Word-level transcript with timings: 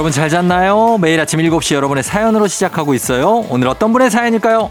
여러분 0.00 0.12
잘 0.12 0.30
잤나요? 0.30 0.96
매일 0.96 1.20
아침 1.20 1.40
7시 1.40 1.74
여러분의 1.74 2.02
사연으로 2.02 2.46
시작하고 2.46 2.94
있어요. 2.94 3.44
오늘 3.50 3.68
어떤 3.68 3.92
분의 3.92 4.10
사연일까요? 4.10 4.70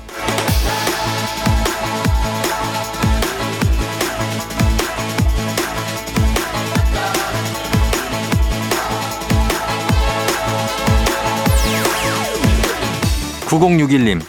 9061님, 13.45 14.23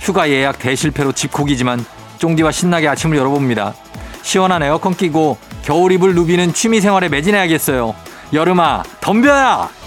휴가 0.00 0.28
예약 0.28 0.58
대실패로 0.58 1.12
집콕이지만 1.12 1.82
쫑디와 2.18 2.52
신나게 2.52 2.88
아침을 2.88 3.16
열어봅니다. 3.16 3.72
시원한 4.20 4.62
에어컨 4.62 4.94
끼고 4.94 5.38
겨울 5.62 5.92
이불 5.92 6.14
누비는 6.14 6.52
취미 6.52 6.82
생활에 6.82 7.08
매진해야겠어요. 7.08 7.94
여름아, 8.34 8.82
덤벼야! 9.00 9.81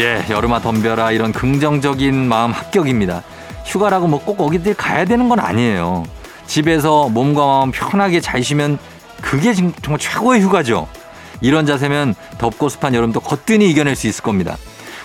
예, 0.00 0.24
여름아 0.30 0.60
덤벼라 0.60 1.12
이런 1.12 1.30
긍정적인 1.32 2.26
마음 2.26 2.52
합격입니다. 2.52 3.22
휴가라고 3.66 4.06
뭐 4.08 4.20
꼭 4.20 4.40
어디들 4.40 4.72
가야 4.74 5.04
되는 5.04 5.28
건 5.28 5.38
아니에요. 5.40 6.04
집에서 6.46 7.10
몸과 7.10 7.44
마음 7.46 7.70
편하게 7.70 8.20
잘 8.20 8.42
쉬면 8.42 8.78
그게 9.20 9.52
정말 9.52 9.98
최고의 9.98 10.40
휴가죠. 10.40 10.88
이런 11.42 11.66
자세면 11.66 12.14
덥고 12.38 12.70
습한 12.70 12.94
여름도 12.94 13.20
거뜬히 13.20 13.68
이겨낼 13.70 13.94
수 13.94 14.06
있을 14.06 14.22
겁니다. 14.22 14.56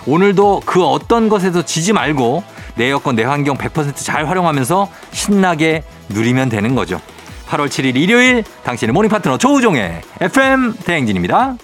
오늘도 0.06 0.62
그 0.64 0.82
어떤 0.84 1.28
것에도 1.28 1.62
지지 1.62 1.92
말고 1.92 2.42
내 2.76 2.90
여건 2.90 3.16
내 3.16 3.24
환경 3.24 3.56
100%잘 3.58 4.26
활용하면서 4.26 4.88
신나게 5.12 5.82
누리면 6.08 6.48
되는 6.48 6.74
거죠. 6.74 7.00
8월 7.48 7.68
7일 7.68 7.96
일요일 7.96 8.44
당신의 8.64 8.92
morning 8.94 9.10
파트너 9.10 9.36
조우종의 9.36 10.00
FM 10.20 10.74
대행진입니다. 10.84 11.56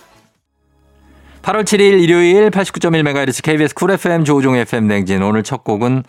8월 1.43 1.65
7일 1.65 2.01
일요일 2.01 2.51
89.1MHz 2.51 3.43
KBS 3.43 3.75
쿨 3.75 3.91
FM 3.91 4.25
조우종의 4.25 4.61
FM 4.63 4.87
대행진 4.87 5.25
오늘 5.25 5.43
첫 5.43 5.65
곡은 5.65 6.05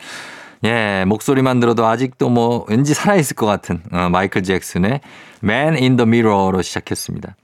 예, 0.64 1.06
목소리만 1.08 1.59
들어도 1.59 1.88
아직도 1.88 2.30
뭐 2.30 2.66
왠지 2.70 2.94
살아있을 2.94 3.36
것 3.36 3.48
같은 3.48 3.81
어, 3.92 4.09
마이클 4.12 4.44
잭슨의 4.44 5.02
Man 5.44 5.73
in 5.73 5.98
the 5.98 6.08
Mirror로 6.08 6.62
시작했습니다. 6.62 7.36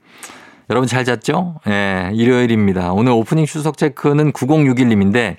여러분 0.70 0.86
잘 0.86 1.04
잤죠? 1.04 1.56
예, 1.66 2.12
일요일입니다. 2.14 2.92
오늘 2.92 3.10
오프닝 3.10 3.44
출석 3.46 3.76
체크는 3.76 4.34
9061님인데 4.34 5.36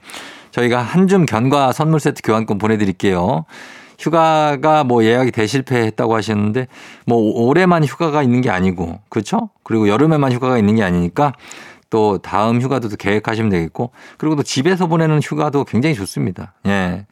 저희가 0.51 0.81
한줌 0.81 1.25
견과 1.25 1.71
선물 1.71 2.01
세트 2.01 2.21
교환권 2.21 2.57
보내드릴게요. 2.57 3.45
휴가가 3.97 4.83
뭐 4.83 5.05
예약이 5.05 5.31
대실패했다고 5.31 6.15
하셨는데 6.15 6.67
뭐 7.05 7.17
올해만 7.17 7.85
휴가가 7.85 8.21
있는 8.23 8.41
게 8.41 8.49
아니고 8.49 8.99
그렇죠? 9.07 9.51
그리고 9.63 9.87
여름에만 9.87 10.33
휴가가 10.33 10.57
있는 10.57 10.75
게 10.75 10.83
아니니까 10.83 11.31
또 11.91 12.17
다음 12.17 12.59
휴가도 12.59 12.89
계획하시면 12.89 13.51
되겠고 13.51 13.91
그리고 14.17 14.35
또 14.35 14.41
집에서 14.41 14.87
보내는 14.87 15.19
휴가도 15.21 15.65
굉장히 15.65 15.93
좋습니다. 15.93 16.53
예. 16.65 17.05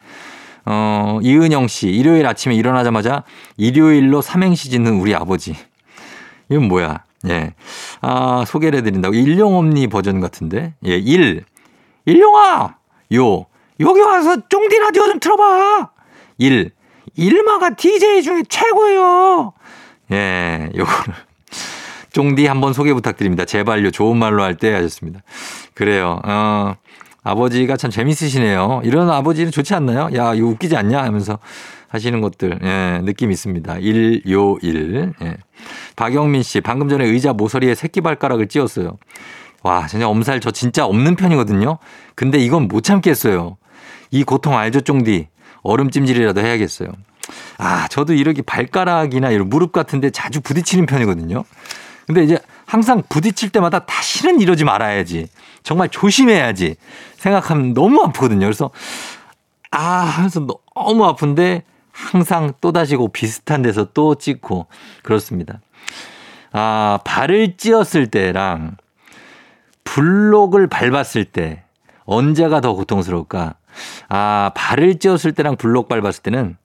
어, 0.66 1.20
이은영 1.22 1.68
씨, 1.68 1.90
일요일 1.90 2.26
아침에 2.26 2.56
일어나자마자 2.56 3.24
일요일로 3.58 4.22
삼행시 4.22 4.72
짓는 4.72 5.00
우리 5.00 5.14
아버지. 5.14 5.56
이건 6.50 6.68
뭐야? 6.68 7.04
예. 7.28 7.54
아, 8.02 8.44
소개를 8.48 8.80
해드린다고. 8.80 9.14
일용엄니 9.14 9.88
버전 9.88 10.20
같은데. 10.22 10.74
예, 10.86 10.96
일. 10.98 11.44
일용아! 12.06 12.76
요. 13.16 13.46
여기 13.80 14.00
와서 14.00 14.38
쫑디 14.48 14.80
라디오 14.80 15.06
좀 15.08 15.20
틀어봐! 15.20 15.90
일. 16.38 16.72
일마가 17.16 17.76
DJ 17.76 18.24
중에 18.24 18.44
최고예요! 18.48 19.54
예, 20.12 20.70
요거를. 20.76 21.29
쫑디 22.12 22.46
한번 22.48 22.74
소개 22.74 22.94
부탁드립니다. 22.94 23.46
제발요. 23.46 23.92
좋은 23.92 24.18
말로 24.18 24.44
할 24.44 24.56
때 24.56 24.74
하셨습니다. 24.74 25.22
그래요. 25.74 26.20
어, 26.24 26.76
아버지가 27.24 27.78
참 27.78 27.92
재밌으시네요. 27.92 28.82
이런 28.84 29.10
아버지는 29.10 29.52
좋지 29.52 29.74
않나요? 29.76 30.10
야, 30.16 30.34
이거 30.34 30.48
웃기지 30.48 30.76
않냐? 30.76 31.04
하면서 31.04 31.38
하시는 31.88 32.22
것들, 32.22 32.60
예, 32.64 33.02
느낌 33.04 33.32
있습니다. 33.32 33.78
일, 33.80 34.22
요, 34.30 34.58
일. 34.62 35.14
예. 35.22 35.38
박영민 35.96 36.44
씨, 36.44 36.62
방금 36.62 36.88
전에 36.88 37.06
의자 37.06 37.34
모서리에 37.34 37.76
새끼 37.76 38.02
발가락을 38.02 38.48
찧었어요. 38.48 38.98
와, 39.64 39.88
진짜 39.88 40.08
엄살 40.08 40.40
저 40.40 40.52
진짜 40.52 40.86
없는 40.86 41.16
편이거든요. 41.16 41.78
근데 42.16 42.38
이건 42.38 42.68
못 42.68 42.84
참겠어요. 42.84 43.58
이 44.12 44.24
고통 44.24 44.58
알죠, 44.58 44.82
쫑디? 44.82 45.28
얼음찜질이라도 45.64 46.42
해야겠어요. 46.42 46.90
아, 47.58 47.88
저도 47.90 48.14
이렇게 48.14 48.42
발가락이나 48.42 49.30
이런 49.32 49.50
무릎 49.50 49.72
같은데 49.72 50.10
자주 50.10 50.42
부딪히는 50.42 50.86
편이거든요. 50.86 51.44
근데 52.10 52.24
이제 52.24 52.40
항상 52.66 53.04
부딪힐 53.08 53.52
때마다 53.52 53.86
다시는 53.86 54.42
이러지 54.42 54.64
말아야지. 54.64 55.28
정말 55.62 55.90
조심해야지. 55.90 56.76
생각하면 57.18 57.76
너무 57.76 58.02
아프거든요. 58.04 58.48
그래서 58.48 58.72
아, 59.70 59.80
하면서 59.80 60.44
너무 60.74 61.06
아픈데 61.06 61.62
항상 61.92 62.54
또 62.62 62.72
다시고 62.72 63.10
비슷한 63.10 63.62
데서 63.62 63.90
또 63.94 64.16
찍고 64.16 64.66
그렇습니다. 65.04 65.60
아, 66.52 66.98
발을 67.06 67.58
찧었을 67.58 68.08
때랑 68.08 68.78
블록을 69.84 70.66
밟았을 70.66 71.26
때 71.26 71.62
언제가 72.06 72.60
더 72.60 72.74
고통스러울까? 72.74 73.54
아, 74.08 74.52
발을 74.56 74.98
찧었을 74.98 75.34
때랑 75.34 75.58
블록 75.58 75.88
밟았을 75.88 76.24
때는 76.24 76.58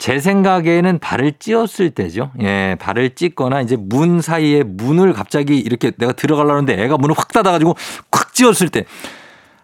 제 0.00 0.18
생각에는 0.18 0.98
발을 0.98 1.34
찧었을 1.38 1.90
때죠. 1.90 2.32
예, 2.40 2.74
발을 2.80 3.14
찧거나 3.14 3.60
이제 3.60 3.76
문 3.78 4.22
사이에 4.22 4.62
문을 4.62 5.12
갑자기 5.12 5.58
이렇게 5.58 5.90
내가 5.98 6.12
들어가려는데 6.12 6.82
애가 6.82 6.96
문을 6.96 7.14
확 7.16 7.28
닫아가지고 7.28 7.76
콱 8.10 8.32
찧었을 8.32 8.70
때. 8.70 8.86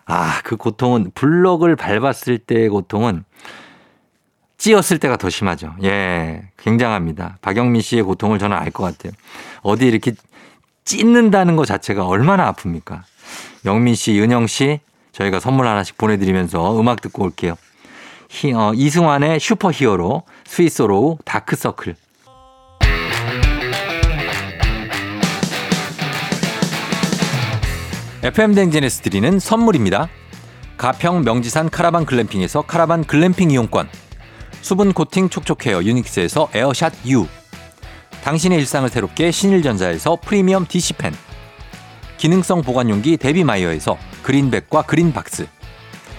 아, 0.04 0.42
그 0.44 0.56
고통은 0.56 1.12
블럭을 1.14 1.74
밟았을 1.74 2.36
때의 2.36 2.68
고통은 2.68 3.24
찧었을 4.58 4.98
때가 4.98 5.16
더 5.16 5.30
심하죠. 5.30 5.74
예, 5.84 6.42
굉장합니다. 6.58 7.38
박영민 7.40 7.80
씨의 7.80 8.02
고통을 8.02 8.38
저는 8.38 8.58
알 8.58 8.70
것 8.70 8.84
같아요. 8.84 9.14
어디 9.62 9.86
이렇게 9.86 10.12
찢는다는 10.84 11.56
것 11.56 11.64
자체가 11.64 12.06
얼마나 12.06 12.52
아픕니까? 12.52 13.00
영민 13.64 13.94
씨, 13.94 14.20
은영 14.20 14.46
씨, 14.48 14.80
저희가 15.12 15.40
선물 15.40 15.66
하나씩 15.66 15.96
보내드리면서 15.96 16.78
음악 16.78 17.00
듣고 17.00 17.24
올게요. 17.24 17.54
히, 18.28 18.52
어, 18.52 18.72
이승환의 18.74 19.40
Super 19.40 19.70
Hero, 19.70 20.22
스윗소로우, 20.46 21.18
다크서클. 21.24 21.94
FM 28.22 28.54
대행진에서 28.54 29.02
드리는 29.02 29.38
선물입니다. 29.38 30.08
가평 30.76 31.22
명지산 31.22 31.70
카라반 31.70 32.04
glamping에서 32.04 32.62
카라반 32.62 33.04
글램핑 33.04 33.50
이용권. 33.52 33.88
수분 34.62 34.92
코팅 34.92 35.28
촉촉 35.28 35.64
헤어 35.64 35.82
유닉스에서 35.82 36.48
에어샷 36.52 37.06
U. 37.06 37.26
당신의 38.24 38.58
일상을 38.58 38.88
새롭게 38.88 39.30
신일전자에서 39.30 40.18
프리미엄 40.24 40.66
DC팬. 40.66 41.14
기능성 42.16 42.62
보관용기 42.62 43.16
데비마이어에서 43.18 43.96
그린백과 44.24 44.82
그린박스. 44.82 45.46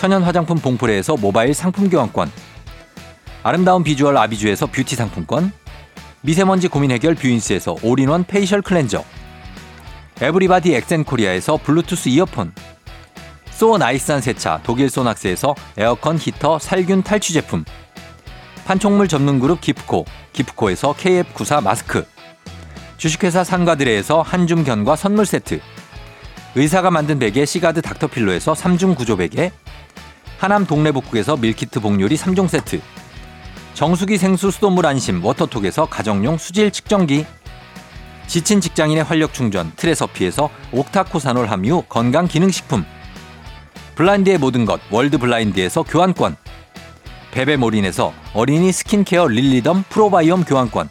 천연 0.00 0.22
화장품 0.22 0.56
봉프레에서 0.56 1.18
모바일 1.18 1.52
상품 1.52 1.90
교환권. 1.90 2.32
아름다운 3.42 3.84
비주얼 3.84 4.16
아비주에서 4.16 4.64
뷰티 4.64 4.96
상품권. 4.96 5.52
미세먼지 6.22 6.68
고민 6.68 6.90
해결 6.90 7.14
뷰인스에서 7.14 7.76
all-in-one 7.82 8.24
facial 8.24 8.62
cleanser. 8.62 9.04
everybody 10.22 10.72
엑센코리아에서 10.72 11.58
블루투스 11.58 12.08
이어폰. 12.08 12.54
so 13.50 13.76
nice한 13.76 14.22
세차 14.22 14.60
독일 14.62 14.88
소낙스에서 14.88 15.54
에어컨 15.76 16.16
히터 16.16 16.60
살균 16.60 17.02
탈취 17.02 17.34
제품. 17.34 17.66
판촉물 18.64 19.06
전문 19.06 19.38
그룹 19.38 19.60
기프코, 19.60 20.06
기프코에서 20.32 20.94
KF94 20.94 21.62
마스크. 21.62 22.06
주식회사 22.96 23.44
산과드레에서 23.44 24.22
한줌 24.22 24.64
견과 24.64 24.96
선물 24.96 25.26
세트. 25.26 25.60
의사가 26.54 26.90
만든 26.90 27.18
베개 27.18 27.44
시가드 27.44 27.82
닥터필로에서 27.82 28.54
3중 28.54 28.96
구조 28.96 29.18
베개. 29.18 29.52
하남 30.40 30.64
동래북국에서 30.64 31.36
밀키트 31.36 31.80
복요리 31.80 32.16
3종 32.16 32.48
세트. 32.48 32.80
정수기 33.74 34.16
생수 34.16 34.50
수돗물 34.50 34.86
안심 34.86 35.22
워터톡에서 35.22 35.84
가정용 35.84 36.38
수질 36.38 36.70
측정기. 36.70 37.26
지친 38.26 38.62
직장인의 38.62 39.04
활력 39.04 39.34
충전 39.34 39.70
트레서피에서 39.76 40.48
옥타코사놀 40.72 41.46
함유 41.46 41.82
건강 41.90 42.26
기능식품 42.26 42.86
블라인드의 43.96 44.38
모든 44.38 44.64
것 44.64 44.80
월드 44.90 45.18
블라인드에서 45.18 45.82
교환권 45.82 46.36
베베몰인에서 47.32 48.14
어린이 48.32 48.70
스킨케어 48.70 49.26
릴리덤 49.26 49.84
프로바이옴 49.88 50.44
교환권 50.44 50.88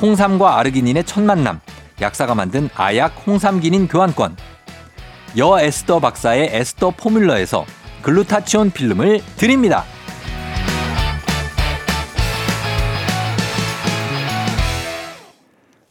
홍삼과 0.00 0.60
아르기닌의 0.60 1.02
첫 1.04 1.22
만남 1.22 1.60
약사가 2.00 2.36
만든 2.36 2.70
아약 2.76 3.20
홍삼기닌 3.26 3.88
교환권 3.88 4.36
여 5.38 5.58
에스더 5.58 5.98
박사의 5.98 6.50
에스더 6.52 6.92
포뮬러에서 6.96 7.66
글루타치온 8.02 8.70
필름을 8.70 9.20
드립니다. 9.36 9.84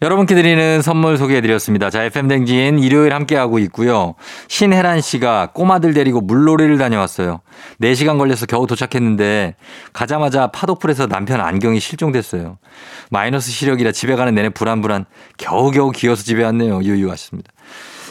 여러분께 0.04 0.34
드리는 0.34 0.82
선물 0.82 1.16
소개해드렸습니다. 1.18 1.92
자, 1.92 2.04
FM댕진 2.04 2.80
일요일 2.80 3.14
함께하고 3.14 3.60
있고요. 3.60 4.16
신혜란 4.48 5.00
씨가 5.00 5.52
꼬마들 5.54 5.94
데리고 5.94 6.22
물놀이를 6.22 6.80
다녀왔어요. 6.80 7.42
4시간 7.80 8.18
걸려서 8.18 8.48
겨우 8.48 8.66
도착했는데 8.66 9.54
가자마자 9.94 10.48
파도풀에서 10.48 11.06
남편 11.06 11.40
안경이 11.40 11.80
실종됐어요. 11.80 12.58
마이너스 13.12 13.52
시력이라 13.52 13.92
집에 13.92 14.16
가는 14.16 14.34
내내 14.34 14.50
불안불안 14.50 15.06
겨우겨우 15.38 15.92
기어서 15.92 16.24
집에 16.24 16.44
왔네요. 16.46 16.82
유유하셨습니다. 16.82 17.52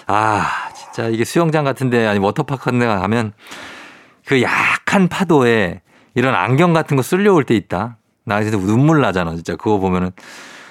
아, 0.06 0.46
진짜 0.76 1.08
이게 1.08 1.25
수영장 1.25 1.64
같은데 1.64 2.06
아니 2.06 2.20
워터파크 2.20 2.67
같은 2.67 2.79
데 2.79 2.87
가면 2.87 3.32
그 4.31 4.43
약한 4.43 5.09
파도에 5.09 5.81
이런 6.15 6.37
안경 6.37 6.73
같은 6.73 6.97
거 6.97 7.03
쓸려올 7.03 7.43
때 7.43 7.56
있다. 7.56 7.97
나 8.25 8.41
진짜 8.44 8.56
눈물 8.59 9.00
나잖아. 9.00 9.35
진짜 9.35 9.56
그거 9.56 9.79
보면은 9.79 10.12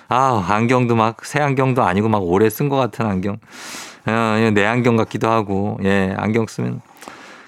아, 0.07 0.45
안경도 0.47 0.95
막 0.95 1.25
새 1.25 1.41
안경도 1.41 1.83
아니고 1.83 2.07
막 2.07 2.23
오래 2.23 2.49
쓴 2.49 2.69
것 2.69 2.77
같은 2.77 3.05
안경. 3.05 3.37
어, 4.05 4.51
내 4.53 4.65
안경 4.65 4.95
같기도 4.95 5.29
하고, 5.29 5.77
예, 5.83 6.15
안경 6.17 6.47
쓰면 6.47 6.79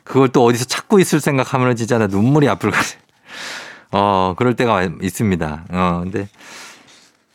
그걸 0.04 0.28
또 0.28 0.44
어디서 0.44 0.66
찾고 0.66 1.00
있을 1.00 1.22
생각하면 1.22 1.78
진짜 1.78 1.98
나 1.98 2.08
눈물이 2.08 2.50
앞을 2.50 2.72
가지. 2.72 2.98
어, 3.94 4.34
그럴 4.36 4.58
때가 4.58 4.84
있습니다. 5.02 5.64
어, 5.70 6.02
근데 6.04 6.28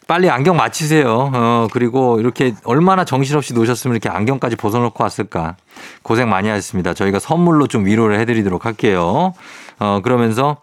빨리 0.06 0.30
안경 0.30 0.56
맞히세요. 0.56 1.30
어, 1.34 1.66
그리고 1.72 2.20
이렇게 2.20 2.54
얼마나 2.64 3.04
정신없이 3.04 3.54
노셨으면 3.54 3.96
이렇게 3.96 4.08
안경까지 4.08 4.54
벗어놓고 4.54 5.02
왔을까. 5.02 5.56
고생 6.02 6.28
많이 6.30 6.48
하셨습니다. 6.48 6.94
저희가 6.94 7.18
선물로 7.18 7.66
좀 7.66 7.86
위로를 7.86 8.18
해드리도록 8.20 8.66
할게요. 8.66 9.32
어, 9.80 10.00
그러면서 10.04 10.58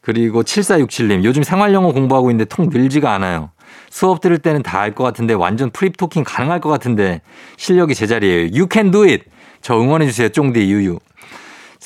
그리고 0.00 0.42
7467님, 0.42 1.24
요즘 1.24 1.42
생활영어 1.44 1.92
공부하고 1.92 2.30
있는데 2.30 2.48
통 2.48 2.68
늘지가 2.68 3.12
않아요. 3.14 3.50
수업 3.88 4.20
들을 4.20 4.38
때는 4.38 4.62
다 4.62 4.80
알 4.80 4.94
것 4.94 5.04
같은데 5.04 5.32
완전 5.34 5.70
프립 5.70 5.96
토킹 5.96 6.24
가능할 6.24 6.60
것 6.60 6.68
같은데 6.68 7.20
실력이 7.56 7.94
제자리예요. 7.94 8.48
You 8.52 8.66
can 8.70 8.90
do 8.90 9.02
it. 9.04 9.24
저 9.62 9.78
응원해 9.80 10.06
주세요. 10.06 10.28
쫑디 10.28 10.60
유유. 10.70 10.98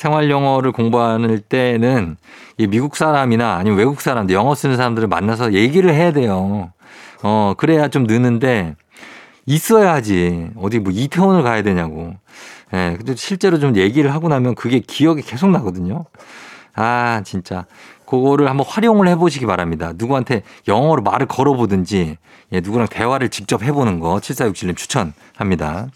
생활 0.00 0.30
영어를 0.30 0.72
공부하는 0.72 1.42
때는 1.46 2.16
이 2.56 2.66
미국 2.66 2.96
사람이나 2.96 3.56
아니면 3.56 3.78
외국 3.78 4.00
사람들 4.00 4.34
영어 4.34 4.54
쓰는 4.54 4.78
사람들을 4.78 5.08
만나서 5.08 5.52
얘기를 5.52 5.92
해야 5.92 6.10
돼요. 6.10 6.72
어, 7.22 7.52
그래야 7.58 7.88
좀 7.88 8.04
느는데 8.04 8.76
있어야 9.44 9.92
하지. 9.92 10.48
어디 10.56 10.78
뭐 10.78 10.90
이태원을 10.90 11.42
가야 11.42 11.62
되냐고. 11.62 12.14
예, 12.72 12.76
네, 12.76 12.96
근데 12.96 13.14
실제로 13.14 13.58
좀 13.58 13.76
얘기를 13.76 14.14
하고 14.14 14.28
나면 14.28 14.54
그게 14.54 14.78
기억이 14.78 15.20
계속 15.20 15.50
나거든요. 15.50 16.06
아, 16.74 17.20
진짜. 17.26 17.66
그거를 18.06 18.48
한번 18.48 18.64
활용을 18.66 19.06
해보시기 19.06 19.44
바랍니다. 19.44 19.92
누구한테 19.94 20.44
영어로 20.66 21.02
말을 21.02 21.26
걸어보든지, 21.26 22.16
예, 22.52 22.60
누구랑 22.60 22.88
대화를 22.88 23.28
직접 23.28 23.62
해보는 23.62 24.00
거 24.00 24.16
7467님 24.16 24.76
추천합니다. 24.78 25.88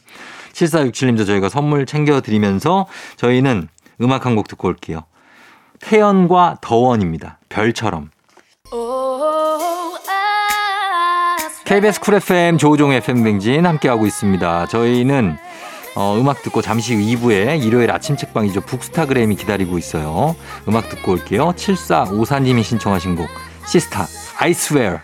7467님도 0.53 1.27
저희가 1.27 1.49
선물 1.49 1.87
챙겨드리면서 1.87 2.87
저희는 3.17 3.69
음악 4.01 4.27
한 4.27 4.35
곡 4.37 4.49
듣고 4.49 4.69
올게요. 4.69 5.05
태연과 5.81 6.59
더원입니다. 6.61 7.39
별처럼. 7.49 8.11
KBS 11.65 12.01
쿨 12.01 12.15
FM 12.15 12.59
조우종 12.59 12.93
FM 12.93 13.23
뱅진 13.25 13.67
함께하고 13.67 14.07
있습니다. 14.07 14.67
저희는 14.67 15.37
어, 15.97 16.17
음악 16.19 16.43
듣고 16.43 16.61
잠시 16.61 16.95
후 16.95 17.01
2부에 17.01 17.63
일요일 17.63 17.91
아침 17.93 18.17
책방이죠. 18.17 18.63
북스타그램이 18.63 19.37
기다리고 19.37 19.79
있어요. 19.79 20.35
음악 20.69 20.89
듣고 20.89 21.13
올게요. 21.13 21.53
7454님이 21.57 22.63
신청하신 22.65 23.17
곡 23.17 23.29
시스타 23.67 24.07
I 24.39 24.51
swear. 24.51 24.99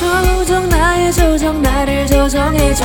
조정 0.00 0.68
나의 0.68 1.12
조정 1.12 1.60
나를 1.62 2.06
조정해줘 2.06 2.84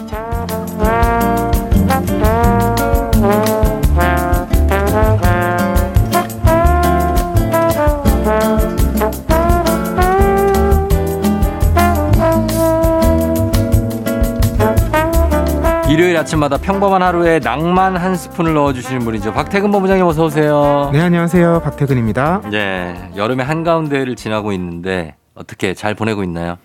아침마다 16.21 16.57
평범한 16.57 17.01
하루에 17.01 17.39
낭만 17.39 17.97
한 17.97 18.15
스푼을 18.15 18.53
넣어주시는 18.53 18.99
분이죠. 19.03 19.33
박태근 19.33 19.71
본부장님 19.71 20.05
어서 20.05 20.25
오세요. 20.25 20.91
네 20.93 21.01
안녕하세요. 21.01 21.61
박태근입니다. 21.63 22.41
네 22.51 23.09
여름의 23.15 23.43
한 23.43 23.63
가운데를 23.63 24.15
지나고 24.15 24.51
있는데 24.53 25.15
어떻게 25.33 25.73
잘 25.73 25.95
보내고 25.95 26.23
있나요? 26.23 26.57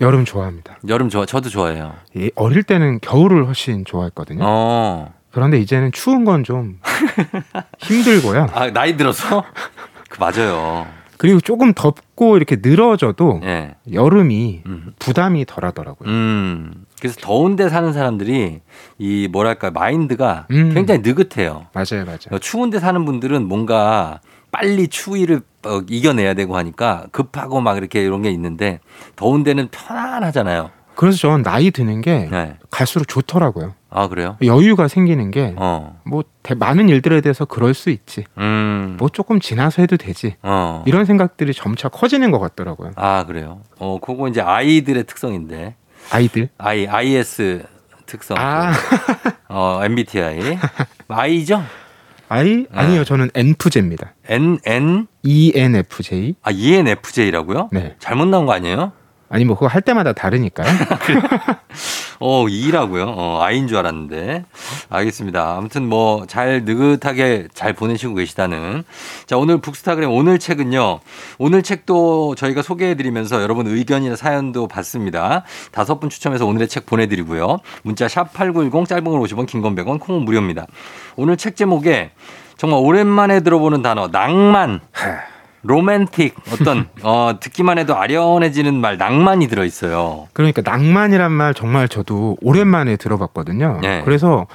여름 0.00 0.24
좋아합니다. 0.24 0.78
여름 0.88 1.10
좋아 1.10 1.26
저도 1.26 1.48
좋아해요. 1.48 1.92
예, 2.16 2.30
어릴 2.34 2.64
때는 2.64 2.98
겨울을 3.00 3.46
훨씬 3.46 3.84
좋아했거든요. 3.84 4.40
어. 4.44 5.12
그런데 5.30 5.58
이제는 5.60 5.92
추운 5.92 6.24
건 6.24 6.42
좀 6.42 6.80
힘들고요. 7.78 8.48
아 8.52 8.70
나이 8.72 8.96
들어서 8.96 9.44
그 10.08 10.18
맞아요. 10.18 10.86
그리고 11.18 11.40
조금 11.40 11.74
덥고 11.74 12.36
이렇게 12.36 12.56
늘어져도 12.62 13.40
네. 13.42 13.74
여름이 13.92 14.62
음. 14.66 14.92
부담이 14.98 15.44
덜하더라고요. 15.46 16.08
음. 16.08 16.86
그래서 17.00 17.18
더운데 17.20 17.68
사는 17.68 17.92
사람들이 17.92 18.60
이 18.98 19.28
뭐랄까 19.30 19.70
마인드가 19.70 20.46
음. 20.52 20.72
굉장히 20.72 21.00
느긋해요. 21.02 21.66
맞아요, 21.74 22.04
맞아요. 22.06 22.38
추운데 22.40 22.78
사는 22.78 23.04
분들은 23.04 23.46
뭔가 23.46 24.20
빨리 24.50 24.88
추위를 24.88 25.42
어, 25.66 25.82
이겨내야 25.88 26.34
되고 26.34 26.56
하니까 26.56 27.06
급하고 27.10 27.60
막 27.60 27.76
이렇게 27.76 28.02
이런 28.02 28.22
게 28.22 28.30
있는데 28.30 28.80
더운 29.16 29.42
데는 29.42 29.68
편안하잖아요. 29.70 30.70
그래서 30.94 31.18
저는 31.18 31.42
나이 31.42 31.70
드는 31.70 32.00
게 32.00 32.28
네. 32.30 32.56
갈수록 32.70 33.06
좋더라고요. 33.06 33.74
아 33.90 34.08
그래요? 34.08 34.36
여유가 34.42 34.86
생기는 34.88 35.30
게뭐 35.30 35.54
어. 35.56 36.00
많은 36.56 36.88
일들에 36.88 37.20
대해서 37.20 37.44
그럴 37.44 37.74
수 37.74 37.90
있지. 37.90 38.24
음. 38.36 38.96
뭐 38.98 39.08
조금 39.08 39.40
지나서 39.40 39.82
해도 39.82 39.96
되지. 39.96 40.36
어. 40.42 40.84
이런 40.86 41.04
생각들이 41.04 41.54
점차 41.54 41.88
커지는 41.88 42.30
것 42.30 42.38
같더라고요. 42.38 42.92
아 42.96 43.24
그래요? 43.26 43.62
어 43.78 43.98
그거 44.00 44.28
이제 44.28 44.40
아이들의 44.40 45.04
특성인데. 45.04 45.74
아이들? 46.10 46.48
I, 46.58 46.86
IS 46.86 47.64
특성. 48.06 48.36
아. 48.38 48.72
어, 49.48 49.80
MBTI. 49.84 50.58
I죠? 51.08 51.62
I? 52.28 52.66
아니요, 52.72 53.04
저는 53.04 53.30
NFJ입니다. 53.34 54.14
N, 54.28 54.58
N? 54.64 55.06
ENFJ. 55.22 56.34
아, 56.42 56.50
ENFJ라고요? 56.50 57.70
네. 57.72 57.96
잘못 57.98 58.26
나온 58.26 58.46
거 58.46 58.52
아니에요? 58.52 58.92
아니 59.30 59.44
뭐 59.44 59.56
그거 59.56 59.66
할 59.66 59.82
때마다 59.82 60.12
다르니까요. 60.12 60.66
어, 62.20 62.48
이라고요? 62.48 63.04
어, 63.16 63.40
아인 63.42 63.68
줄 63.68 63.76
알았는데. 63.76 64.44
알겠습니다. 64.88 65.56
아무튼 65.56 65.88
뭐 65.88 66.24
잘 66.26 66.64
느긋하게 66.64 67.48
잘 67.54 67.72
보내시고 67.74 68.14
계시다는. 68.14 68.84
자, 69.26 69.36
오늘 69.36 69.58
북스타그램 69.60 70.10
오늘 70.10 70.38
책은요. 70.38 71.00
오늘 71.38 71.62
책도 71.62 72.34
저희가 72.36 72.62
소개해 72.62 72.94
드리면서 72.96 73.42
여러분 73.42 73.66
의견이나 73.66 74.16
사연도 74.16 74.66
받습니다. 74.66 75.44
다섯 75.72 76.00
분 76.00 76.10
추첨해서 76.10 76.46
오늘의 76.46 76.68
책 76.68 76.86
보내 76.86 77.06
드리고요. 77.06 77.58
문자 77.82 78.06
샵8910 78.06 78.88
짧은 78.88 79.04
걸 79.04 79.20
50원 79.20 79.46
긴 79.46 79.62
건 79.62 79.74
100원 79.76 80.00
콩은 80.00 80.22
무료입니다. 80.24 80.66
오늘 81.16 81.36
책 81.36 81.54
제목에 81.56 82.12
정말 82.56 82.80
오랜만에 82.80 83.40
들어보는 83.40 83.82
단어 83.82 84.08
낭만. 84.08 84.80
로맨틱 85.68 86.34
어떤 86.52 86.88
어 87.04 87.32
듣기만 87.38 87.78
해도 87.78 87.96
아련해지는 87.96 88.74
말 88.74 88.96
낭만이 88.96 89.46
들어 89.48 89.64
있어요. 89.64 90.26
그러니까 90.32 90.62
낭만이란 90.64 91.30
말 91.30 91.54
정말 91.54 91.88
저도 91.88 92.36
오랜만에 92.40 92.96
들어봤거든요. 92.96 93.78
네. 93.82 94.02
그래서 94.04 94.46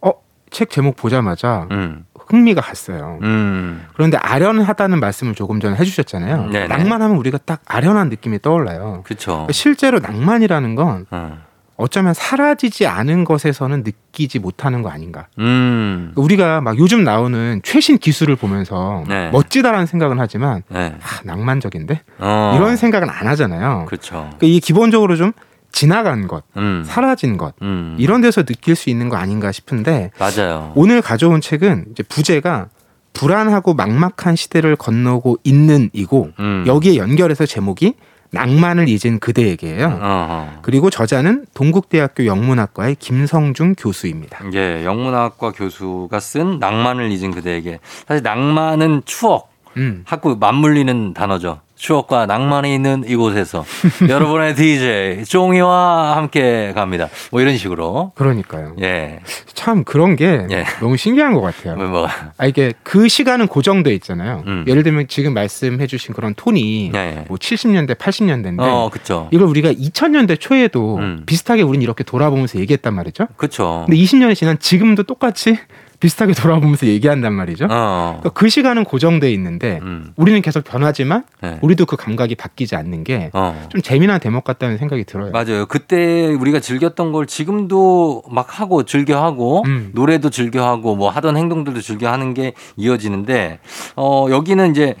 어책 0.00 0.70
제목 0.70 0.96
보자마자 0.96 1.66
음. 1.72 2.04
흥미가 2.14 2.60
갔어요. 2.60 3.18
음. 3.22 3.84
그런데 3.92 4.16
아련하다는 4.16 5.00
말씀을 5.00 5.34
조금 5.34 5.58
전에 5.58 5.76
해주셨잖아요. 5.76 6.46
네네. 6.50 6.68
낭만하면 6.68 7.16
우리가 7.16 7.38
딱 7.44 7.60
아련한 7.66 8.08
느낌이 8.08 8.40
떠올라요. 8.40 9.02
그렇죠. 9.04 9.48
실제로 9.50 9.98
낭만이라는 9.98 10.76
건 10.76 11.06
음. 11.12 11.42
어쩌면 11.80 12.12
사라지지 12.12 12.86
않은 12.86 13.24
것에서는 13.24 13.82
느끼지 13.82 14.38
못하는 14.38 14.82
거 14.82 14.90
아닌가. 14.90 15.28
음. 15.38 16.12
우리가 16.14 16.60
막 16.60 16.78
요즘 16.78 17.04
나오는 17.04 17.60
최신 17.64 17.96
기술을 17.96 18.36
보면서 18.36 19.04
네. 19.08 19.30
멋지다라는 19.30 19.86
생각은 19.86 20.20
하지만 20.20 20.62
네. 20.68 20.94
아, 21.00 21.20
낭만적인데 21.24 22.02
어. 22.18 22.54
이런 22.56 22.76
생각은 22.76 23.08
안 23.08 23.26
하잖아요. 23.28 23.86
그렇죠. 23.86 24.28
그러니까 24.38 24.46
이 24.46 24.60
기본적으로 24.60 25.16
좀 25.16 25.32
지나간 25.72 26.26
것, 26.26 26.44
음. 26.56 26.82
사라진 26.84 27.36
것 27.38 27.54
음. 27.62 27.96
이런 27.98 28.20
데서 28.20 28.42
느낄 28.42 28.76
수 28.76 28.90
있는 28.90 29.08
거 29.08 29.16
아닌가 29.16 29.50
싶은데 29.50 30.10
맞아요. 30.18 30.72
오늘 30.74 31.00
가져온 31.00 31.40
책은 31.40 31.86
이제 31.92 32.02
부제가 32.02 32.68
불안하고 33.14 33.74
막막한 33.74 34.36
시대를 34.36 34.76
건너고 34.76 35.38
있는 35.44 35.88
이고 35.92 36.30
음. 36.38 36.64
여기에 36.66 36.96
연결해서 36.96 37.46
제목이 37.46 37.94
낭만을 38.32 38.88
잊은 38.88 39.18
그대에게요. 39.18 39.86
어허. 40.00 40.48
그리고 40.62 40.90
저자는 40.90 41.46
동국대학교 41.54 42.26
영문학과의 42.26 42.96
김성중 42.96 43.74
교수입니다. 43.76 44.38
예, 44.54 44.84
영문학과 44.84 45.52
교수가 45.52 46.20
쓴 46.20 46.58
낭만을 46.58 47.10
잊은 47.10 47.32
그대에게. 47.32 47.80
사실 48.06 48.22
낭만은 48.22 49.02
추억, 49.04 49.50
음. 49.76 50.02
하고 50.06 50.36
맞물리는 50.36 51.14
단어죠. 51.14 51.60
추억과 51.80 52.26
낭만이 52.26 52.74
있는 52.74 53.04
이곳에서 53.08 53.64
여러분의 54.06 54.54
DJ 54.54 55.24
종이와 55.24 56.14
함께 56.14 56.72
갑니다. 56.74 57.08
뭐 57.30 57.40
이런 57.40 57.56
식으로. 57.56 58.12
그러니까요. 58.14 58.76
예. 58.82 59.20
참 59.54 59.84
그런 59.84 60.14
게 60.14 60.46
예. 60.50 60.64
너무 60.80 60.98
신기한 60.98 61.32
것 61.32 61.40
같아요. 61.40 61.76
뭐, 61.76 61.86
뭐. 61.86 62.08
아 62.36 62.46
이게 62.46 62.74
그 62.82 63.08
시간은 63.08 63.46
고정돼 63.46 63.94
있잖아요. 63.94 64.44
음. 64.46 64.64
예를 64.68 64.82
들면 64.82 65.08
지금 65.08 65.32
말씀해주신 65.32 66.14
그런 66.14 66.34
톤이 66.34 66.92
예, 66.94 66.98
예. 66.98 67.24
뭐 67.28 67.38
70년대, 67.38 67.96
80년대인데. 67.96 68.60
어, 68.60 68.90
그렇죠. 68.90 69.28
이걸 69.30 69.48
우리가 69.48 69.72
2000년대 69.72 70.38
초에도 70.38 70.96
음. 70.98 71.22
비슷하게 71.24 71.62
우리는 71.62 71.82
이렇게 71.82 72.04
돌아보면서 72.04 72.60
얘기했단 72.60 72.92
말이죠. 72.92 73.26
그렇죠. 73.36 73.84
근데 73.86 73.98
20년이 74.00 74.34
지난 74.34 74.58
지금도 74.58 75.04
똑같이 75.04 75.56
비슷하게 76.00 76.32
돌아보면서 76.32 76.86
얘기한단 76.86 77.34
말이죠. 77.34 77.66
어. 77.70 78.18
그러니까 78.18 78.30
그 78.30 78.48
시간은 78.48 78.84
고정돼 78.84 79.30
있는데 79.34 79.78
음. 79.82 80.12
우리는 80.16 80.40
계속 80.40 80.64
변하지만 80.64 81.24
네. 81.42 81.58
우리도 81.60 81.84
그 81.86 81.96
감각이 81.96 82.34
바뀌지 82.34 82.74
않는 82.74 83.04
게좀 83.04 83.30
어. 83.34 83.68
재미난 83.82 84.18
대목 84.18 84.42
같다는 84.44 84.78
생각이 84.78 85.04
들어요. 85.04 85.30
맞아요. 85.30 85.66
그때 85.66 86.26
우리가 86.26 86.60
즐겼던 86.60 87.12
걸 87.12 87.26
지금도 87.26 88.24
막 88.30 88.60
하고 88.60 88.84
즐겨 88.84 89.22
하고 89.22 89.62
음. 89.66 89.90
노래도 89.94 90.30
즐겨 90.30 90.66
하고 90.66 90.96
뭐 90.96 91.10
하던 91.10 91.36
행동들도 91.36 91.80
즐겨 91.82 92.10
하는 92.10 92.32
게 92.32 92.54
이어지는데 92.76 93.58
어 93.96 94.26
여기는 94.30 94.70
이제 94.70 94.96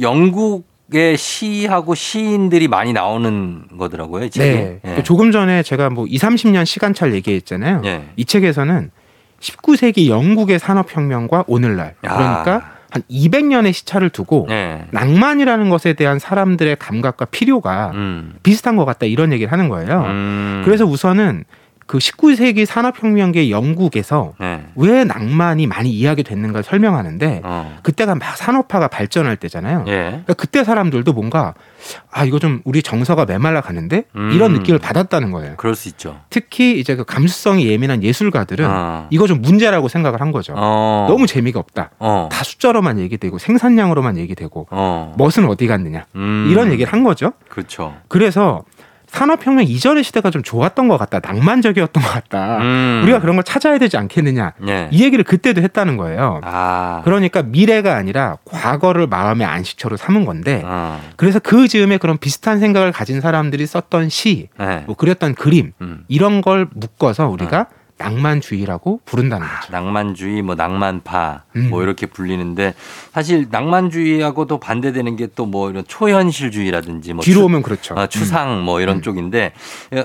영국 0.00 0.66
의 0.90 1.18
시하고 1.18 1.94
시인들이 1.94 2.66
많이 2.66 2.94
나오는 2.94 3.64
거더라고요. 3.76 4.30
네. 4.30 4.80
네. 4.82 5.02
조금 5.02 5.32
전에 5.32 5.62
제가 5.62 5.90
뭐 5.90 6.06
2, 6.08 6.16
30년 6.16 6.64
시간차를 6.64 7.12
얘기했잖아요. 7.12 7.82
네. 7.82 8.08
이 8.16 8.24
책에서는 8.24 8.90
19세기 9.40 10.08
영국의 10.08 10.58
산업혁명과 10.58 11.44
오늘날 11.46 11.94
그러니까 12.00 12.78
한 12.90 13.02
200년의 13.10 13.72
시차를 13.72 14.10
두고 14.10 14.46
네. 14.48 14.86
낭만이라는 14.90 15.68
것에 15.68 15.92
대한 15.92 16.18
사람들의 16.18 16.76
감각과 16.76 17.26
필요가 17.26 17.90
음. 17.94 18.34
비슷한 18.42 18.76
것 18.76 18.84
같다 18.84 19.06
이런 19.06 19.32
얘기를 19.32 19.52
하는 19.52 19.68
거예요. 19.68 20.04
음. 20.06 20.62
그래서 20.64 20.84
우선은 20.86 21.44
그 21.88 21.96
19세기 21.96 22.66
산업혁명계 22.66 23.48
영국에서 23.50 24.34
네. 24.38 24.62
왜 24.76 25.04
낭만이 25.04 25.66
많이 25.66 25.90
이야기 25.90 26.22
됐는가 26.22 26.60
설명하는데 26.60 27.40
어. 27.42 27.78
그때가 27.82 28.14
막 28.14 28.36
산업화가 28.36 28.88
발전할 28.88 29.38
때잖아요. 29.38 29.84
예. 29.88 29.92
그러니까 29.92 30.34
그때 30.34 30.64
사람들도 30.64 31.14
뭔가 31.14 31.54
아 32.10 32.26
이거 32.26 32.38
좀 32.38 32.60
우리 32.64 32.82
정서가 32.82 33.24
메말라 33.24 33.62
가는데 33.62 34.04
음. 34.16 34.32
이런 34.32 34.52
느낌을 34.52 34.78
받았다는 34.78 35.30
거예요. 35.30 35.54
그럴 35.56 35.74
수 35.74 35.88
있죠. 35.88 36.20
특히 36.28 36.78
이제 36.78 36.94
그 36.94 37.04
감수성이 37.04 37.66
예민한 37.68 38.02
예술가들은 38.02 38.66
어. 38.68 39.06
이거 39.08 39.26
좀 39.26 39.40
문제라고 39.40 39.88
생각을 39.88 40.20
한 40.20 40.30
거죠. 40.30 40.52
어. 40.58 41.06
너무 41.08 41.26
재미가 41.26 41.58
없다. 41.58 41.92
어. 41.98 42.28
다 42.30 42.44
숫자로만 42.44 42.98
얘기되고 42.98 43.38
생산량으로만 43.38 44.18
얘기되고 44.18 44.66
어. 44.70 45.14
멋은 45.16 45.48
어디 45.48 45.66
갔느냐 45.66 46.04
음. 46.16 46.48
이런 46.50 46.70
얘기를 46.70 46.92
한 46.92 47.02
거죠. 47.02 47.32
그렇죠. 47.48 47.96
그래서 48.08 48.64
산업혁명 49.08 49.64
이전의 49.64 50.04
시대가 50.04 50.30
좀 50.30 50.42
좋았던 50.42 50.88
것 50.88 50.96
같다. 50.98 51.20
낭만적이었던 51.20 52.02
것 52.02 52.08
같다. 52.08 52.58
음. 52.58 53.00
우리가 53.02 53.20
그런 53.20 53.36
걸 53.36 53.44
찾아야 53.44 53.78
되지 53.78 53.96
않겠느냐. 53.96 54.52
네. 54.58 54.88
이 54.92 55.02
얘기를 55.02 55.24
그때도 55.24 55.60
했다는 55.62 55.96
거예요. 55.96 56.40
아. 56.44 57.02
그러니까 57.04 57.42
미래가 57.42 57.96
아니라 57.96 58.36
과거를 58.44 59.06
마음의 59.06 59.46
안식처로 59.46 59.96
삼은 59.96 60.24
건데 60.24 60.62
아. 60.64 61.00
그래서 61.16 61.38
그 61.38 61.68
즈음에 61.68 61.98
그런 61.98 62.18
비슷한 62.18 62.60
생각을 62.60 62.92
가진 62.92 63.20
사람들이 63.20 63.66
썼던 63.66 64.08
시, 64.08 64.48
네. 64.58 64.84
뭐 64.86 64.94
그렸던 64.94 65.34
그림 65.34 65.72
음. 65.80 66.04
이런 66.08 66.40
걸 66.40 66.68
묶어서 66.74 67.28
우리가 67.28 67.66
음. 67.70 67.77
낭만주의라고 67.98 69.00
부른다는 69.04 69.46
아, 69.46 69.60
거죠. 69.60 69.72
낭만주의, 69.72 70.42
뭐 70.42 70.54
낭만파, 70.54 71.42
음. 71.56 71.68
뭐 71.70 71.82
이렇게 71.82 72.06
불리는데 72.06 72.74
사실 73.12 73.46
낭만주의하고도 73.50 74.58
반대되는 74.58 75.16
게 75.16 75.26
또 75.28 75.46
뭐 75.46 75.70
이런 75.70 75.84
초현실주의라든지 75.86 77.12
뭐 77.14 77.22
뒤로 77.22 77.40
추, 77.40 77.44
오면 77.44 77.62
그렇죠. 77.62 77.94
아, 77.98 78.06
추상 78.06 78.58
음. 78.58 78.62
뭐 78.64 78.80
이런 78.80 78.96
음. 78.98 79.02
쪽인데 79.02 79.52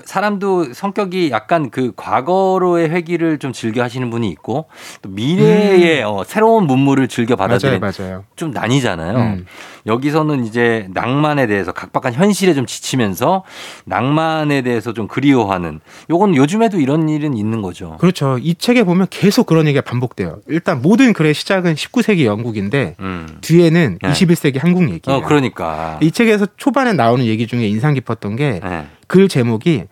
사람도 0.05 0.73
성격이 0.73 1.31
약간 1.31 1.69
그 1.69 1.91
과거로의 1.95 2.89
회기를 2.89 3.39
좀 3.39 3.51
즐겨 3.53 3.83
하시는 3.83 4.09
분이 4.09 4.29
있고 4.29 4.65
또 5.01 5.09
미래의 5.09 6.03
음. 6.03 6.07
어, 6.07 6.23
새로운 6.23 6.65
문물을 6.67 7.07
즐겨 7.07 7.35
받아들이는 7.35 7.79
맞아요, 7.79 7.93
맞아요. 7.99 8.23
좀 8.35 8.51
나뉘잖아요. 8.51 9.37
음. 9.85 9.87
여기서는 9.87 10.45
이제 10.45 10.87
낭만에 10.93 11.47
대해서 11.47 11.71
각박한 11.71 12.13
현실에 12.13 12.53
좀 12.53 12.65
지치면서 12.65 13.43
낭만에 13.85 14.61
대해서 14.61 14.93
좀 14.93 15.07
그리워하는 15.07 15.79
요건 16.09 16.35
요즘에도 16.35 16.79
이런 16.79 17.09
일은 17.09 17.35
있는 17.35 17.61
거죠. 17.61 17.97
그렇죠. 17.99 18.37
이 18.41 18.55
책에 18.55 18.83
보면 18.83 19.07
계속 19.09 19.45
그런 19.45 19.67
얘기가 19.67 19.81
반복돼요. 19.81 20.39
일단 20.47 20.81
모든 20.81 21.13
글의 21.13 21.33
시작은 21.33 21.75
19세기 21.75 22.25
영국인데 22.25 22.95
음. 22.99 23.27
뒤에는 23.41 23.99
네. 24.01 24.09
21세기 24.09 24.59
한국 24.59 24.83
얘기예요. 24.83 25.19
어, 25.19 25.21
그러니까. 25.21 25.99
이 26.01 26.11
책에서 26.11 26.47
초반에 26.57 26.93
나오는 26.93 27.25
얘기 27.25 27.47
중에 27.47 27.67
인상 27.67 27.93
깊었던 27.93 28.35
게글 28.35 28.61
네. 28.61 29.27
제목이 29.27 29.85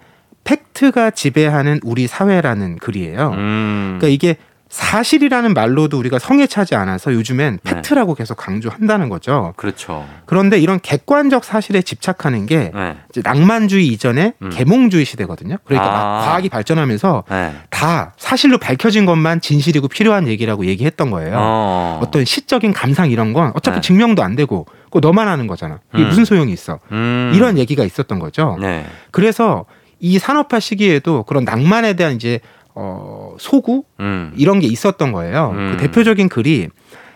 팩트가 0.43 1.12
지배하는 1.12 1.79
우리 1.83 2.07
사회라는 2.07 2.77
글이에요. 2.77 3.31
음. 3.31 3.98
그러니까 4.00 4.07
이게 4.07 4.38
사실이라는 4.71 5.53
말로도 5.53 5.99
우리가 5.99 6.17
성에 6.17 6.47
차지 6.47 6.75
않아서 6.75 7.13
요즘엔 7.13 7.59
네. 7.61 7.73
팩트라고 7.73 8.15
계속 8.15 8.35
강조한다는 8.35 9.09
거죠. 9.09 9.53
그렇죠. 9.57 10.07
그런데 10.25 10.57
이런 10.59 10.79
객관적 10.79 11.43
사실에 11.43 11.81
집착하는 11.81 12.45
게 12.45 12.71
네. 12.73 12.95
낭만주의 13.21 13.85
이전에 13.87 14.33
음. 14.41 14.49
계몽주의 14.49 15.03
시대거든요. 15.03 15.57
그러니까 15.65 15.89
아. 15.89 15.93
막 15.93 16.25
과학이 16.25 16.47
발전하면서 16.47 17.25
네. 17.29 17.53
다 17.69 18.13
사실로 18.17 18.57
밝혀진 18.57 19.05
것만 19.05 19.41
진실이고 19.41 19.89
필요한 19.89 20.29
얘기라고 20.29 20.65
얘기했던 20.65 21.11
거예요. 21.11 21.35
어. 21.37 22.01
떤 22.09 22.23
시적인 22.23 22.71
감상 22.71 23.11
이런 23.11 23.33
건 23.33 23.51
어차피 23.55 23.75
네. 23.75 23.81
증명도 23.81 24.23
안 24.23 24.37
되고 24.37 24.65
그 24.89 24.99
너만 24.99 25.27
하는 25.27 25.47
거잖아. 25.47 25.79
이게 25.93 26.03
음. 26.03 26.07
무슨 26.07 26.23
소용이 26.23 26.53
있어. 26.53 26.79
음. 26.93 27.33
이런 27.35 27.57
얘기가 27.57 27.83
있었던 27.83 28.19
거죠. 28.19 28.57
네. 28.61 28.85
그래서 29.11 29.65
이 29.99 30.17
산업화 30.17 30.59
시기에도 30.59 31.23
그런 31.23 31.43
낭만에 31.43 31.93
대한 31.93 32.15
이제 32.15 32.39
어, 32.75 33.35
소구 33.39 33.83
음. 33.99 34.33
이런 34.35 34.59
게 34.59 34.67
있었던 34.67 35.11
거예요. 35.11 35.51
음. 35.55 35.71
그 35.71 35.77
대표적인 35.83 36.29
글이 36.29 36.69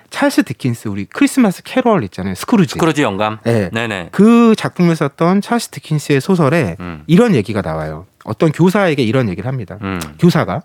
찰스 0.09 0.43
디킨스 0.43 0.87
우리 0.87 1.05
크리스마스 1.05 1.63
캐롤 1.63 2.03
있잖아요. 2.05 2.35
스크루지. 2.35 2.73
스크루지 2.73 3.01
영감. 3.03 3.39
네. 3.43 3.69
네네. 3.71 4.09
그 4.11 4.55
작품을 4.55 4.95
썼던 4.95 5.41
찰스 5.41 5.69
디킨스의 5.69 6.21
소설에 6.21 6.77
음. 6.79 7.03
이런 7.07 7.35
얘기가 7.35 7.61
나와요. 7.61 8.05
어떤 8.23 8.51
교사에게 8.51 9.03
이런 9.03 9.29
얘기를 9.29 9.47
합니다. 9.47 9.77
음. 9.81 9.99
교사가 10.19 10.63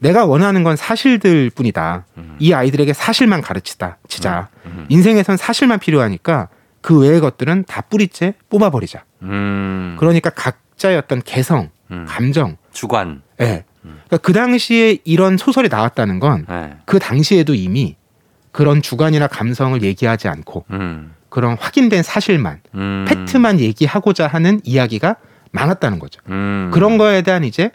내가 0.00 0.24
원하는 0.26 0.64
건 0.64 0.76
사실들 0.76 1.50
뿐이다. 1.50 2.06
음. 2.16 2.36
이 2.38 2.52
아이들에게 2.52 2.92
사실만 2.92 3.42
가르치다. 3.42 3.98
치자. 4.08 4.48
음. 4.66 4.86
인생에선 4.88 5.36
사실만 5.36 5.78
필요하니까 5.78 6.48
그 6.80 6.98
외의 7.00 7.20
것들은 7.20 7.64
다 7.68 7.82
뿌리째 7.82 8.34
뽑아버리자. 8.48 9.04
음. 9.22 9.96
그러니까 9.98 10.30
각자의 10.30 10.96
어떤 10.96 11.20
개성, 11.22 11.70
음. 11.90 12.06
감정, 12.08 12.56
주관. 12.72 13.22
예. 13.40 13.44
네. 13.44 13.64
그러니까 14.10 14.18
그 14.18 14.32
당시에 14.32 14.98
이런 15.04 15.36
소설이 15.36 15.68
나왔다는 15.68 16.18
건그 16.18 16.46
네. 16.50 16.98
당시에도 17.00 17.54
이미 17.54 17.96
그런 18.50 18.82
주관이나 18.82 19.28
감성을 19.28 19.80
얘기하지 19.82 20.26
않고 20.26 20.64
음. 20.70 21.14
그런 21.28 21.56
확인된 21.58 22.02
사실만, 22.02 22.58
음. 22.74 23.04
팩트만 23.08 23.60
얘기하고자 23.60 24.26
하는 24.26 24.60
이야기가 24.64 25.14
많았다는 25.52 26.00
거죠. 26.00 26.20
음. 26.28 26.70
그런 26.74 26.98
거에 26.98 27.22
대한 27.22 27.44
이제 27.44 27.70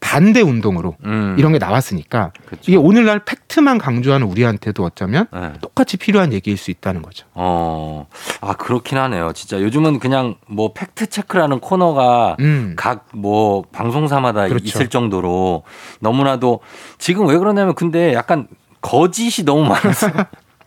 반대 0.00 0.40
운동으로 0.40 0.96
음. 1.04 1.36
이런 1.38 1.52
게 1.52 1.58
나왔으니까 1.58 2.32
그쵸. 2.46 2.62
이게 2.66 2.76
오늘날 2.76 3.20
팩트만 3.20 3.78
강조하는 3.78 4.26
우리한테도 4.26 4.82
어쩌면 4.82 5.26
네. 5.32 5.52
똑같이 5.60 5.96
필요한 5.96 6.32
얘기일 6.32 6.56
수 6.56 6.70
있다는 6.70 7.02
거죠. 7.02 7.26
어, 7.34 8.06
아 8.40 8.54
그렇긴 8.54 8.98
하네요. 8.98 9.32
진짜 9.34 9.60
요즘은 9.60 9.98
그냥 10.00 10.36
뭐 10.48 10.72
팩트 10.72 11.08
체크라는 11.08 11.60
코너가 11.60 12.36
음. 12.40 12.74
각뭐 12.76 13.64
방송사마다 13.70 14.48
그렇죠. 14.48 14.64
있을 14.64 14.88
정도로 14.88 15.62
너무나도 16.00 16.60
지금 16.98 17.28
왜 17.28 17.36
그러냐면 17.38 17.74
근데 17.74 18.14
약간 18.14 18.48
거짓이 18.80 19.44
너무 19.44 19.64
많았어. 19.64 20.08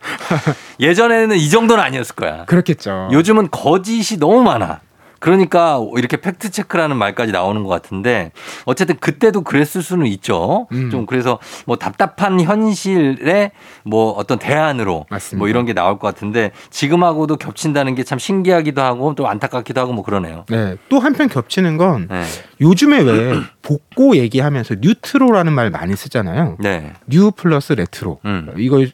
예전에는 0.80 1.36
이 1.38 1.50
정도는 1.50 1.84
아니었을 1.84 2.16
거야. 2.16 2.46
그렇겠죠. 2.46 3.10
요즘은 3.12 3.50
거짓이 3.52 4.18
너무 4.20 4.44
많아. 4.44 4.82
그러니까 5.24 5.80
이렇게 5.98 6.18
팩트 6.18 6.52
체크라는 6.52 6.98
말까지 6.98 7.32
나오는 7.32 7.64
것 7.64 7.70
같은데 7.70 8.34
어쨌든 8.66 8.98
그때도 9.00 9.42
그랬을 9.44 9.82
수는 9.82 10.06
있죠. 10.08 10.68
음. 10.74 10.90
좀 10.90 11.06
그래서 11.06 11.40
뭐 11.66 11.78
답답한 11.78 12.42
현실에 12.42 13.52
뭐 13.86 14.12
어떤 14.12 14.38
대안으로 14.38 15.06
맞습니다. 15.10 15.40
뭐 15.40 15.48
이런 15.48 15.66
게 15.66 15.74
나올 15.74 15.98
것 15.98 16.08
같은데 16.08 16.52
지금하고도 16.70 17.38
겹친다는 17.38 17.96
게 17.96 18.04
참 18.04 18.20
신기하기도 18.20 18.82
하고 18.82 19.16
또 19.16 19.30
안타깝기도 19.30 19.80
하고 19.80 19.94
뭐 19.94 20.04
그러네요. 20.04 20.44
네. 20.50 20.76
또 20.90 21.00
한편 21.00 21.30
겹치는 21.30 21.78
건 21.78 22.10
네. 22.12 22.26
요즘에 22.60 23.00
왜 23.00 23.40
복고 23.64 24.18
얘기하면서 24.18 24.76
뉴트로라는 24.82 25.54
말 25.54 25.70
많이 25.70 25.96
쓰잖아요. 25.96 26.58
네. 26.60 26.92
new 27.08 27.32
plus 27.32 27.72
retro. 27.72 28.20
음. 28.26 28.54
이거 28.58 28.86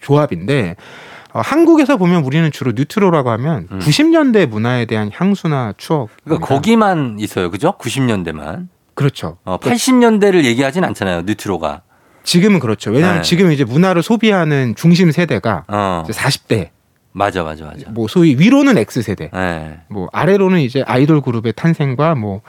조합인데 0.00 0.76
어, 1.32 1.40
한국에서 1.40 1.96
보면 1.96 2.24
우리는 2.24 2.50
주로 2.52 2.72
뉴트로라고 2.72 3.30
하면 3.30 3.68
음. 3.70 3.78
90년대 3.78 4.46
문화에 4.46 4.84
대한 4.84 5.10
향수나 5.12 5.74
추억. 5.76 6.10
그러니까 6.24 6.46
거기만 6.46 7.16
있어요, 7.18 7.50
그죠? 7.50 7.74
90년대만. 7.78 8.68
그렇죠. 8.94 9.38
어, 9.44 9.58
80년대를 9.58 10.44
얘기하진 10.44 10.84
않잖아요, 10.84 11.22
뉴트로가. 11.22 11.82
지금은 12.24 12.60
그렇죠. 12.60 12.90
왜냐하면 12.90 13.22
네. 13.22 13.28
지금 13.28 13.50
이제 13.50 13.64
문화를 13.64 14.02
소비하는 14.02 14.74
중심 14.76 15.10
세대가 15.10 15.64
어. 15.68 16.04
40대. 16.06 16.68
맞아, 17.12 17.42
맞아, 17.42 17.66
맞아. 17.66 17.90
뭐 17.90 18.08
소위 18.08 18.36
위로는 18.38 18.78
X 18.78 19.02
세대, 19.02 19.30
네. 19.32 19.80
뭐 19.88 20.08
아래로는 20.12 20.60
이제 20.60 20.82
아이돌 20.86 21.20
그룹의 21.20 21.52
탄생과 21.54 22.14
뭐 22.14 22.40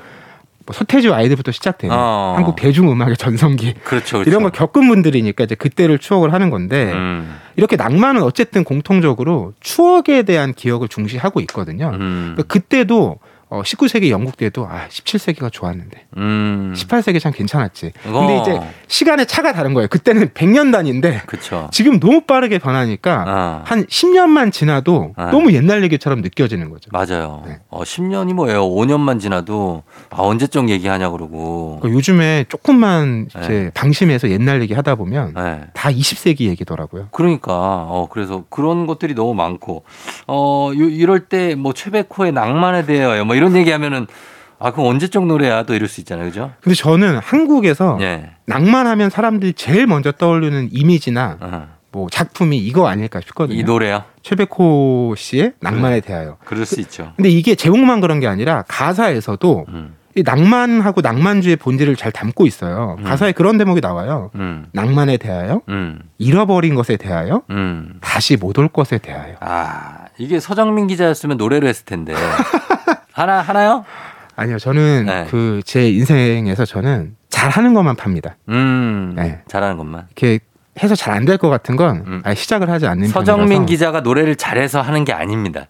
뭐 0.66 0.74
서태지 0.74 1.12
아이들부터 1.12 1.52
시작되는 1.52 1.96
어. 1.96 2.34
한국 2.38 2.56
대중음악의 2.56 3.18
전성기 3.18 3.74
그렇죠, 3.84 4.18
그렇죠. 4.18 4.30
이런 4.30 4.44
걸 4.44 4.52
겪은 4.52 4.88
분들이니까 4.88 5.44
이제 5.44 5.56
그때를 5.56 6.00
추억을 6.00 6.34
하는 6.34 6.50
건데 6.50 6.92
음. 6.94 7.38
이렇게 7.56 7.76
낭만은 7.76 8.24
어쨌든 8.24 8.64
공통적으로 8.64 9.54
추억에 9.60 10.24
대한 10.24 10.54
기억을 10.54 10.88
중시하고 10.88 11.40
있거든요. 11.42 11.92
음. 11.94 12.34
그러니까 12.36 12.44
그때도 12.44 13.20
어, 13.50 13.62
19세기 13.62 14.10
영국 14.10 14.36
때도 14.36 14.66
아 14.66 14.88
17세기가 14.90 15.52
좋았는데 15.52 16.08
음. 16.18 16.74
18세기 16.76 17.20
참 17.20 17.32
괜찮았지. 17.32 17.92
근데 18.02 18.18
어. 18.18 18.42
이제 18.42 18.60
시간의 18.94 19.26
차가 19.26 19.54
다른 19.54 19.74
거예요. 19.74 19.88
그때는 19.88 20.30
100년 20.30 20.72
단인데 20.72 21.24
그쵸. 21.26 21.68
지금 21.72 22.00
너무 22.00 22.22
빠르게 22.22 22.60
변하니까 22.60 23.24
아. 23.28 23.62
한 23.66 23.86
10년만 23.86 24.52
지나도 24.52 25.14
아. 25.18 25.32
너무 25.32 25.52
옛날 25.54 25.84
얘기처럼 25.84 26.22
느껴지는 26.22 26.70
거죠. 26.70 26.92
맞아요. 26.92 27.42
네. 27.48 27.60
어, 27.70 27.82
10년이 27.82 28.34
뭐예요? 28.34 28.70
5년만 28.70 29.20
지나도 29.20 29.82
아, 30.12 30.22
언제적 30.22 30.70
얘기하냐 30.70 31.10
그러고. 31.10 31.80
그러니까 31.82 31.98
요즘에 31.98 32.46
조금만 32.50 33.30
이제 33.36 33.48
네. 33.48 33.72
방심해서 33.74 34.30
옛날 34.30 34.62
얘기 34.62 34.76
하다 34.76 34.94
보면 34.94 35.34
네. 35.34 35.62
다 35.74 35.90
20세기 35.90 36.42
얘기더라고요. 36.42 37.08
그러니까 37.12 37.52
어 37.52 38.08
그래서 38.12 38.44
그런 38.50 38.86
것들이 38.86 39.16
너무 39.16 39.34
많고 39.34 39.86
어 40.28 40.72
요, 40.78 40.84
이럴 40.84 41.22
때 41.22 41.56
뭐 41.56 41.74
최백호의 41.74 42.32
낭만에 42.32 42.86
대하여 42.86 43.26
뭐 43.26 43.36
이런 43.36 43.56
얘기하면은 43.56 44.08
아, 44.64 44.72
그럼 44.72 44.88
언제적 44.88 45.26
노래야? 45.26 45.64
또 45.64 45.74
이럴 45.74 45.88
수 45.90 46.00
있잖아요. 46.02 46.26
그죠? 46.28 46.52
근데 46.62 46.74
저는 46.76 47.18
한국에서 47.18 47.98
예. 48.02 48.32
낭만하면 48.46 49.10
사람들이 49.10 49.54
제일 49.54 49.88
먼저 49.88 50.12
떠올리는 50.14 50.70
이미지나 50.72 51.38
어허. 51.42 51.62
뭐 51.92 52.08
작품이 52.10 52.58
이거 52.58 52.88
아닐까 52.88 53.20
싶거든요. 53.22 53.60
이 53.60 53.64
노래요? 53.64 54.04
최백호 54.24 55.16
씨의 55.18 55.54
낭만에 55.60 56.00
대하여. 56.00 56.38
그럴 56.46 56.66
수 56.66 56.80
있죠. 56.82 57.12
근데 57.18 57.30
이게 57.30 57.56
제목만 57.56 58.00
그런 58.02 58.20
게 58.20 58.28
아니라 58.28 58.64
가사에서도 58.68 59.66
음. 59.68 59.96
이 60.16 60.24
낭만하고 60.24 61.02
낭만주의 61.02 61.56
본질을 61.56 61.96
잘 61.96 62.12
담고 62.12 62.46
있어요. 62.48 62.96
음. 63.00 63.04
가사에 63.04 63.32
그런 63.32 63.58
대목이 63.58 63.82
나와요. 63.82 64.30
음. 64.36 64.68
낭만에 64.72 65.18
대하여, 65.18 65.62
음. 65.70 66.00
잃어버린 66.20 66.76
것에 66.76 66.98
대하여, 66.98 67.42
음. 67.50 67.96
다시 68.00 68.38
못 68.38 68.58
올 68.60 68.68
것에 68.70 68.98
대하여. 69.00 69.36
아 69.40 70.06
이게 70.18 70.40
서정민 70.40 70.88
기자였으면 70.88 71.38
노래를 71.38 71.68
했을 71.68 71.86
텐데 71.86 72.14
하나 73.12 73.42
하나요? 73.42 73.86
아니요, 74.36 74.58
저는 74.60 75.06
네. 75.06 75.26
그제 75.30 75.90
인생에서 75.90 76.66
저는 76.66 77.16
잘하는 77.30 77.74
것만 77.74 77.96
팝니다. 77.96 78.36
음, 78.50 79.14
네. 79.16 79.42
잘하는 79.48 79.78
것만. 79.78 80.08
이렇게 80.16 80.40
해서 80.82 80.96
잘 80.96 81.14
안 81.14 81.26
될 81.26 81.38
것 81.38 81.50
같은 81.50 81.76
건 81.76 82.04
음. 82.08 82.22
아예 82.26 82.34
시작을 82.36 82.70
하지 82.70 82.88
않는 82.88 83.08
서정민 83.10 83.48
편이라서. 83.50 83.66
기자가 83.68 84.00
노래를 84.02 84.36
잘해서 84.36 84.82
하는 84.82 85.06
게 85.06 85.14
아닙니다. 85.14 85.68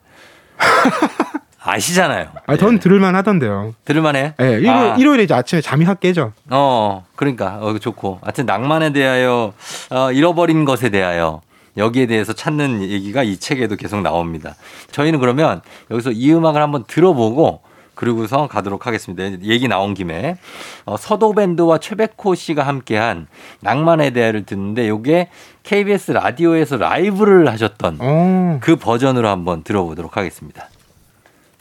아시잖아요. 1.65 2.27
아, 2.45 2.57
전 2.57 2.75
네. 2.75 2.79
들을만 2.79 3.15
하던데요. 3.15 3.73
들을만해? 3.85 4.33
네, 4.37 4.51
일요일, 4.53 4.69
아. 4.69 4.95
일요일에 4.97 5.23
이제 5.23 5.33
아침에 5.33 5.61
잠이 5.61 5.85
확 5.85 5.99
깨죠. 6.01 6.33
어, 6.49 7.05
그러니까 7.15 7.57
어, 7.61 7.77
좋고. 7.79 8.19
하여튼 8.21 8.45
낭만에 8.45 8.91
대하여 8.91 9.53
어, 9.89 10.11
잃어버린 10.11 10.65
것에 10.65 10.89
대하여 10.89 11.41
여기에 11.77 12.05
대해서 12.07 12.33
찾는 12.33 12.81
얘기가 12.83 13.23
이 13.23 13.37
책에도 13.37 13.77
계속 13.77 14.01
나옵니다. 14.01 14.55
저희는 14.91 15.19
그러면 15.19 15.61
여기서 15.89 16.11
이 16.11 16.33
음악을 16.33 16.61
한번 16.61 16.83
들어보고 16.85 17.61
그리고서 17.95 18.47
가도록 18.47 18.87
하겠습니다. 18.87 19.23
얘기 19.43 19.67
나온 19.67 19.93
김에 19.93 20.37
어, 20.85 20.97
서도밴드와 20.97 21.77
최백호 21.77 22.35
씨가 22.35 22.63
함께한 22.63 23.27
낭만의 23.61 24.11
대화를 24.11 24.45
듣는데 24.45 24.87
이게 24.87 25.29
KBS 25.63 26.11
라디오에서 26.11 26.77
라이브를 26.77 27.49
하셨던 27.49 28.01
오. 28.01 28.59
그 28.59 28.75
버전으로 28.75 29.27
한번 29.27 29.63
들어보도록 29.63 30.17
하겠습니다. 30.17 30.67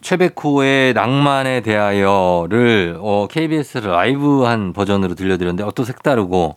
최백호의 0.02 0.94
낭만에 0.94 1.60
대하여를 1.62 2.98
어, 3.00 3.26
KBS 3.30 3.78
라이브한 3.78 4.72
버전으로 4.72 5.14
들려드렸는데 5.14 5.62
어 5.64 5.72
또 5.74 5.84
색다르고 5.84 6.56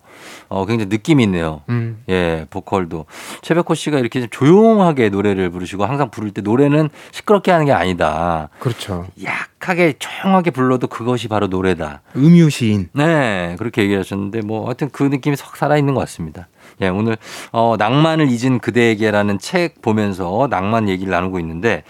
어, 0.50 0.66
굉장히 0.66 0.90
느낌이 0.90 1.24
있네요. 1.24 1.62
음. 1.70 2.04
예, 2.10 2.46
보컬도. 2.50 3.06
최백호 3.42 3.74
씨가 3.74 4.00
이렇게 4.00 4.20
좀 4.20 4.28
조용하게 4.30 5.10
노래를 5.10 5.50
부르시고 5.50 5.86
항상 5.86 6.12
부를 6.12 6.32
때 6.32 6.42
노래는 6.42 6.90
시끄럽게 7.12 7.52
하는 7.52 7.66
게 7.66 7.72
아니다. 7.72 8.50
그렇죠. 8.60 9.08
약하게 9.24 9.94
조용하게 10.00 10.52
불러도 10.52 10.88
그것이 10.88 11.28
바로 11.30 11.48
노래다. 11.48 12.02
음유시인. 12.16 12.90
네, 12.94 13.56
그렇게 13.58 13.84
얘기하셨는데 13.84 14.42
뭐 14.42 14.66
하여튼 14.66 14.90
그 14.92 15.04
느낌이 15.04 15.36
석 15.38 15.56
살아있는 15.56 15.94
것 15.94 16.02
같습니다. 16.02 16.48
예, 16.82 16.90
오늘 16.90 17.18
어, 17.52 17.76
낭만을 17.78 18.30
잊은 18.30 18.60
그대에게라는 18.60 19.40
책 19.40 19.82
보면서 19.82 20.48
낭만 20.50 20.90
얘기를 20.90 21.12
나누고 21.12 21.40
있는데 21.40 21.84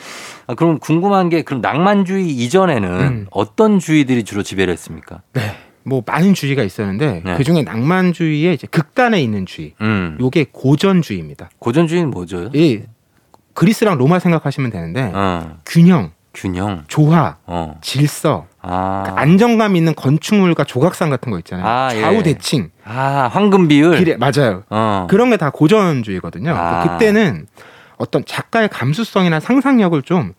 아, 0.48 0.54
그럼 0.56 0.80
궁금한 0.80 1.30
게 1.30 1.42
그럼 1.42 1.62
낭만주의 1.62 2.30
이전에는 2.30 2.90
음. 2.90 3.28
어떤 3.32 3.80
주의들이 3.80 4.24
주로 4.24 4.44
지배를 4.44 4.72
했습니까? 4.74 5.22
네. 5.34 5.42
뭐 5.84 6.02
많은 6.06 6.34
주의가 6.34 6.64
있었는데 6.64 7.22
네. 7.24 7.36
그 7.38 7.44
중에 7.44 7.62
낭만주의의 7.64 8.54
이제 8.56 8.68
극단에 8.68 9.22
있는 9.22 9.46
주의. 9.46 9.74
음. 9.82 10.18
요게 10.20 10.48
고전주의입니다. 10.52 11.50
고전주의는 11.60 12.10
뭐죠? 12.12 12.50
예. 12.56 12.84
그리스랑 13.54 13.98
로마 13.98 14.20
생각하시면 14.20 14.72
되는데 14.72 15.12
어. 15.14 15.58
균형, 15.66 16.12
균형, 16.34 16.84
조화, 16.88 17.38
어. 17.46 17.78
질서, 17.82 18.48
아. 18.62 19.04
그러니까 19.04 19.22
안정감 19.22 19.76
있는 19.78 19.96
건축물과 19.96 20.64
조각상 20.66 21.10
같은 21.10 21.32
거 21.32 21.38
있잖아요. 21.40 21.66
아, 21.66 21.90
좌우 21.94 22.16
예. 22.16 22.24
대칭. 22.24 22.72
아, 22.84 23.30
황금 23.32 23.68
비율. 23.68 24.18
맞아요. 24.18 24.64
어. 24.70 25.08
그런 25.10 25.30
게 25.30 25.38
다 25.38 25.52
고전주의거든요. 25.52 26.52
아. 26.54 26.84
그때는 26.98 27.46
어떤 27.98 28.24
작가의 28.26 28.70
감수성이나 28.70 29.40
상상력을 29.40 30.02
좀 30.04 30.34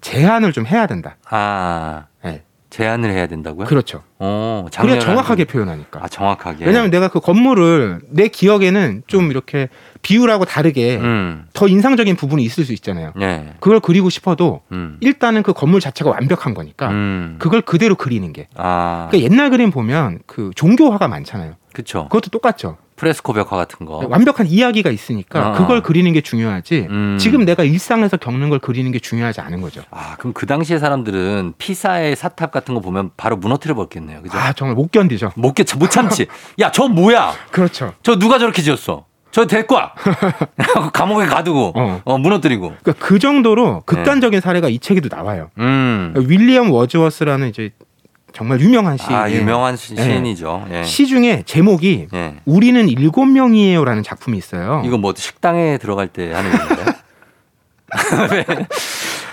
제한을 0.00 0.52
좀 0.52 0.66
해야 0.66 0.86
된다. 0.86 1.16
아. 1.28 2.06
네. 2.24 2.42
제한을 2.68 3.10
해야 3.10 3.26
된다고요? 3.26 3.66
그렇죠. 3.66 4.02
어, 4.18 4.66
그래야 4.78 4.98
정확하게 4.98 5.44
표현하니까. 5.44 6.00
아, 6.02 6.08
정확하게. 6.08 6.66
왜냐하면 6.66 6.90
내가 6.90 7.08
그 7.08 7.20
건물을 7.20 8.00
내 8.10 8.28
기억에는 8.28 9.04
좀 9.06 9.30
이렇게 9.30 9.68
비율하고 10.02 10.44
다르게 10.44 10.96
음. 10.98 11.46
더 11.54 11.68
인상적인 11.68 12.16
부분이 12.16 12.42
있을 12.42 12.64
수 12.64 12.72
있잖아요. 12.74 13.12
네. 13.16 13.54
그걸 13.60 13.80
그리고 13.80 14.10
싶어도 14.10 14.60
음. 14.72 14.98
일단은 15.00 15.42
그 15.42 15.54
건물 15.54 15.80
자체가 15.80 16.10
완벽한 16.10 16.52
거니까 16.52 16.90
음. 16.90 17.36
그걸 17.38 17.62
그대로 17.62 17.94
그리는 17.94 18.30
게. 18.32 18.48
아. 18.56 19.06
그러니까 19.10 19.32
옛날 19.32 19.48
그림 19.48 19.70
보면 19.70 20.18
그 20.26 20.50
종교화가 20.54 21.08
많잖아요. 21.08 21.54
그렇죠. 21.72 22.04
그것도 22.04 22.30
똑같죠. 22.30 22.76
프레스코 22.96 23.32
벽화 23.34 23.56
같은 23.56 23.86
거. 23.86 24.06
완벽한 24.08 24.46
이야기가 24.46 24.90
있으니까 24.90 25.50
어. 25.50 25.52
그걸 25.52 25.82
그리는 25.82 26.10
게 26.12 26.20
중요하지. 26.20 26.86
음. 26.90 27.18
지금 27.20 27.44
내가 27.44 27.62
일상에서 27.62 28.16
겪는 28.16 28.48
걸 28.48 28.58
그리는 28.58 28.90
게 28.90 28.98
중요하지 28.98 29.40
않은 29.42 29.60
거죠. 29.60 29.82
아, 29.90 30.16
그럼 30.16 30.32
그 30.32 30.46
당시에 30.46 30.78
사람들은 30.78 31.54
피사의 31.58 32.16
사탑 32.16 32.50
같은 32.50 32.74
거 32.74 32.80
보면 32.80 33.10
바로 33.16 33.36
무너뜨려 33.36 33.74
버렸겠네요. 33.74 34.22
그죠? 34.22 34.38
아, 34.38 34.52
정말 34.54 34.74
못 34.74 34.90
견디죠. 34.90 35.32
못, 35.36 35.54
견, 35.54 35.66
못 35.78 35.90
참지. 35.90 36.26
야, 36.58 36.70
저 36.72 36.88
뭐야? 36.88 37.34
그렇죠. 37.50 37.92
저 38.02 38.18
누가 38.18 38.38
저렇게 38.38 38.62
지었어? 38.62 39.04
저 39.36 39.44
와. 39.74 39.92
감옥에 40.94 41.26
가두고 41.26 41.72
어. 41.76 42.00
어 42.04 42.16
무너뜨리고. 42.16 42.72
그러니까 42.82 43.06
그 43.06 43.18
정도로 43.18 43.82
극단적인 43.84 44.38
네. 44.38 44.40
사례가 44.40 44.70
이 44.70 44.78
책에도 44.78 45.14
나와요. 45.14 45.50
음. 45.58 46.14
윌리엄 46.16 46.72
워즈워스라는 46.72 47.50
이제 47.50 47.70
정말 48.36 48.60
유명한 48.60 48.98
시. 48.98 49.06
아, 49.14 49.30
유명한 49.30 49.76
시, 49.76 49.94
네. 49.94 50.16
인이죠 50.16 50.66
예. 50.70 50.82
시 50.84 51.06
중에 51.06 51.42
제목이 51.46 52.08
예. 52.12 52.34
우리는 52.44 52.86
일곱 52.86 53.24
명이에요라는 53.24 54.02
작품이 54.02 54.36
있어요. 54.36 54.82
이거 54.84 54.98
뭐 54.98 55.14
식당에 55.16 55.78
들어갈 55.78 56.08
때 56.08 56.34
하는 56.34 56.50
건데. 56.50 56.84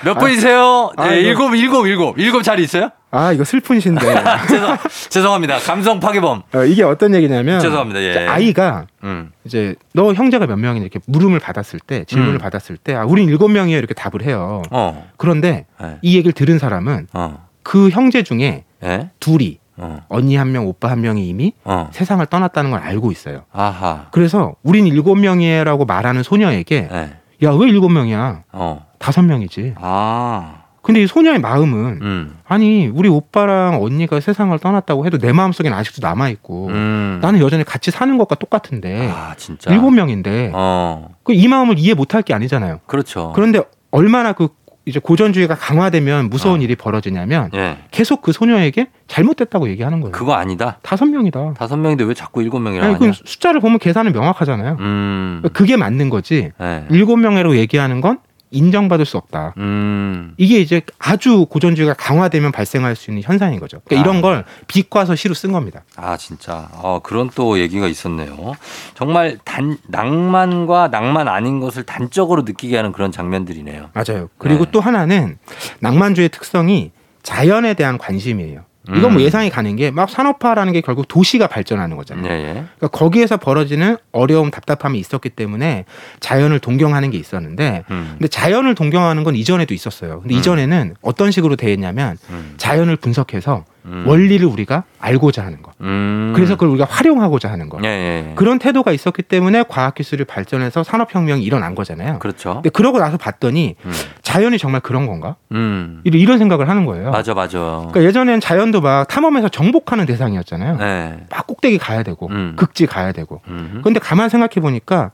몇 0.05 0.13
분이세요? 0.13 0.93
아, 0.95 1.09
네, 1.09 1.19
일곱, 1.19 1.53
일곱, 1.53 1.85
일곱. 1.85 2.17
일곱 2.17 2.43
자리 2.43 2.63
있어요? 2.63 2.91
아, 3.11 3.33
이거 3.33 3.43
슬픈 3.43 3.81
시인데. 3.81 4.05
죄송, 4.47 4.77
죄송합니다. 5.09 5.59
감성 5.59 5.99
파괴범. 5.99 6.43
어, 6.53 6.63
이게 6.63 6.83
어떤 6.83 7.13
얘기냐면. 7.13 7.59
죄송합니다. 7.59 8.01
예. 8.01 8.27
아이가, 8.27 8.85
음. 9.03 9.31
이제, 9.43 9.75
너 9.93 10.13
형제가 10.13 10.47
몇 10.47 10.57
명이냐 10.57 10.83
이렇게 10.83 10.99
물음을 11.07 11.39
받았을 11.39 11.79
때, 11.79 12.05
질문을 12.05 12.35
음. 12.35 12.37
받았을 12.37 12.77
때, 12.77 12.95
아, 12.95 13.05
우린 13.05 13.27
일곱 13.27 13.49
명이에요. 13.49 13.77
이렇게 13.77 13.93
답을 13.93 14.23
해요. 14.23 14.61
어. 14.71 15.09
그런데 15.17 15.65
네. 15.81 15.97
이 16.01 16.15
얘기를 16.15 16.31
들은 16.33 16.57
사람은 16.59 17.07
어. 17.13 17.47
그 17.63 17.89
형제 17.89 18.23
중에 18.23 18.65
네? 18.83 19.09
둘이 19.19 19.59
어. 19.77 20.01
언니 20.07 20.35
한 20.35 20.51
명, 20.51 20.67
오빠 20.67 20.91
한 20.91 21.01
명이 21.01 21.27
이미 21.27 21.53
어. 21.63 21.89
세상을 21.91 22.23
떠났다는 22.27 22.71
걸 22.71 22.79
알고 22.81 23.11
있어요. 23.11 23.43
아하. 23.51 24.07
그래서 24.11 24.55
우린 24.63 24.85
일곱 24.85 25.15
명이에요라고 25.15 25.85
말하는 25.85 26.23
소녀에게 26.23 26.89
네. 26.91 27.13
야왜 27.41 27.69
일곱 27.69 27.89
명이야? 27.89 28.43
어. 28.51 28.85
다섯 28.99 29.21
명이지. 29.23 29.75
아. 29.77 30.63
근데 30.83 31.01
이 31.01 31.07
소녀의 31.07 31.39
마음은 31.39 31.99
음. 32.01 32.37
아니 32.45 32.87
우리 32.87 33.07
오빠랑 33.07 33.81
언니가 33.81 34.19
세상을 34.19 34.57
떠났다고 34.59 35.05
해도 35.05 35.17
내 35.17 35.31
마음속엔 35.31 35.71
아직도 35.73 36.05
남아 36.05 36.27
있고 36.29 36.67
음. 36.67 37.19
나는 37.21 37.39
여전히 37.39 37.63
같이 37.63 37.89
사는 37.89 38.17
것과 38.17 38.35
똑같은데 38.35 39.09
아, 39.09 39.33
진짜? 39.37 39.71
일곱 39.71 39.91
명인데 39.91 40.51
어. 40.53 41.07
그이 41.23 41.47
마음을 41.47 41.79
이해 41.79 41.93
못할 41.93 42.21
게 42.21 42.33
아니잖아요. 42.33 42.81
그렇죠. 42.85 43.31
그런데 43.33 43.61
얼마나 43.91 44.33
그 44.33 44.49
이제 44.85 44.99
고전주의가 44.99 45.55
강화되면 45.55 46.29
무서운 46.29 46.59
어. 46.59 46.63
일이 46.63 46.75
벌어지냐면 46.75 47.49
예. 47.53 47.77
계속 47.91 48.21
그 48.21 48.31
소녀에게 48.33 48.87
잘못됐다고 49.07 49.69
얘기하는 49.69 50.01
거예요. 50.01 50.11
그거 50.11 50.33
아니다. 50.33 50.77
다섯 50.81 51.05
명이다. 51.05 51.53
다섯 51.57 51.77
명인데 51.77 52.03
왜 52.03 52.13
자꾸 52.13 52.41
일곱 52.41 52.59
명이라고 52.59 52.95
하냐? 52.95 53.13
숫자를 53.13 53.61
보면 53.61 53.79
계산은 53.79 54.11
명확하잖아요. 54.11 54.77
음. 54.79 55.41
그게 55.53 55.77
맞는 55.77 56.09
거지. 56.09 56.51
예. 56.61 56.85
일곱 56.89 57.17
명이라고 57.17 57.55
얘기하는 57.57 58.01
건 58.01 58.19
인정받을 58.53 59.05
수 59.05 59.17
없다. 59.17 59.55
음. 59.57 60.35
이게 60.37 60.59
이제 60.59 60.81
아주 60.99 61.45
고전주의가 61.49 61.95
강화되면 61.95 62.51
발생할 62.51 62.95
수 62.95 63.11
있는 63.11 63.23
현상인 63.23 63.59
거죠. 63.59 63.81
그러니까 63.83 63.99
아. 63.99 64.11
이런 64.11 64.21
걸 64.21 64.45
비과서 64.67 65.15
시로 65.15 65.33
쓴 65.33 65.51
겁니다. 65.51 65.83
아 65.95 66.15
진짜. 66.15 66.69
어, 66.73 66.99
그런 67.03 67.29
또 67.35 67.59
얘기가 67.59 67.87
있었네요. 67.87 68.53
정말 68.93 69.37
단 69.43 69.77
낭만과 69.87 70.89
낭만 70.89 71.27
아닌 71.27 71.59
것을 71.59 71.83
단적으로 71.83 72.43
느끼게 72.43 72.77
하는 72.77 72.91
그런 72.91 73.11
장면들이네요. 73.11 73.89
맞아요. 73.93 74.29
그리고 74.37 74.65
네. 74.65 74.71
또 74.71 74.79
하나는 74.79 75.37
낭만주의 75.79 76.29
특성이 76.29 76.91
자연에 77.23 77.73
대한 77.73 77.97
관심이에요. 77.97 78.65
이건 78.89 79.01
뭐 79.01 79.11
음. 79.13 79.19
예상이 79.21 79.49
가는 79.49 79.75
게 79.75 79.91
막 79.91 80.09
산업화라는 80.09 80.73
게 80.73 80.81
결국 80.81 81.07
도시가 81.07 81.47
발전하는 81.47 81.95
거잖아요. 81.95 82.25
예, 82.29 82.31
예. 82.31 82.53
그러니까 82.53 82.87
거기에서 82.89 83.37
벌어지는 83.37 83.97
어려움, 84.11 84.51
답답함이 84.51 84.99
있었기 84.99 85.29
때문에 85.29 85.85
자연을 86.19 86.59
동경하는 86.59 87.11
게 87.11 87.17
있었는데, 87.17 87.83
음. 87.91 88.09
근데 88.13 88.27
자연을 88.27 88.75
동경하는 88.75 89.23
건 89.23 89.35
이전에도 89.35 89.73
있었어요. 89.73 90.19
근데 90.21 90.35
음. 90.35 90.39
이전에는 90.39 90.95
어떤 91.01 91.31
식으로 91.31 91.55
되었냐면 91.55 92.17
음. 92.29 92.55
자연을 92.57 92.95
분석해서 92.97 93.65
음. 93.85 94.05
원리를 94.07 94.45
우리가 94.45 94.83
알고자 94.99 95.43
하는 95.43 95.61
것. 95.61 95.73
음. 95.81 96.31
그래서 96.35 96.55
그걸 96.55 96.69
우리가 96.69 96.85
활용하고자 96.85 97.51
하는 97.51 97.69
것. 97.69 97.83
예, 97.83 97.87
예, 97.87 98.29
예. 98.29 98.35
그런 98.35 98.59
태도가 98.59 98.91
있었기 98.91 99.23
때문에 99.23 99.63
과학기술이 99.67 100.25
발전해서 100.25 100.83
산업혁명이 100.83 101.43
일어난 101.43 101.75
거잖아요. 101.75 102.19
그렇죠. 102.19 102.55
근데 102.55 102.69
그러고 102.69 102.99
나서 102.99 103.17
봤더니 103.17 103.75
음. 103.85 103.91
자연이 104.21 104.57
정말 104.57 104.81
그런 104.81 105.07
건가? 105.07 105.35
음. 105.51 106.01
이런 106.03 106.37
생각을 106.37 106.69
하는 106.69 106.85
거예요. 106.85 107.11
맞아, 107.11 107.33
맞아. 107.33 107.59
그러니까 107.59 108.03
예전엔 108.03 108.39
자연도 108.39 108.81
막 108.81 109.07
탐험해서 109.07 109.49
정복하는 109.49 110.05
대상이었잖아요. 110.05 110.77
네. 110.77 111.17
막 111.29 111.47
꼭대기 111.47 111.77
가야 111.77 112.03
되고, 112.03 112.27
음. 112.29 112.53
극지 112.55 112.85
가야 112.85 113.11
되고. 113.11 113.41
그런데 113.81 113.99
가만 113.99 114.29
생각해 114.29 114.61
보니까 114.61 115.11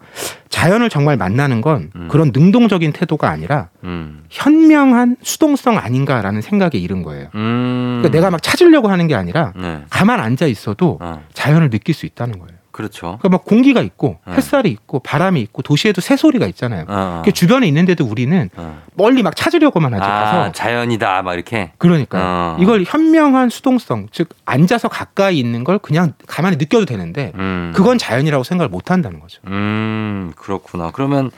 자연을 0.49 0.89
정말 0.89 1.15
만나는 1.15 1.61
건 1.61 1.91
음. 1.95 2.07
그런 2.09 2.31
능동적인 2.33 2.91
태도가 2.91 3.29
아니라 3.29 3.69
음. 3.83 4.23
현명한 4.29 5.17
수동성 5.21 5.77
아닌가라는 5.77 6.41
생각에 6.41 6.71
이른 6.73 7.03
거예요. 7.03 7.29
음. 7.35 7.99
그러니까 8.01 8.09
내가 8.09 8.31
막 8.31 8.41
찾으려고 8.41 8.89
하는 8.89 9.07
게 9.07 9.15
아니라 9.15 9.53
네. 9.55 9.83
가만 9.89 10.19
앉아 10.19 10.47
있어도 10.47 10.97
어. 11.01 11.23
자연을 11.33 11.69
느낄 11.69 11.93
수 11.93 12.05
있다는 12.05 12.39
거예요. 12.39 12.58
그렇죠. 12.79 13.17
그러니까 13.19 13.27
막 13.27 13.43
공기가 13.43 13.81
있고 13.81 14.19
네. 14.25 14.35
햇살이 14.35 14.69
있고 14.69 14.99
바람이 14.99 15.41
있고 15.41 15.61
도시에도 15.63 15.99
새소리가 15.99 16.47
있잖아요. 16.47 16.85
어. 16.87 17.21
그 17.25 17.33
주변에 17.33 17.67
있는데도 17.67 18.05
우리는 18.05 18.49
어. 18.55 18.81
멀리 18.93 19.21
막 19.21 19.35
찾으려고만 19.35 19.93
하죠. 19.95 20.03
아, 20.05 20.07
가서 20.07 20.51
자연이다 20.53 21.21
막 21.23 21.33
이렇게. 21.33 21.73
그러니까 21.77 22.19
어. 22.21 22.57
이걸 22.57 22.85
현명한 22.87 23.49
수동성, 23.49 24.07
즉 24.13 24.29
앉아서 24.45 24.87
가까이 24.87 25.37
있는 25.37 25.65
걸 25.65 25.77
그냥 25.77 26.13
가만히 26.25 26.55
느껴도 26.55 26.85
되는데 26.85 27.33
음. 27.35 27.73
그건 27.75 27.97
자연이라고 27.97 28.45
생각을 28.45 28.69
못 28.69 28.91
한다는 28.91 29.19
거죠. 29.19 29.41
음 29.47 30.31
그렇구나. 30.37 30.91
그러면 30.93 31.31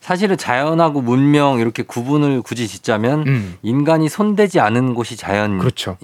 사실은 0.00 0.36
자연하고 0.36 1.00
문명 1.00 1.60
이렇게 1.60 1.84
구분을 1.84 2.42
굳이 2.42 2.66
짓자면 2.66 3.24
음. 3.28 3.56
인간이 3.62 4.08
손대지 4.08 4.58
않은 4.58 4.94
곳이 4.94 5.16
자연이잖아요. 5.16 5.58
그렇죠. 5.60 5.96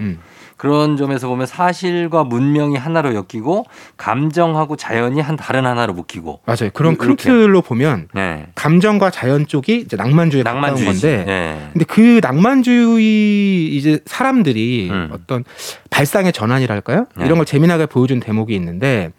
음. 0.00 0.20
그런 0.58 0.96
점에서 0.96 1.28
보면 1.28 1.46
사실과 1.46 2.24
문명이 2.24 2.76
하나로 2.76 3.14
엮이고 3.14 3.64
감정 3.96 4.37
하고 4.40 4.76
자연이 4.76 5.20
한 5.20 5.36
다른 5.36 5.66
하나로 5.66 5.92
묶이고 5.94 6.40
맞아요. 6.44 6.70
그런 6.72 6.96
큰 6.96 7.16
틀로 7.16 7.62
보면 7.62 8.08
네. 8.14 8.46
감정과 8.54 9.10
자연 9.10 9.46
쪽이 9.46 9.80
이제 9.86 9.96
낭만주의에 9.96 10.42
낭만주의 10.42 10.86
건데 10.86 11.24
네. 11.26 11.68
근데 11.72 11.84
그 11.84 12.20
낭만주의 12.22 13.76
이제 13.76 14.00
사람들이 14.06 14.88
음. 14.90 15.10
어떤 15.12 15.44
발상의 15.90 16.32
전환이랄까요? 16.32 17.06
네. 17.16 17.24
이런 17.24 17.38
걸 17.38 17.46
재미나게 17.46 17.86
보여준 17.86 18.20
대목이 18.20 18.54
있는데 18.54 19.10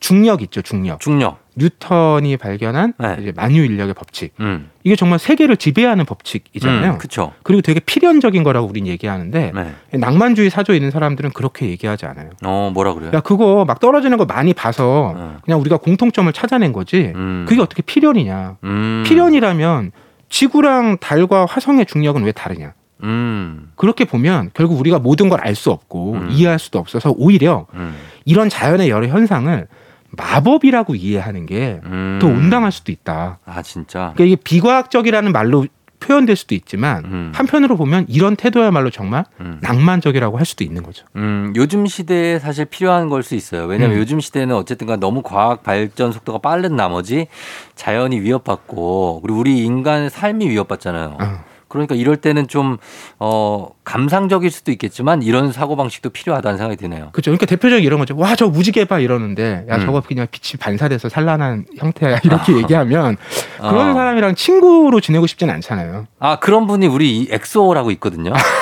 중력 0.00 0.42
있죠, 0.42 0.62
중력. 0.62 1.00
중력. 1.00 1.38
뉴턴이 1.60 2.36
발견한 2.38 2.94
네. 2.98 3.32
만유 3.36 3.64
인력의 3.64 3.94
법칙. 3.94 4.32
음. 4.40 4.70
이게 4.82 4.96
정말 4.96 5.18
세계를 5.18 5.56
지배하는 5.58 6.06
법칙이잖아요. 6.06 6.92
음, 6.92 6.98
그렇죠. 6.98 7.32
그리고 7.42 7.60
되게 7.60 7.80
필연적인 7.80 8.42
거라고 8.42 8.66
우린 8.66 8.86
얘기하는데 8.86 9.52
네. 9.54 9.98
낭만주의 9.98 10.48
사조에 10.50 10.76
있는 10.76 10.90
사람들은 10.90 11.30
그렇게 11.30 11.66
얘기하지 11.68 12.06
않아요. 12.06 12.30
어, 12.44 12.70
뭐라 12.72 12.94
그래요? 12.94 13.10
야, 13.14 13.20
그거 13.20 13.64
막 13.66 13.78
떨어지는 13.78 14.16
거 14.16 14.24
많이 14.24 14.54
봐서 14.54 15.14
네. 15.16 15.24
그냥 15.44 15.60
우리가 15.60 15.76
공통점을 15.76 16.32
찾아낸 16.32 16.72
거지. 16.72 17.12
음. 17.14 17.44
그게 17.48 17.60
어떻게 17.60 17.82
필연이냐? 17.82 18.56
음. 18.64 19.04
필연이라면 19.06 19.92
지구랑 20.30 20.98
달과 20.98 21.46
화성의 21.46 21.86
중력은 21.86 22.22
왜 22.24 22.32
다르냐? 22.32 22.72
음. 23.02 23.70
그렇게 23.76 24.04
보면 24.04 24.50
결국 24.54 24.78
우리가 24.78 24.98
모든 24.98 25.28
걸 25.28 25.40
알 25.42 25.54
수 25.54 25.70
없고 25.70 26.12
음. 26.14 26.28
이해할 26.30 26.58
수도 26.58 26.78
없어서 26.78 27.12
오히려 27.16 27.66
음. 27.74 27.94
이런 28.24 28.48
자연의 28.48 28.90
여러 28.90 29.06
현상을 29.08 29.66
마법이라고 30.12 30.94
이해하는 30.94 31.46
게더 31.46 31.86
음. 31.86 32.20
온당할 32.22 32.72
수도 32.72 32.92
있다. 32.92 33.38
아 33.44 33.62
진짜. 33.62 34.12
그러니까 34.14 34.24
이게 34.24 34.36
비과학적이라는 34.36 35.32
말로 35.32 35.66
표현될 36.00 36.34
수도 36.34 36.54
있지만 36.54 37.04
음. 37.04 37.32
한편으로 37.34 37.76
보면 37.76 38.06
이런 38.08 38.34
태도야말로 38.34 38.88
정말 38.88 39.24
음. 39.40 39.58
낭만적이라고 39.60 40.38
할 40.38 40.46
수도 40.46 40.64
있는 40.64 40.82
거죠. 40.82 41.04
음, 41.16 41.52
요즘 41.56 41.84
시대에 41.86 42.38
사실 42.38 42.64
필요한 42.64 43.10
걸 43.10 43.22
수 43.22 43.34
있어요. 43.34 43.66
왜냐하면 43.66 43.98
음. 43.98 44.00
요즘 44.00 44.18
시대는 44.18 44.56
어쨌든간 44.56 44.98
너무 44.98 45.20
과학 45.22 45.62
발전 45.62 46.10
속도가 46.12 46.38
빠른 46.38 46.74
나머지 46.74 47.26
자연이 47.74 48.18
위협받고 48.20 49.20
그리고 49.22 49.38
우리 49.40 49.58
인간의 49.58 50.08
삶이 50.08 50.48
위협받잖아요. 50.48 51.18
어. 51.20 51.44
그러니까 51.70 51.94
이럴 51.94 52.16
때는 52.18 52.48
좀, 52.48 52.76
어, 53.18 53.68
감상적일 53.84 54.50
수도 54.50 54.70
있겠지만 54.72 55.22
이런 55.22 55.52
사고 55.52 55.76
방식도 55.76 56.10
필요하다는 56.10 56.58
생각이 56.58 56.76
드네요. 56.76 57.08
그렇죠. 57.12 57.30
그러니까 57.30 57.46
대표적인 57.46 57.84
이런 57.84 57.98
거죠. 57.98 58.16
와, 58.16 58.36
저 58.36 58.48
무지개 58.48 58.84
봐 58.84 58.98
이러는데 58.98 59.64
야, 59.68 59.76
음. 59.76 59.86
저거 59.86 60.00
그냥 60.00 60.26
빛이 60.30 60.58
반사돼서 60.58 61.08
산란한 61.08 61.64
형태야. 61.78 62.18
이렇게 62.24 62.52
아. 62.52 62.56
얘기하면 62.56 63.16
그런 63.58 63.90
어. 63.90 63.94
사람이랑 63.94 64.34
친구로 64.34 65.00
지내고 65.00 65.26
싶지는 65.26 65.54
않잖아요. 65.54 66.06
아, 66.18 66.38
그런 66.40 66.66
분이 66.66 66.86
우리 66.86 67.28
엑소라고 67.30 67.90
있거든요. 67.92 68.32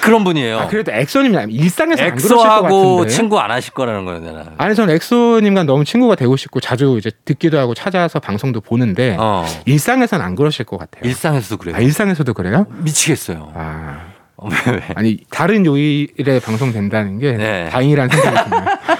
딱 0.00 0.06
그런 0.06 0.24
분이에요. 0.24 0.58
아, 0.58 0.66
그래도 0.66 0.92
엑소님 0.92 1.50
일상에서 1.50 2.02
엑소하고 2.04 3.06
친구 3.06 3.38
안 3.38 3.50
하실 3.50 3.72
거라는 3.74 4.04
거예요, 4.04 4.20
내가. 4.20 4.44
아니 4.56 4.74
저는 4.74 4.94
엑소님과 4.94 5.64
너무 5.64 5.84
친구가 5.84 6.14
되고 6.14 6.36
싶고 6.36 6.60
자주 6.60 6.96
이제 6.98 7.10
듣기도 7.24 7.58
하고 7.58 7.74
찾아서 7.74 8.18
방송도 8.18 8.60
보는데 8.62 9.16
어. 9.18 9.44
일상에서는 9.66 10.24
안 10.24 10.34
그러실 10.34 10.64
것 10.64 10.78
같아요. 10.78 11.08
일상에서도 11.08 11.58
그래요. 11.58 11.76
아, 11.76 11.80
일상에서도 11.80 12.32
그래요? 12.34 12.66
미치겠어요. 12.78 13.52
아. 13.54 14.06
아니 14.94 15.18
다른 15.30 15.66
요일에 15.66 16.40
방송된다는 16.42 17.18
게 17.18 17.32
네. 17.32 17.68
다행이라는 17.68 18.08
생각이 18.08 18.50
듭니다. 18.50 18.80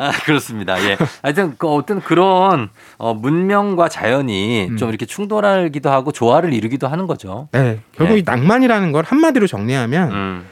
아, 0.00 0.10
그렇습니다. 0.24 0.82
예. 0.84 0.96
하여튼 1.22 1.54
그 1.58 1.68
어떤 1.68 2.00
그런 2.00 2.68
어, 2.98 3.14
문명과 3.14 3.88
자연이 3.88 4.68
음. 4.70 4.76
좀 4.76 4.88
이렇게 4.88 5.06
충돌하기도 5.06 5.90
하고 5.90 6.12
조화를 6.12 6.52
이루기도 6.52 6.88
하는 6.88 7.06
거죠. 7.06 7.48
네. 7.52 7.80
결국 7.96 8.14
네. 8.14 8.20
이 8.20 8.22
낭만이라는 8.24 8.92
걸 8.92 9.04
한마디로 9.04 9.46
정리하면 9.46 10.10
음. 10.12 10.46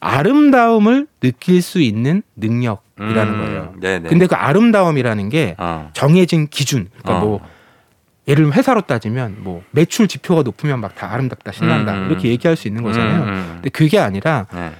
아름다움을 0.00 1.06
느낄 1.20 1.62
수 1.62 1.80
있는 1.80 2.22
능력이라는 2.36 3.34
음. 3.34 3.44
거예요. 3.44 3.74
네네. 3.80 4.08
근데 4.08 4.26
그 4.26 4.34
아름다움이라는 4.34 5.28
게 5.28 5.54
어. 5.58 5.90
정해진 5.94 6.48
기준, 6.48 6.88
그러니까 7.02 7.24
어. 7.24 7.26
뭐 7.26 7.40
예를 8.28 8.42
들면 8.42 8.52
회사로 8.58 8.80
따지면 8.82 9.36
뭐 9.40 9.62
매출 9.70 10.08
지표가 10.08 10.42
높으면 10.42 10.80
막 10.80 10.96
다 10.96 11.12
아름답다 11.12 11.52
신난다 11.52 11.94
음. 11.94 12.06
이렇게 12.10 12.28
얘기할 12.28 12.56
수 12.56 12.68
있는 12.68 12.82
거잖아요. 12.82 13.22
음, 13.22 13.28
음. 13.28 13.50
근데 13.54 13.70
그게 13.70 13.98
아니라 13.98 14.46
네. 14.52 14.72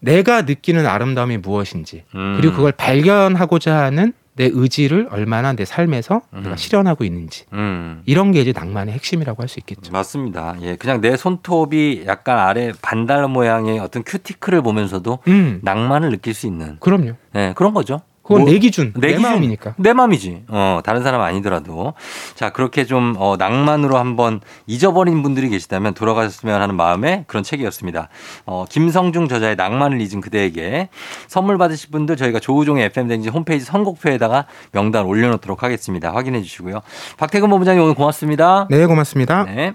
내가 0.00 0.42
느끼는 0.42 0.86
아름다움이 0.86 1.38
무엇인지 1.38 2.04
음. 2.14 2.36
그리고 2.40 2.56
그걸 2.56 2.72
발견하고자 2.72 3.76
하는 3.76 4.12
내 4.36 4.48
의지를 4.52 5.08
얼마나 5.10 5.52
내 5.52 5.64
삶에서 5.64 6.20
음. 6.32 6.42
내가 6.44 6.54
실현하고 6.54 7.02
있는지 7.02 7.44
음. 7.52 8.02
이런 8.06 8.30
게 8.30 8.40
이제 8.40 8.52
낭만의 8.52 8.94
핵심이라고 8.94 9.42
할 9.42 9.48
수 9.48 9.58
있겠죠. 9.58 9.90
맞습니다. 9.90 10.54
예, 10.62 10.76
그냥 10.76 11.00
내 11.00 11.16
손톱이 11.16 12.04
약간 12.06 12.38
아래 12.38 12.70
반달 12.80 13.26
모양의 13.26 13.80
어떤 13.80 14.04
큐티클을 14.04 14.62
보면서도 14.62 15.18
음. 15.26 15.58
낭만을 15.62 16.10
느낄 16.10 16.34
수 16.34 16.46
있는. 16.46 16.76
그럼요. 16.78 17.14
예, 17.34 17.52
그런 17.56 17.74
거죠. 17.74 18.00
그건 18.28 18.42
뭐, 18.42 18.50
내 18.50 18.58
기준, 18.58 18.92
내, 18.92 19.00
내 19.00 19.08
기준, 19.14 19.22
마음이니까. 19.22 19.74
내 19.78 19.94
마음이지. 19.94 20.42
어, 20.48 20.80
다른 20.84 21.02
사람 21.02 21.22
아니더라도. 21.22 21.94
자, 22.34 22.50
그렇게 22.50 22.84
좀 22.84 23.14
어, 23.16 23.36
낭만으로 23.38 23.96
한번 23.96 24.40
잊어버린 24.66 25.22
분들이 25.22 25.48
계시다면 25.48 25.94
돌아가셨으면 25.94 26.60
하는 26.60 26.76
마음에 26.76 27.24
그런 27.26 27.42
책이었습니다. 27.42 28.10
어, 28.44 28.66
김성중 28.68 29.28
저자의 29.28 29.56
낭만을 29.56 30.02
잊은 30.02 30.20
그대에게 30.20 30.90
선물 31.26 31.56
받으실 31.56 31.90
분들 31.90 32.18
저희가 32.18 32.38
조우종의 32.38 32.84
FM댕지 32.84 33.30
홈페이지 33.30 33.64
선곡표에다가 33.64 34.44
명단 34.72 35.06
올려놓도록 35.06 35.62
하겠습니다. 35.62 36.12
확인해 36.14 36.42
주시고요. 36.42 36.82
박태근 37.16 37.48
본부장님 37.48 37.82
오늘 37.82 37.94
고맙습니다. 37.94 38.66
네, 38.68 38.84
고맙습니다. 38.84 39.44
네. 39.44 39.72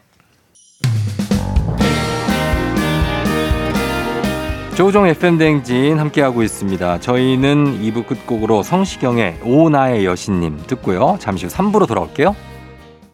조종 4.75 5.05
FM대행진 5.05 5.99
함께하고 5.99 6.41
있습니다. 6.41 6.99
저희는 6.99 7.79
2부 7.81 8.07
끝곡으로 8.07 8.63
성시경의 8.63 9.41
오나의 9.43 10.03
여신님 10.03 10.63
듣고요. 10.65 11.17
잠시 11.19 11.45
후 11.45 11.51
3부로 11.51 11.87
돌아올게요. 11.87 12.35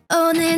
오늘 0.09 0.57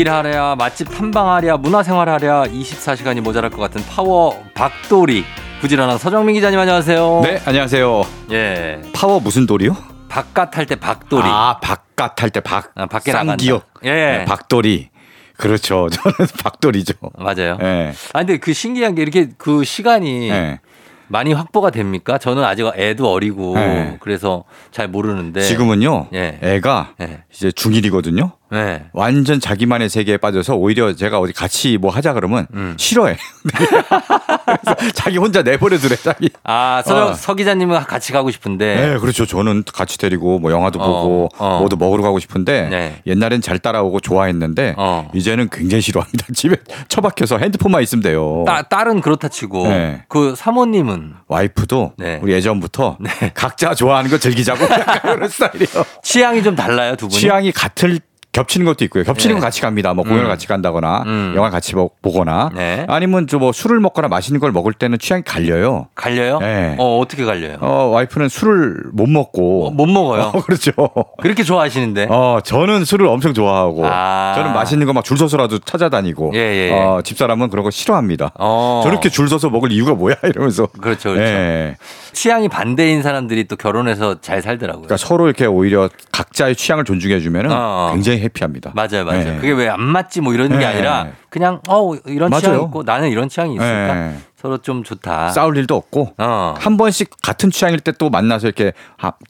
일하랴, 0.00 0.56
맛집 0.56 0.90
탐방하랴, 0.90 1.56
문화생활하랴 1.56 2.44
24시간이 2.48 3.22
모자랄 3.22 3.48
것 3.50 3.56
같은 3.56 3.82
파워 3.88 4.44
밖돌이 4.52 5.24
부지런한 5.62 5.96
서정민 5.96 6.34
기자님 6.34 6.58
안녕하세요. 6.58 7.20
네, 7.24 7.40
안녕하세요. 7.46 8.02
예. 8.30 8.82
파워 8.92 9.20
무슨 9.20 9.46
돌이요? 9.46 9.74
바깥 10.10 10.54
할 10.58 10.66
때 10.66 10.76
밖돌이. 10.76 11.22
아, 11.24 11.58
바깥 11.62 12.20
할 12.22 12.28
때 12.28 12.40
밖. 12.40 12.72
아, 12.74 12.84
밖에 12.84 13.10
쌍기역. 13.10 13.66
예. 13.84 13.90
네, 13.90 14.24
밖돌이. 14.26 14.90
그렇죠. 15.38 15.88
저는 15.90 16.14
밖돌이죠. 16.44 16.92
맞아요. 17.16 17.56
예. 17.62 17.92
아 18.12 18.18
근데 18.18 18.36
그 18.36 18.52
신기한 18.52 18.94
게 18.96 19.00
이렇게 19.00 19.30
그 19.38 19.64
시간이 19.64 20.28
예. 20.28 20.60
많이 21.08 21.32
확보가 21.32 21.70
됩니까? 21.70 22.18
저는 22.18 22.44
아직 22.44 22.66
애도 22.76 23.10
어리고 23.10 23.54
네. 23.54 23.96
그래서 24.00 24.44
잘 24.72 24.88
모르는데 24.88 25.40
지금은요. 25.40 26.08
네. 26.10 26.38
애가 26.42 26.94
네. 26.98 27.22
이제 27.32 27.48
중1이거든요. 27.48 28.32
네. 28.50 28.84
완전 28.92 29.40
자기만의 29.40 29.88
세계에 29.88 30.16
빠져서 30.16 30.54
오히려 30.56 30.94
제가 30.94 31.18
어디 31.18 31.32
같이 31.32 31.78
뭐 31.78 31.90
하자 31.90 32.12
그러면 32.12 32.46
음. 32.54 32.74
싫어해. 32.78 33.16
자기 34.94 35.18
혼자 35.18 35.42
내버려 35.42 35.78
두래 35.78 35.96
자기. 35.96 36.30
아, 36.44 36.82
서, 36.84 37.08
어. 37.08 37.14
서 37.14 37.34
기자님은 37.34 37.80
같이 37.84 38.12
가고 38.12 38.30
싶은데. 38.30 38.76
네, 38.76 38.98
그렇죠. 38.98 39.26
저는 39.26 39.64
같이 39.72 39.98
데리고 39.98 40.38
뭐 40.38 40.52
영화도 40.52 40.80
어. 40.80 40.86
보고 40.86 41.28
어. 41.38 41.58
뭐도 41.58 41.76
먹으러 41.76 42.02
가고 42.02 42.18
싶은데 42.18 42.68
네. 42.68 43.02
옛날엔 43.06 43.40
잘 43.40 43.58
따라오고 43.58 44.00
좋아했는데 44.00 44.74
어. 44.76 45.10
이제는 45.14 45.48
굉장히 45.50 45.80
싫어합니다. 45.80 46.26
집에 46.34 46.56
처박혀서 46.88 47.38
핸드폰만 47.38 47.82
있으면 47.82 48.02
돼요. 48.02 48.44
따, 48.46 48.62
딸은 48.62 49.00
그렇다 49.00 49.28
치고 49.28 49.68
네. 49.68 50.04
그 50.08 50.34
사모님은 50.36 51.14
와이프도 51.28 51.94
네. 51.98 52.20
우리 52.22 52.32
예전부터 52.32 52.98
네. 53.00 53.10
각자 53.34 53.74
좋아하는 53.74 54.10
거 54.10 54.18
즐기자고 54.18 54.64
그런 55.02 55.28
스타일이에요. 55.28 55.84
취향이 56.02 56.42
좀 56.42 56.54
달라요, 56.54 56.94
두 56.96 57.08
분이? 57.08 57.20
취향이 57.20 57.52
같을 57.52 57.98
겹치는 58.36 58.66
것도 58.66 58.84
있고요. 58.84 59.02
겹치는 59.04 59.36
건 59.36 59.40
네. 59.40 59.46
같이 59.46 59.62
갑니다. 59.62 59.94
뭐 59.94 60.04
공연을 60.04 60.26
음. 60.26 60.28
같이 60.28 60.46
간다거나 60.46 61.02
음. 61.06 61.32
영화 61.36 61.48
같이 61.50 61.72
보 61.74 61.88
거나 62.12 62.50
네. 62.54 62.84
아니면 62.88 63.26
저 63.26 63.36
뭐 63.38 63.52
술을 63.52 63.80
먹거나 63.80 64.08
맛있는 64.08 64.40
걸 64.40 64.50
먹을 64.52 64.72
때는 64.72 64.98
취향이 64.98 65.22
갈려요. 65.22 65.88
갈려요? 65.94 66.38
네. 66.40 66.74
어 66.78 66.98
어떻게 66.98 67.24
갈려요? 67.24 67.58
어 67.60 67.90
와이프는 67.92 68.28
술을 68.30 68.84
못 68.92 69.08
먹고 69.08 69.66
어, 69.68 69.70
못 69.70 69.86
먹어요. 69.86 70.32
어, 70.34 70.40
그렇죠. 70.44 70.72
그렇게 71.20 71.42
좋아하시는데? 71.42 72.06
어 72.10 72.38
저는 72.44 72.84
술을 72.84 73.06
엄청 73.06 73.34
좋아하고 73.34 73.82
아. 73.86 74.32
저는 74.36 74.52
맛있는 74.52 74.86
거 74.86 74.92
막 74.92 75.04
줄 75.04 75.16
서서라도 75.18 75.58
찾아다니고 75.60 76.32
예, 76.34 76.38
예, 76.38 76.68
예. 76.68 76.72
어 76.72 77.00
집사람은 77.04 77.50
그런 77.50 77.62
거 77.64 77.70
싫어합니다. 77.70 78.32
어. 78.38 78.80
저렇게 78.84 79.08
줄 79.10 79.28
서서 79.28 79.50
먹을 79.50 79.70
이유가 79.70 79.94
뭐야 79.94 80.14
이러면서 80.24 80.66
그렇죠, 80.66 81.10
그렇죠. 81.12 81.22
예. 81.32 81.76
취향이 82.12 82.48
반대인 82.48 83.02
사람들이 83.02 83.44
또 83.44 83.56
결혼해서 83.56 84.20
잘 84.20 84.40
살더라고요. 84.42 84.86
그러니까 84.86 84.96
서로 84.96 85.26
이렇게 85.26 85.44
오히려 85.46 85.88
각자의 86.12 86.56
취향을 86.56 86.84
존중해 86.84 87.20
주면은 87.20 87.50
어. 87.52 87.90
굉장히 87.92 88.20
해피합니다. 88.26 88.72
맞아요, 88.74 89.04
맞아요. 89.04 89.24
네. 89.24 89.36
그게 89.36 89.52
왜 89.52 89.68
안 89.68 89.80
맞지 89.80 90.20
뭐 90.20 90.32
이런 90.34 90.48
네. 90.50 90.58
게 90.58 90.64
아니라 90.66 91.08
그냥 91.30 91.60
어 91.68 91.94
이런 92.06 92.30
맞아요. 92.30 92.40
취향 92.42 92.62
있고 92.64 92.82
나는 92.84 93.08
이런 93.10 93.28
취향이 93.28 93.54
있으니까 93.54 93.94
네. 93.94 94.18
서로 94.36 94.58
좀 94.58 94.84
좋다. 94.84 95.30
싸울 95.30 95.56
일도 95.56 95.74
없고 95.74 96.14
어. 96.18 96.54
한 96.58 96.76
번씩 96.76 97.10
같은 97.22 97.50
취향일 97.50 97.80
때 97.80 97.92
또 97.98 98.10
만나서 98.10 98.46
이렇게 98.48 98.72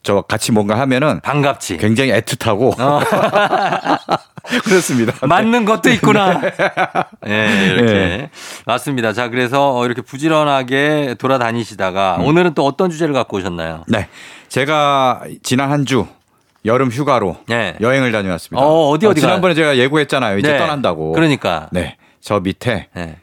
저 0.03 0.21
같이 0.21 0.51
뭔가 0.51 0.77
하면은 0.79 1.21
반갑지. 1.21 1.77
굉장히 1.77 2.11
애틋하고 2.11 2.79
어. 2.79 2.99
그렇습니다. 4.63 5.13
맞는 5.25 5.65
것도 5.65 5.89
있구나. 5.89 6.39
네, 6.41 6.51
네 7.25 7.65
이렇게 7.67 7.93
네. 7.93 8.29
맞습니다. 8.65 9.13
자, 9.13 9.29
그래서 9.29 9.85
이렇게 9.85 10.01
부지런하게 10.01 11.15
돌아다니시다가 11.19 12.17
음. 12.19 12.25
오늘은 12.25 12.53
또 12.53 12.65
어떤 12.65 12.89
주제를 12.89 13.13
갖고 13.13 13.37
오셨나요? 13.37 13.83
네, 13.87 14.07
제가 14.49 15.21
지난 15.43 15.71
한 15.71 15.85
주 15.85 16.05
여름 16.65 16.89
휴가로 16.89 17.37
네. 17.47 17.75
여행을 17.81 18.11
다녀왔습니다. 18.11 18.65
어, 18.65 18.89
어디 18.89 19.05
어디 19.05 19.19
어, 19.19 19.21
지난번에 19.21 19.53
제가 19.53 19.77
예고했잖아요. 19.77 20.37
이제 20.39 20.51
네. 20.53 20.57
떠난다고. 20.57 21.13
그러니까. 21.13 21.69
네. 21.71 21.95
저 22.21 22.39
밑에 22.39 22.87
네. 22.93 23.17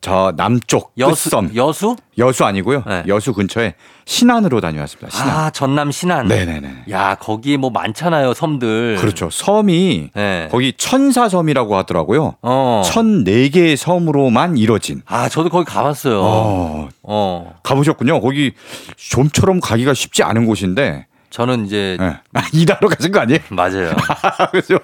저 0.00 0.34
남쪽 0.36 0.92
여수, 0.98 1.30
끝섬 1.30 1.52
여수? 1.56 1.96
여수 2.18 2.44
아니고요. 2.44 2.82
네. 2.86 3.04
여수 3.08 3.32
근처에 3.32 3.72
신안으로 4.04 4.60
다녀왔습니다. 4.60 5.08
신안. 5.10 5.30
아 5.30 5.50
전남 5.50 5.90
신안. 5.90 6.28
네 6.28 6.44
네 6.44 6.60
네. 6.60 6.84
야 6.90 7.14
거기 7.14 7.56
뭐 7.56 7.70
많잖아요 7.70 8.34
섬들. 8.34 8.96
그렇죠. 9.00 9.30
섬이 9.30 10.10
네. 10.14 10.48
거기 10.50 10.74
천사섬이라고 10.76 11.74
하더라고요. 11.78 12.34
어. 12.42 12.82
천네 12.84 13.48
개의 13.48 13.78
섬으로만 13.78 14.58
이뤄진. 14.58 15.00
아 15.06 15.30
저도 15.30 15.48
거기 15.48 15.64
가 15.64 15.82
봤어요. 15.82 16.20
어. 16.22 16.88
어. 17.02 17.54
가 17.62 17.74
보셨군요. 17.74 18.20
거기 18.20 18.52
좀처럼 18.96 19.58
가기가 19.60 19.94
쉽지 19.94 20.22
않은 20.22 20.44
곳인데 20.44 21.06
저는 21.34 21.66
이제 21.66 21.96
네. 21.98 22.14
이다로 22.52 22.88
가신 22.88 23.10
거 23.10 23.18
아니에요? 23.18 23.40
맞아요. 23.50 23.90
그죠. 24.52 24.78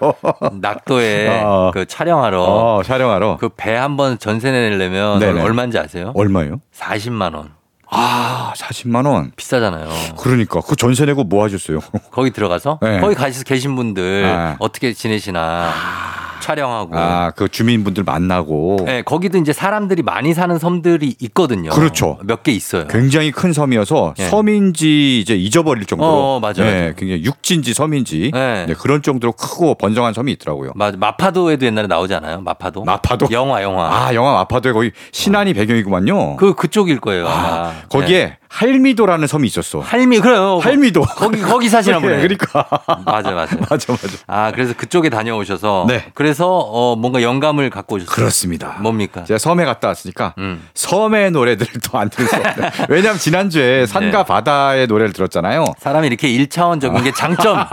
낙도에 0.60 1.42
어. 1.44 1.70
그 1.72 1.86
촬영하러 1.86 2.42
어, 2.42 2.82
촬영하러 2.82 3.36
그 3.36 3.50
배 3.56 3.72
한번 3.76 4.18
전세 4.18 4.50
내려면. 4.50 5.22
얼마인지 5.22 5.78
아세요? 5.78 6.10
얼마요? 6.16 6.60
40만 6.74 7.34
원. 7.36 7.52
아, 7.90 8.52
40만 8.56 9.06
원. 9.06 9.32
비싸잖아요. 9.36 9.88
그러니까 10.18 10.60
그 10.60 10.76
전세 10.76 11.04
내고 11.06 11.24
뭐 11.24 11.44
하셨어요? 11.44 11.80
거기 12.12 12.30
들어가서 12.30 12.78
네. 12.82 13.00
거기 13.00 13.14
가서 13.14 13.42
계신 13.44 13.74
분들 13.76 14.22
네. 14.22 14.56
어떻게 14.58 14.92
지내시나. 14.92 15.40
아. 15.74 16.20
촬영하고. 16.40 16.96
아, 16.98 17.30
그 17.36 17.50
주민분들 17.50 18.02
만나고. 18.02 18.78
네, 18.86 19.02
거기도 19.02 19.36
이제 19.36 19.52
사람들이 19.52 20.02
많이 20.02 20.32
사는 20.32 20.58
섬들이 20.58 21.14
있거든요. 21.20 21.68
그렇죠. 21.70 22.18
몇 22.24 22.42
개 22.42 22.50
있어요. 22.50 22.86
굉장히 22.88 23.30
큰 23.30 23.52
섬이어서 23.52 24.14
네. 24.16 24.26
섬인지 24.26 25.20
이제 25.20 25.36
잊어버릴 25.36 25.84
정도로. 25.84 26.10
어, 26.10 26.40
맞아요. 26.40 26.54
네. 26.64 26.94
굉장히 26.96 27.24
육지인지 27.24 27.74
섬인지 27.74 28.30
네. 28.32 28.64
네. 28.66 28.72
그런 28.74 29.02
정도로 29.02 29.32
크고 29.32 29.74
번성한 29.74 30.14
섬이 30.14 30.32
있더라고요. 30.32 30.72
맞아. 30.76 30.96
마파도에도 30.96 31.66
옛날에 31.66 31.86
나오지 31.86 32.14
않아요? 32.14 32.40
마파도. 32.40 32.84
마파도. 32.84 33.28
영화, 33.32 33.62
영화. 33.62 34.06
아, 34.06 34.14
영화 34.14 34.32
마파도에 34.32 34.72
거기 34.72 34.92
신안이 35.12 35.50
어. 35.50 35.54
배경이구만요. 35.54 36.36
그 36.36 36.54
그쪽일 36.54 37.00
거예요. 37.00 37.28
아, 37.28 37.79
거기에 37.88 38.26
네. 38.26 38.38
할미도라는 38.50 39.28
섬이 39.28 39.46
있었어. 39.46 39.78
할미 39.78 40.18
그래요. 40.18 40.58
할미도. 40.58 41.02
거기 41.02 41.40
거기 41.40 41.68
사시나 41.68 41.98
보네. 42.00 42.16
그러니까. 42.20 42.66
맞아 43.06 43.30
맞아. 43.30 43.56
맞아 43.70 43.92
맞아. 43.92 44.08
아 44.26 44.50
그래서 44.52 44.74
그쪽에 44.76 45.08
다녀오셔서. 45.08 45.84
네. 45.88 46.04
그래서 46.14 46.48
어 46.58 46.96
뭔가 46.96 47.22
영감을 47.22 47.70
갖고 47.70 47.94
오셨어요. 47.96 48.12
그렇습니다. 48.12 48.76
뭡니까? 48.80 49.22
제가 49.24 49.38
섬에 49.38 49.64
갔다 49.64 49.86
왔으니까 49.88 50.34
음. 50.38 50.68
섬의 50.74 51.30
노래들을 51.30 51.80
또 51.80 51.98
안 52.00 52.10
들을 52.10 52.26
수 52.26 52.36
없어요. 52.36 52.70
왜냐하면 52.90 53.18
지난주에 53.18 53.86
산과 53.86 54.18
네. 54.18 54.24
바다의 54.24 54.86
노래를 54.88 55.12
들었잖아요. 55.12 55.64
사람이 55.78 56.06
이렇게 56.08 56.28
일차원적인 56.28 57.04
게 57.04 57.12
장점 57.12 57.64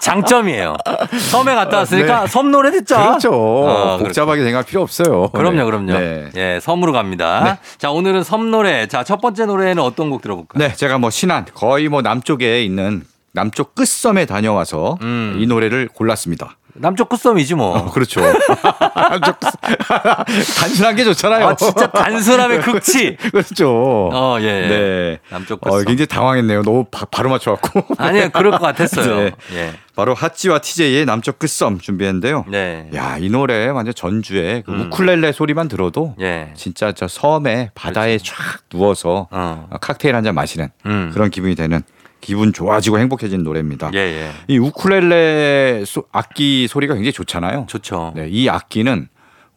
장점이에요. 0.00 0.76
섬에 1.30 1.54
갔다 1.54 1.78
왔으니까 1.78 2.20
네. 2.22 2.26
섬 2.28 2.50
노래 2.52 2.70
듣자. 2.70 3.02
그렇죠. 3.08 3.32
어, 3.32 3.98
복잡하게 3.98 4.42
생각할 4.44 4.64
필요 4.64 4.82
없어요. 4.82 5.28
그럼요, 5.30 5.56
네. 5.58 5.64
그럼요. 5.64 5.92
네. 5.98 6.28
예, 6.36 6.58
섬으로 6.62 6.92
갑니다. 6.92 7.42
네. 7.44 7.58
자 7.78 7.90
오늘은 7.90 8.22
섬 8.22 8.50
노래. 8.50 8.86
자 8.86 9.00
첫 9.02 9.20
번째 9.20 9.46
노래는 9.46 9.82
어떤 9.82 10.08
곡 10.08 10.19
들어볼까요? 10.20 10.66
네, 10.66 10.74
제가 10.74 10.98
뭐 10.98 11.10
신안 11.10 11.46
거의 11.54 11.88
뭐 11.88 12.02
남쪽에 12.02 12.62
있는 12.64 13.04
남쪽 13.32 13.74
끝섬에 13.74 14.26
다녀와서 14.26 14.98
음. 15.02 15.36
이 15.38 15.46
노래를 15.46 15.88
골랐습니다. 15.88 16.56
남쪽 16.80 17.08
끝섬이지 17.08 17.54
뭐. 17.54 17.76
어, 17.76 17.90
그렇죠. 17.90 18.20
남쪽 19.10 19.38
단순한 20.58 20.96
게 20.96 21.04
좋잖아요. 21.04 21.48
아, 21.48 21.54
진짜 21.56 21.90
단순함의 21.90 22.60
극치. 22.62 23.16
그렇죠. 23.30 24.10
어, 24.12 24.38
예. 24.40 24.44
예. 24.44 24.68
네. 24.68 25.18
남쪽 25.30 25.60
끝섬. 25.60 25.78
어, 25.80 25.82
굉장히 25.84 26.06
당황했네요. 26.06 26.62
너무 26.62 26.84
바, 26.90 27.06
로 27.22 27.28
맞춰갖고. 27.30 27.94
아니요, 27.98 28.30
그럴 28.32 28.52
것 28.52 28.60
같았어요. 28.60 29.16
네. 29.24 29.30
예. 29.54 29.72
바로 29.94 30.14
하찌와 30.14 30.60
TJ의 30.60 31.04
남쪽 31.04 31.38
끝섬 31.38 31.78
준비했는데요. 31.80 32.46
네. 32.48 32.88
야, 32.94 33.18
이 33.18 33.28
노래 33.28 33.66
완전 33.68 33.92
전주에 33.92 34.62
그 34.64 34.72
음. 34.72 34.86
우쿨렐레 34.86 35.32
소리만 35.32 35.68
들어도 35.68 36.14
예. 36.20 36.52
진짜 36.56 36.92
저 36.92 37.06
섬에 37.06 37.70
바다에 37.74 38.16
그렇죠. 38.16 38.34
쫙 38.34 38.60
누워서 38.70 39.28
어. 39.30 39.68
칵테일 39.80 40.14
한 40.14 40.20
잔 40.24 40.34
마시는 40.34 40.68
음. 40.84 41.10
그런 41.14 41.30
기분이 41.30 41.54
되는 41.54 41.82
기분 42.20 42.52
좋아지고 42.52 42.98
행복해지는 42.98 43.44
노래입니다. 43.44 43.90
예, 43.94 43.98
예. 43.98 44.30
이 44.48 44.58
우쿨렐레 44.58 45.84
소, 45.86 46.04
악기 46.12 46.66
소리가 46.68 46.94
굉장히 46.94 47.12
좋잖아요. 47.12 47.66
좋죠. 47.68 48.12
네, 48.14 48.28
이 48.28 48.48
악기는 48.48 49.08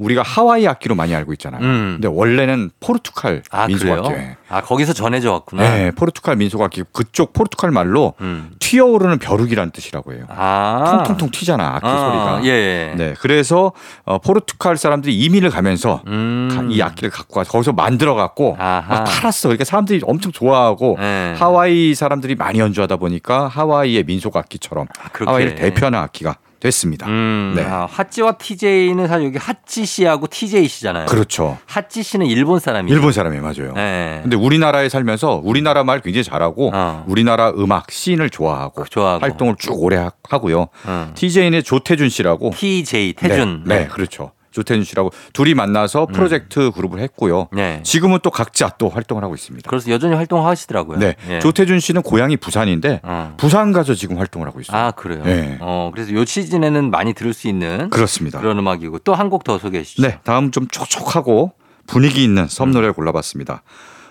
우리가 0.04 0.22
하와이 0.22 0.68
악기로 0.68 0.96
많이 0.96 1.16
알고 1.16 1.34
있잖아요. 1.34 1.62
음. 1.62 2.00
근데 2.02 2.08
원래는 2.08 2.72
포르투갈 2.80 3.44
아, 3.52 3.68
민속 3.68 3.90
악기예요. 3.90 4.36
아 4.50 4.62
거기서 4.62 4.94
전해져 4.94 5.32
왔구나. 5.32 5.64
네, 5.64 5.92
포르투갈 5.92 6.36
민속 6.36 6.62
악기 6.62 6.84
그쪽 6.92 7.34
포르투갈 7.34 7.72
말로 7.72 8.14
음. 8.22 8.52
튀어오르는 8.60 9.20
벼룩이란 9.20 9.72
뜻이라고 9.72 10.14
해요. 10.14 10.26
아. 10.30 10.84
통통통 10.98 11.32
튀잖아 11.32 11.76
악기 11.76 11.88
아, 11.88 11.98
소리가. 11.98 12.42
예, 12.46 12.50
예. 12.50 12.96
네, 12.96 13.14
그래서 13.20 13.72
어, 14.06 14.20
포르투갈 14.20 14.78
사람들이 14.78 15.18
이민을 15.18 15.50
가면서 15.50 16.02
음. 16.08 16.68
이 16.70 16.82
악기를 16.82 17.10
갖고 17.10 17.40
와서 17.40 17.52
거기서 17.52 17.74
만들어 17.74 18.14
갖고 18.16 18.56
막 18.58 19.04
팔았어. 19.06 19.50
그러니까 19.50 19.64
사람들이 19.66 20.02
엄청 20.04 20.32
좋아하고 20.32 20.98
네. 21.00 21.36
하와이 21.38 21.96
사람들이 21.96 22.36
많이 22.36 22.60
연주하다 22.60 22.98
보니까 22.98 23.48
하와이의 23.48 24.04
민속 24.04 24.36
악기처럼 24.36 24.88
아, 25.00 25.10
하와이를 25.26 25.56
대표하는 25.56 26.00
악기가 26.00 26.36
됐습니다. 26.64 27.08
음, 27.08 27.54
네. 27.58 27.64
아, 27.64 27.86
하찌와 27.92 28.34
TJ는 28.38 29.08
사실 29.08 29.26
여기 29.26 29.38
하찌 29.38 29.86
씨하고 29.86 30.28
TJ 30.28 30.70
씨잖아요. 30.70 31.08
그렇죠. 31.08 31.58
하찌 31.66 32.04
씨는 32.04 32.26
일본 32.28 32.60
사람이에요. 32.60 32.96
일본 32.96 33.12
사람이 33.12 33.38
맞아요. 33.40 33.74
네. 33.76 34.20
근데 34.24 34.38
우리나라에 34.38 34.88
살면서 34.88 35.42
우리나라 35.44 35.84
말 35.84 36.00
굉장히 36.00 36.24
잘하고 36.24 36.72
어. 36.74 37.04
우리나라 37.06 37.50
음악 37.50 37.92
씬을 37.92 38.30
좋아하고, 38.30 38.86
좋아하고, 38.86 39.22
활동을 39.22 39.56
쭉 39.60 39.74
오래 39.84 40.10
하고요. 40.30 40.68
어. 40.86 41.12
TJ는 41.16 41.64
조태준 41.64 42.08
씨라고 42.08 42.52
TJ 42.56 43.14
태준. 43.14 43.64
네, 43.66 43.80
네. 43.80 43.88
그렇죠. 43.88 44.32
조태준 44.54 44.86
씨라고 44.86 45.12
둘이 45.34 45.54
만나서 45.54 46.08
음. 46.10 46.14
프로젝트 46.14 46.68
음. 46.68 46.72
그룹을 46.72 47.00
했고요. 47.00 47.50
네. 47.52 47.82
지금은 47.84 48.20
또 48.24 48.30
각자 48.30 48.70
또 48.78 48.88
활동을 48.88 49.24
하고 49.24 49.36
있습니다. 49.36 49.70
그래서 49.70 49.92
여전히 49.92 50.16
활동하시더라고요. 50.16 51.00
네. 51.00 51.16
예. 51.30 51.40
조태준 51.40 51.80
씨는 51.82 52.02
고향이 52.04 52.38
부산인데 52.38 53.02
어. 53.04 53.34
부산 53.38 53.74
가서 53.74 53.94
지금 53.96 54.18
활동을 54.20 54.48
하고 54.48 54.62
있어요. 54.62 54.78
아 54.78 54.92
그래요. 54.92 55.24
네. 55.24 55.58
어 55.60 55.92
그래서 55.94 56.14
요 56.14 56.24
시즌에는 56.24 56.90
많이 56.92 57.14
들을 57.14 57.34
수 57.34 57.48
있는 57.48 57.90
그렇습니다. 57.90 58.40
그런 58.40 58.58
음악이고 58.60 59.00
또 59.00 59.14
한 59.14 59.30
곡 59.30 59.44
더 59.44 59.58
소개해 59.58 59.84
주시죠. 59.84 60.04
네. 60.04 60.20
다음 60.24 60.52
좀 60.52 60.68
촉촉하고 60.68 61.54
분위기 61.88 62.24
있는 62.24 62.48
섬 62.48 62.72
노래를 62.72 62.92
음. 62.92 62.94
골라봤습니다. 62.94 63.64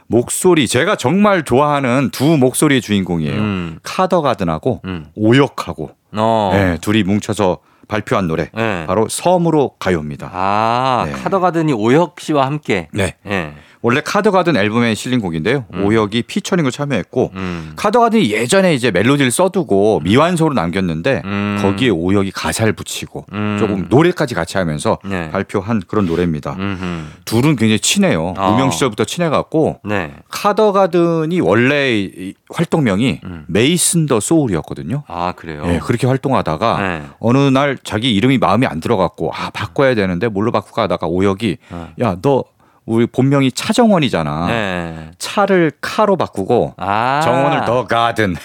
목소리 0.08 0.68
제가 0.68 0.96
정말 0.96 1.44
좋아하는 1.44 2.10
두 2.10 2.36
목소리의 2.36 2.80
주인공이에요. 2.82 3.34
음. 3.40 3.78
카더가든하고 3.82 4.82
음. 4.84 5.06
오혁하고 5.14 5.90
어. 6.16 6.50
네, 6.52 6.76
둘이 6.80 7.02
뭉쳐서 7.04 7.58
발표한 7.92 8.26
노래 8.26 8.48
네. 8.54 8.86
바로 8.86 9.06
섬으로 9.08 9.74
가요입니다. 9.78 10.30
아 10.32 11.04
네. 11.06 11.12
카더가든이 11.12 11.74
오혁 11.74 12.20
씨와 12.20 12.46
함께. 12.46 12.88
네. 12.92 13.16
네. 13.22 13.54
원래 13.82 14.00
카더가든 14.00 14.56
앨범에 14.56 14.94
실린 14.94 15.20
곡인데요. 15.20 15.64
음. 15.74 15.84
오혁이 15.84 16.22
피처링을 16.22 16.70
참여했고 16.70 17.32
음. 17.34 17.72
카더가든이 17.74 18.30
예전에 18.30 18.74
이제 18.74 18.92
멜로디를 18.92 19.32
써두고 19.32 19.98
음. 19.98 20.04
미완성으로 20.04 20.54
남겼는데 20.54 21.22
음. 21.24 21.58
거기에 21.60 21.90
오혁이 21.90 22.30
가사를 22.30 22.72
붙이고 22.72 23.26
음. 23.32 23.56
조금 23.58 23.86
노래까지 23.88 24.36
같이 24.36 24.56
하면서 24.56 24.98
네. 25.04 25.30
발표한 25.32 25.82
그런 25.88 26.06
노래입니다. 26.06 26.52
음흠. 26.58 27.04
둘은 27.24 27.56
굉장히 27.56 27.80
친해요. 27.80 28.34
어. 28.38 28.50
무명 28.52 28.70
시절부터 28.70 29.04
친해갖고 29.04 29.80
네. 29.84 30.12
카더가든이 30.28 31.40
원래 31.40 32.08
활동명이 32.50 33.20
음. 33.24 33.44
메이슨 33.48 34.06
더 34.06 34.20
소울이었거든요. 34.20 35.02
아 35.08 35.32
그래요? 35.32 35.66
네, 35.66 35.80
그렇게 35.80 36.06
활동하다가 36.06 36.80
네. 36.80 37.02
어느 37.18 37.38
날 37.38 37.76
자기 37.82 38.14
이름이 38.14 38.38
마음에 38.38 38.66
안 38.66 38.80
들어갔고 38.80 39.32
아 39.34 39.50
바꿔야 39.50 39.96
되는데 39.96 40.28
뭘로 40.28 40.52
바꾸까 40.52 40.82
하다가 40.82 41.08
오혁이 41.08 41.56
어. 41.70 41.88
야너 41.98 42.44
우리 42.84 43.06
본명이 43.06 43.52
차정원이잖아. 43.52 44.46
네. 44.48 45.10
차를 45.18 45.72
카로 45.80 46.16
바꾸고 46.16 46.74
아. 46.76 47.20
정원을 47.22 47.64
더 47.64 47.86
가든. 47.86 48.36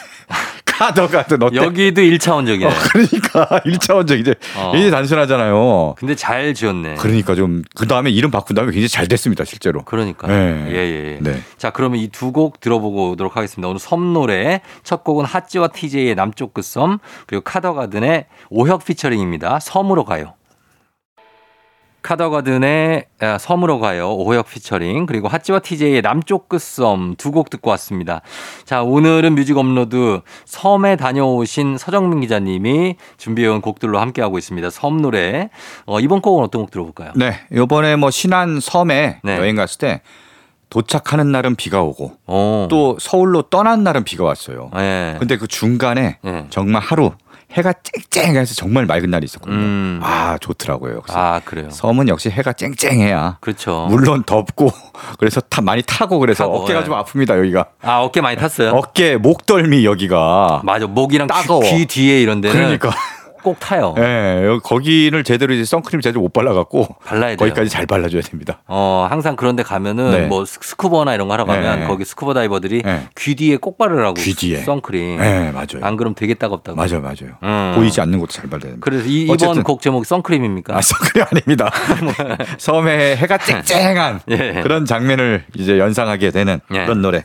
카더 0.65 1.07
가든 1.07 1.41
어때? 1.41 1.55
여기도 1.55 2.01
1차원적이네. 2.01 2.65
어, 2.67 2.69
그러니까 2.91 3.47
1차원적 3.65 4.19
이제 4.19 4.35
어. 4.55 4.71
굉장히 4.71 4.91
단순하잖아요. 4.91 5.95
근데 5.97 6.13
잘 6.13 6.53
지었네. 6.53 6.95
그러니까 6.95 7.33
좀 7.33 7.63
그 7.75 7.87
다음에 7.87 8.11
이름 8.11 8.29
바꾼 8.29 8.55
다음에 8.55 8.71
굉장히 8.71 8.87
잘 8.87 9.07
됐습니다 9.07 9.43
실제로. 9.43 9.81
그러니까. 9.85 10.27
네. 10.27 10.67
예, 10.69 10.75
예, 10.75 11.13
예. 11.15 11.17
네. 11.19 11.41
자 11.57 11.71
그러면 11.71 11.99
이 11.99 12.09
두 12.09 12.31
곡 12.31 12.59
들어보고 12.59 13.11
오도록 13.11 13.37
하겠습니다. 13.37 13.67
오늘 13.67 13.79
섬 13.79 14.13
노래 14.13 14.61
첫 14.83 15.03
곡은 15.03 15.25
하찌와 15.25 15.69
TJ의 15.69 16.13
남쪽 16.13 16.53
끝섬 16.53 16.99
그리고 17.25 17.43
카더 17.43 17.73
가든의 17.73 18.25
오혁 18.51 18.85
피처링입니다. 18.85 19.59
섬으로 19.59 20.05
가요. 20.05 20.33
카더가든의 22.01 23.05
아, 23.19 23.37
섬으로 23.37 23.79
가요. 23.79 24.11
오혁 24.13 24.47
피처링 24.49 25.05
그리고 25.07 25.27
하찌와 25.27 25.59
TJ의 25.59 26.01
남쪽 26.01 26.47
끝섬 26.49 27.15
두 27.17 27.31
곡 27.31 27.49
듣고 27.49 27.69
왔습니다. 27.71 28.21
자 28.65 28.81
오늘은 28.81 29.35
뮤직 29.35 29.57
업로드 29.57 30.21
섬에 30.45 30.95
다녀오신 30.95 31.77
서정민 31.77 32.21
기자님이 32.21 32.95
준비해온 33.17 33.61
곡들로 33.61 33.99
함께하고 33.99 34.37
있습니다. 34.37 34.69
섬 34.69 35.01
노래 35.01 35.49
어, 35.85 35.99
이번 35.99 36.21
곡은 36.21 36.43
어떤 36.43 36.61
곡 36.61 36.71
들어볼까요? 36.71 37.11
네 37.15 37.41
이번에 37.51 37.95
뭐 37.97 38.09
신안 38.09 38.59
섬에 38.61 39.19
네. 39.23 39.37
여행 39.37 39.55
갔을 39.55 39.77
때 39.77 40.01
도착하는 40.69 41.31
날은 41.31 41.55
비가 41.55 41.81
오고 41.81 42.05
오. 42.05 42.15
어. 42.27 42.67
또 42.69 42.97
서울로 42.99 43.41
떠난 43.43 43.83
날은 43.83 44.03
비가 44.03 44.23
왔어요. 44.23 44.69
네. 44.73 45.15
근데 45.19 45.37
그 45.37 45.47
중간에 45.47 46.17
네. 46.21 46.45
정말 46.49 46.81
하루 46.81 47.11
해가 47.51 47.73
쨍쨍해서 48.11 48.53
정말 48.55 48.85
맑은 48.85 49.09
날이 49.09 49.25
있었거든요. 49.25 49.57
음. 49.57 49.99
아 50.03 50.37
좋더라고요. 50.39 51.01
아 51.09 51.41
그래요. 51.45 51.69
섬은 51.69 52.09
역시 52.09 52.29
해가 52.29 52.53
쨍쨍해야. 52.53 53.37
그렇죠. 53.39 53.87
물론 53.89 54.23
덥고 54.25 54.69
그래서 55.17 55.41
타, 55.41 55.61
많이 55.61 55.81
타고 55.81 56.19
그래서 56.19 56.43
타고, 56.43 56.57
어깨가 56.63 56.81
네. 56.81 56.85
좀 56.85 56.95
아픕니다 56.95 57.37
여기가. 57.39 57.65
아 57.81 57.99
어깨 57.99 58.21
많이 58.21 58.37
탔어요. 58.37 58.71
어깨 58.71 59.15
목덜미 59.17 59.85
여기가. 59.85 60.61
맞아 60.63 60.87
목이랑 60.87 61.27
따가워. 61.27 61.61
귀, 61.61 61.77
귀 61.79 61.85
뒤에 61.85 62.21
이런 62.21 62.41
데는. 62.41 62.55
그러니까. 62.55 62.91
꼭 63.47 63.61
타요. 63.61 63.93
네, 63.95 64.59
거기를 64.61 65.23
제대로 65.23 65.53
이제 65.53 65.63
선크림 65.63 66.01
제대로 66.01 66.19
못 66.19 66.33
발라갖고 66.33 66.97
발라야 67.05 67.29
돼요. 67.29 67.37
거기까지 67.37 67.69
잘 67.69 67.85
발라줘야 67.85 68.21
됩니다. 68.21 68.61
어, 68.67 69.07
항상 69.09 69.37
그런데 69.37 69.63
가면은 69.63 70.11
네. 70.11 70.21
뭐 70.27 70.43
스쿠버나 70.43 71.13
이런 71.15 71.29
거 71.29 71.33
하러 71.33 71.45
가면 71.45 71.79
네. 71.79 71.87
거기 71.87 72.03
스쿠버 72.03 72.33
다이버들이 72.33 72.81
네. 72.81 73.07
귀 73.17 73.35
뒤에 73.35 73.55
꼭 73.55 73.77
바르라고 73.77 74.15
귀 74.15 74.33
뒤에 74.33 74.63
선크림. 74.63 75.21
네, 75.21 75.51
맞아요. 75.53 75.79
안 75.81 75.95
그럼 75.95 76.13
되게 76.13 76.33
따갑다고. 76.33 76.75
맞아요, 76.75 76.99
맞아요. 76.99 77.37
음. 77.41 77.73
보이지 77.77 78.01
않는 78.01 78.19
것도 78.19 78.31
잘 78.31 78.49
발라야 78.49 78.63
됩니다. 78.63 78.83
그래서 78.83 79.07
이, 79.07 79.21
이번 79.21 79.63
곡 79.63 79.79
제목 79.81 80.05
선크림입니까? 80.05 80.75
아, 80.75 80.81
선크림 80.81 81.25
아닙니다. 81.31 81.71
섬에 82.59 83.15
해가 83.15 83.37
쨍쨍한 83.37 84.19
예. 84.27 84.59
그런 84.61 84.83
장면을 84.83 85.45
이제 85.55 85.79
연상하게 85.79 86.31
되는 86.31 86.59
예. 86.73 86.83
그런 86.83 87.01
노래. 87.01 87.23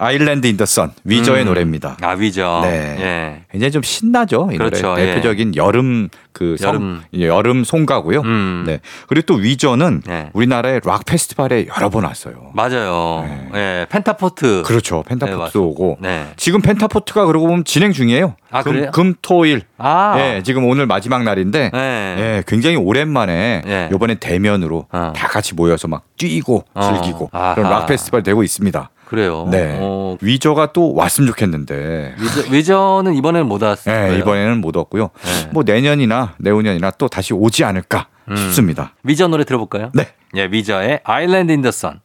Island 0.00 0.46
in 0.46 0.56
the 0.56 0.64
Sun 0.64 0.92
위저의 1.04 1.42
음. 1.42 1.46
노래입니다. 1.48 1.96
아 2.00 2.12
위저. 2.12 2.60
네. 2.62 2.96
예. 3.00 3.42
굉장히 3.52 3.70
좀 3.70 3.82
신나죠. 3.82 4.48
이 4.52 4.56
그렇죠. 4.56 4.88
노래. 4.88 5.04
대표적인 5.06 5.52
예. 5.54 5.58
여름 5.58 6.08
그 6.32 6.56
여름 6.62 7.02
성, 7.12 7.20
여름 7.20 7.64
송가고요. 7.64 8.20
음. 8.20 8.64
네. 8.66 8.80
그리고 9.08 9.26
또 9.26 9.34
위저는 9.34 10.02
예. 10.08 10.30
우리나라의 10.32 10.80
락 10.84 11.04
페스티벌에 11.04 11.66
여러 11.76 11.90
번 11.90 12.04
왔어요. 12.04 12.50
맞아요. 12.54 13.26
네. 13.28 13.48
예. 13.82 13.86
펜타포트. 13.90 14.62
그렇죠. 14.64 15.02
펜타포트 15.06 15.52
네, 15.52 15.58
오고. 15.58 15.98
네. 16.00 16.26
지금 16.36 16.62
펜타포트가 16.62 17.26
그러고 17.26 17.46
보면 17.48 17.64
진행 17.64 17.92
중이에요. 17.92 18.36
아, 18.50 18.62
금, 18.62 18.72
그래요? 18.72 18.90
금, 18.92 19.14
토, 19.20 19.44
일. 19.44 19.62
아. 19.78 20.14
예, 20.18 20.42
지금 20.42 20.64
오늘 20.64 20.86
마지막 20.86 21.22
날인데 21.24 21.70
네. 21.72 22.16
예, 22.18 22.42
굉장히 22.46 22.76
오랜만에 22.76 23.62
네. 23.64 23.88
이번에 23.94 24.14
대면으로 24.16 24.86
어. 24.90 25.12
다 25.14 25.28
같이 25.28 25.54
모여서 25.54 25.88
막 25.88 26.02
뛰고 26.16 26.64
어. 26.74 26.80
즐기고 26.82 27.30
어. 27.32 27.52
그런 27.54 27.70
락 27.70 27.86
페스티벌 27.86 28.22
되고 28.22 28.42
있습니다. 28.42 28.90
그래요. 29.10 29.48
네. 29.50 29.76
어. 29.80 30.16
위저가 30.20 30.72
또 30.72 30.94
왔으면 30.94 31.26
좋겠는데. 31.26 32.14
위저, 32.16 32.52
위저 32.52 33.02
는 33.04 33.16
이번에는 33.16 33.48
못 33.48 33.60
왔어요. 33.60 34.08
네, 34.12 34.18
이번에는 34.18 34.60
못 34.60 34.76
왔고요. 34.76 35.10
네. 35.24 35.50
뭐 35.50 35.64
내년이나 35.64 36.34
내후년이나 36.38 36.92
또 36.92 37.08
다시 37.08 37.34
오지 37.34 37.64
않을까 37.64 38.06
음. 38.30 38.36
싶습니다. 38.36 38.94
위저 39.02 39.26
노래 39.26 39.42
들어볼까요? 39.42 39.90
네. 39.94 40.06
예, 40.36 40.44
위저의 40.44 41.00
Island 41.02 41.50
in 41.50 41.59
the 41.59 41.72
Sun. 41.72 42.00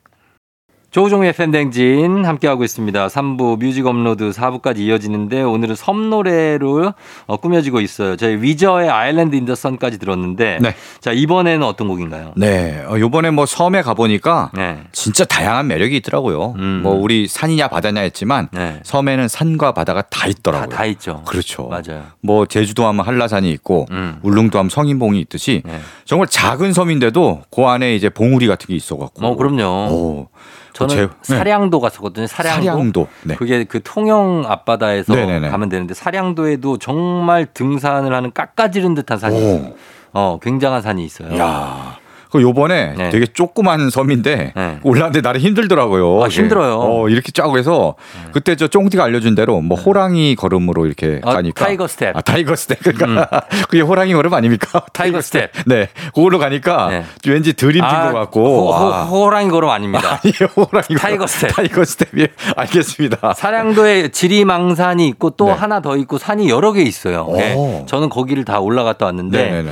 조우종의 0.96 1.34
FM 1.34 1.52
댕진 1.52 2.24
함께하고 2.24 2.64
있습니다. 2.64 3.08
3부 3.08 3.60
뮤직 3.60 3.86
업로드 3.86 4.30
4부까지 4.30 4.78
이어지는데 4.78 5.42
오늘은 5.42 5.76
섬 5.76 6.10
노래로 6.10 6.94
어, 7.26 7.36
꾸며지고 7.36 7.82
있어요. 7.82 8.16
저희 8.16 8.38
위저의 8.38 8.90
Island 8.90 9.36
in 9.36 9.44
the 9.44 9.56
Sun까지 9.56 10.00
들었는데 10.00 10.60
네. 10.62 10.74
자 11.02 11.12
이번에는 11.12 11.68
어떤 11.68 11.90
곡인가요? 11.90 12.32
네, 12.38 12.82
어, 12.88 12.98
이번에 12.98 13.32
뭐 13.32 13.46
섬에 13.46 13.82
가보니까 13.82 14.52
네. 14.54 14.84
진짜 14.94 15.26
다양한 15.26 15.68
매력이 15.68 15.98
있더라고요. 15.98 16.54
음. 16.60 16.80
뭐 16.82 16.94
우리 16.94 17.28
산이냐 17.28 17.68
바다냐 17.68 18.00
했지만 18.00 18.48
네. 18.54 18.80
섬에는 18.84 19.28
산과 19.28 19.74
바다가 19.74 20.02
다 20.04 20.28
있더라고요. 20.28 20.70
다, 20.70 20.78
다, 20.78 20.86
있죠. 20.86 21.24
그렇죠. 21.28 21.68
맞아요. 21.68 22.04
뭐 22.22 22.46
제주도 22.46 22.88
하면 22.88 23.06
한라산이 23.06 23.52
있고 23.52 23.86
음. 23.92 24.20
울릉도 24.24 24.58
하면 24.60 24.70
성인봉이 24.70 25.20
있듯이 25.20 25.62
네. 25.66 25.78
정말 26.06 26.30
작은 26.30 26.72
섬인데도 26.72 27.42
그 27.54 27.64
안에 27.64 27.96
이제 27.98 28.08
봉우리 28.08 28.48
같은 28.48 28.68
게 28.68 28.76
있어갖고. 28.76 29.28
어 29.28 29.36
그럼요. 29.36 29.92
오. 29.92 30.30
저는 30.76 30.96
제, 30.96 31.08
네. 31.34 31.38
사량도 31.38 31.80
갔었거든요. 31.80 32.28
사량도. 32.28 32.66
사량도. 32.66 33.08
네. 33.24 33.36
그게 33.36 33.64
그 33.64 33.82
통영 33.82 34.44
앞바다에서 34.46 35.16
네네네. 35.16 35.50
가면 35.50 35.70
되는데 35.70 35.94
사량도에도 35.94 36.78
정말 36.80 37.46
등산을 37.46 38.14
하는 38.14 38.32
깎아지른 38.34 38.94
듯한 38.94 39.18
산이 39.18 39.38
있어요. 39.38 39.74
어, 40.12 40.38
굉장한 40.42 40.82
산이 40.82 41.04
있어요. 41.06 41.38
야. 41.40 41.98
그 42.36 42.42
요번에 42.42 42.94
네. 42.98 43.10
되게 43.12 43.26
조그만 43.26 43.90
섬인데 43.90 44.54
네. 44.54 44.80
올라는데 44.84 45.22
나름 45.22 45.40
힘들더라고요. 45.40 46.24
아, 46.24 46.28
힘들어요. 46.28 46.80
어, 46.82 47.10
이렇게 47.10 47.32
짜고 47.32 47.58
해서 47.58 47.96
네. 48.26 48.32
그때 48.34 48.56
저 48.58 48.68
쫑디가 48.68 49.06
알려준 49.06 49.36
대로 49.36 49.62
뭐 49.62 49.78
호랑이 49.80 50.36
걸음으로 50.36 50.86
이렇게 50.86 51.22
아, 51.24 51.34
가니까 51.34 51.64
tiger 51.66 51.88
step. 51.88 52.18
아, 52.18 52.22
tiger 52.22 52.56
step. 52.56 52.80
그러니까 52.80 53.30
음. 53.32 53.40
그게 53.70 53.82
호랑이 53.82 54.14
걸음 54.14 54.34
아닙니까? 54.34 54.84
tiger 54.92 55.22
step. 55.22 55.52
네. 55.66 55.88
그걸로 56.14 56.40
가니까 56.40 56.90
네. 56.90 57.06
왠지 57.26 57.54
덜 57.54 57.65
힘든 57.65 57.84
아, 57.84 58.12
것 58.12 58.20
같고. 58.20 58.74
호, 58.74 59.30
랑이 59.30 59.50
걸음 59.50 59.70
아닙니다. 59.70 60.20
아니요. 60.22 60.52
호랑이 60.58 61.00
tiger 61.00 61.26
step. 61.26 61.52
Tiger 61.56 61.86
step이 61.86 62.28
알겠습니다. 62.58 63.34
사량도에 63.34 64.10
지리망산이 64.10 65.08
있고 65.08 65.30
또 65.32 65.46
네. 65.46 65.52
하나 65.54 65.80
더 65.80 65.96
있고 65.96 66.18
산이 66.18 66.50
여러 66.50 66.74
개 66.74 66.82
있어요. 66.82 67.30
네. 67.32 67.86
저는 67.88 68.10
거기를 68.10 68.44
다 68.44 68.60
올라갔다 68.60 69.06
왔는데 69.06 69.38
네네네. 69.38 69.72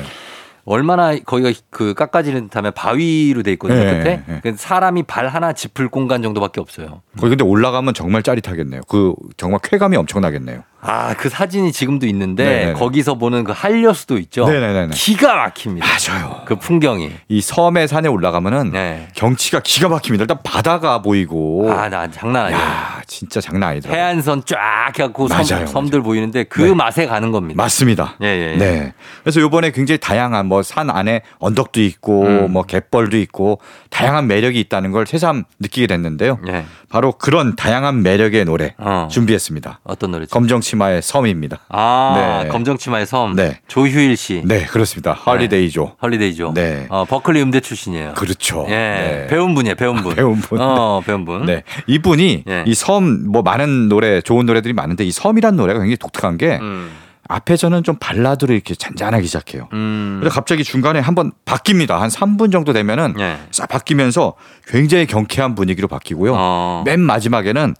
얼마나 0.65 1.17
거기가 1.17 1.51
그 1.69 1.93
깎아지는 1.93 2.47
듯하면 2.47 2.73
바위로 2.73 3.43
돼 3.43 3.51
있거든요. 3.53 3.79
네, 3.79 4.03
끝에 4.03 4.23
네. 4.27 4.39
그 4.41 4.55
사람이 4.55 5.03
발 5.03 5.27
하나 5.27 5.53
짚을 5.53 5.89
공간 5.89 6.21
정도밖에 6.21 6.61
없어요. 6.61 7.01
거기 7.17 7.29
근데 7.29 7.43
올라가면 7.43 7.93
정말 7.93 8.23
짜릿하겠네요. 8.23 8.81
그 8.87 9.13
정말 9.35 9.59
쾌감이 9.61 9.97
엄청나겠네요. 9.97 10.63
아, 10.85 11.13
그 11.15 11.29
사진이 11.29 11.71
지금도 11.71 12.05
있는데 12.07 12.43
네네네. 12.45 12.73
거기서 12.73 13.15
보는 13.15 13.43
그 13.45 13.53
한려수도 13.53 14.17
있죠. 14.19 14.45
네네네. 14.49 14.89
기가 14.93 15.35
막힙니다. 15.35 15.85
맞아요. 15.87 16.41
그 16.45 16.55
풍경이. 16.57 17.11
이 17.29 17.41
섬의 17.41 17.87
산에 17.87 18.09
올라가면은 18.09 18.71
네. 18.71 19.07
경치가 19.15 19.61
기가 19.63 19.87
막힙니다. 19.87 20.23
일단 20.23 20.37
바다가 20.43 21.01
보이고. 21.01 21.71
아, 21.71 21.87
나 21.87 22.09
장난 22.11 22.47
아니에요. 22.47 22.61
야, 22.61 23.01
진짜 23.07 23.39
장난 23.39 23.69
아니더라고요. 23.69 24.01
해안선 24.01 24.43
쫙 24.45 24.91
해갖고 24.97 25.27
맞아요, 25.29 25.43
섬, 25.45 25.67
섬들 25.67 25.99
맞아요. 25.99 26.03
보이는데 26.03 26.43
그 26.43 26.61
네. 26.61 26.73
맛에 26.73 27.05
가는 27.05 27.31
겁니다. 27.31 27.61
맞습니다. 27.63 28.15
예, 28.21 28.27
예, 28.27 28.51
예. 28.53 28.57
네. 28.57 28.93
그래서 29.23 29.39
요번에 29.39 29.71
굉장히 29.71 29.97
다양한 29.99 30.47
뭐 30.47 30.63
산 30.63 30.89
안에 30.89 31.21
언덕도 31.39 31.81
있고 31.81 32.23
음. 32.23 32.51
뭐 32.51 32.63
갯벌도 32.63 33.17
있고 33.19 33.59
다양한 33.89 34.27
매력이 34.27 34.59
있다는 34.61 34.91
걸 34.91 35.05
새삼 35.05 35.43
느끼게 35.59 35.87
됐는데요. 35.87 36.39
예. 36.47 36.65
바로 36.89 37.11
그런 37.11 37.55
다양한 37.55 38.01
매력의 38.01 38.45
노래 38.45 38.73
어. 38.77 39.07
준비했습니다. 39.11 39.81
어떤 39.83 40.11
노래죠? 40.11 40.29
검정치마의 40.31 41.01
섬입니다. 41.01 41.59
아, 41.69 42.41
네. 42.43 42.49
검정치마의 42.49 43.05
섬. 43.05 43.35
네. 43.35 43.59
조휴일 43.67 44.15
씨. 44.17 44.41
네, 44.45 44.65
그렇습니다. 44.65 45.13
Holiday죠. 45.13 45.83
네. 45.83 45.91
Holiday죠. 46.01 46.53
네. 46.53 46.85
어, 46.89 47.05
버클리 47.05 47.41
음대 47.41 47.59
출신이에요. 47.59 48.13
그렇죠. 48.13 48.65
예. 48.69 48.71
네. 48.71 49.27
배운 49.29 49.53
분이에요, 49.55 49.75
배운 49.75 49.97
분. 49.97 50.11
아, 50.11 50.15
배운 50.15 50.35
분. 50.41 50.61
어, 50.61 51.01
배운 51.05 51.25
분. 51.25 51.45
네. 51.45 51.63
이분이 51.87 52.43
예. 52.47 52.63
이섬 52.67 53.31
뭐 53.31 53.41
많은 53.41 53.89
노래, 53.89 54.21
좋은 54.21 54.45
노래들이 54.45 54.73
많은데 54.73 55.03
이 55.03 55.11
섬이란 55.11 55.55
노래가 55.55 55.79
굉장히 55.79 55.97
독특한 55.97 56.37
게 56.37 56.59
음. 56.61 56.91
앞에서는 57.29 57.83
좀 57.83 57.95
발라드로 57.99 58.53
이렇게 58.53 58.75
잔잔하기 58.75 59.25
시작해요. 59.27 59.69
음. 59.73 60.17
그래서 60.19 60.35
갑자기 60.35 60.63
중간에 60.63 60.99
한번 60.99 61.31
바뀝니다. 61.45 61.97
한 61.99 62.09
3분 62.09 62.51
정도 62.51 62.73
되면은 62.73 63.13
네. 63.17 63.37
싹 63.51 63.67
바뀌면서 63.69 64.33
굉장히 64.67 65.05
경쾌한 65.05 65.55
분위기로 65.55 65.87
바뀌고요. 65.87 66.33
어. 66.35 66.83
맨 66.85 66.99
마지막에는 66.99 67.75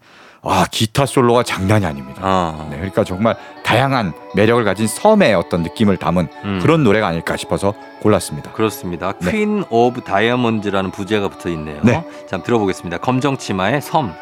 아 0.46 0.66
기타 0.70 1.06
솔로가 1.06 1.44
장난이 1.44 1.86
아닙니다. 1.86 2.22
어. 2.22 2.68
네, 2.70 2.76
그러니까 2.76 3.04
정말 3.06 3.36
다양한 3.64 4.14
매력을 4.36 4.64
가진 4.66 4.88
섬의 4.88 5.34
어떤 5.36 5.64
느낌을 5.64 5.98
담은 5.98 6.28
음. 6.44 6.60
그런 6.62 6.84
노래가 6.84 7.08
아닐까 7.08 7.38
싶어서 7.38 7.74
골랐습니다. 8.02 8.52
그렇습니다. 8.52 9.14
네. 9.20 9.32
Queen 9.32 9.64
of 9.70 10.02
Diamonds라는 10.02 10.92
부제가 10.92 11.30
붙어 11.30 11.50
있네요. 11.50 11.80
네. 11.84 12.04
자, 12.30 12.44
들어보겠습니다. 12.44 12.98
검정 12.98 13.38
치마의 13.38 13.82
섬. 13.82 14.14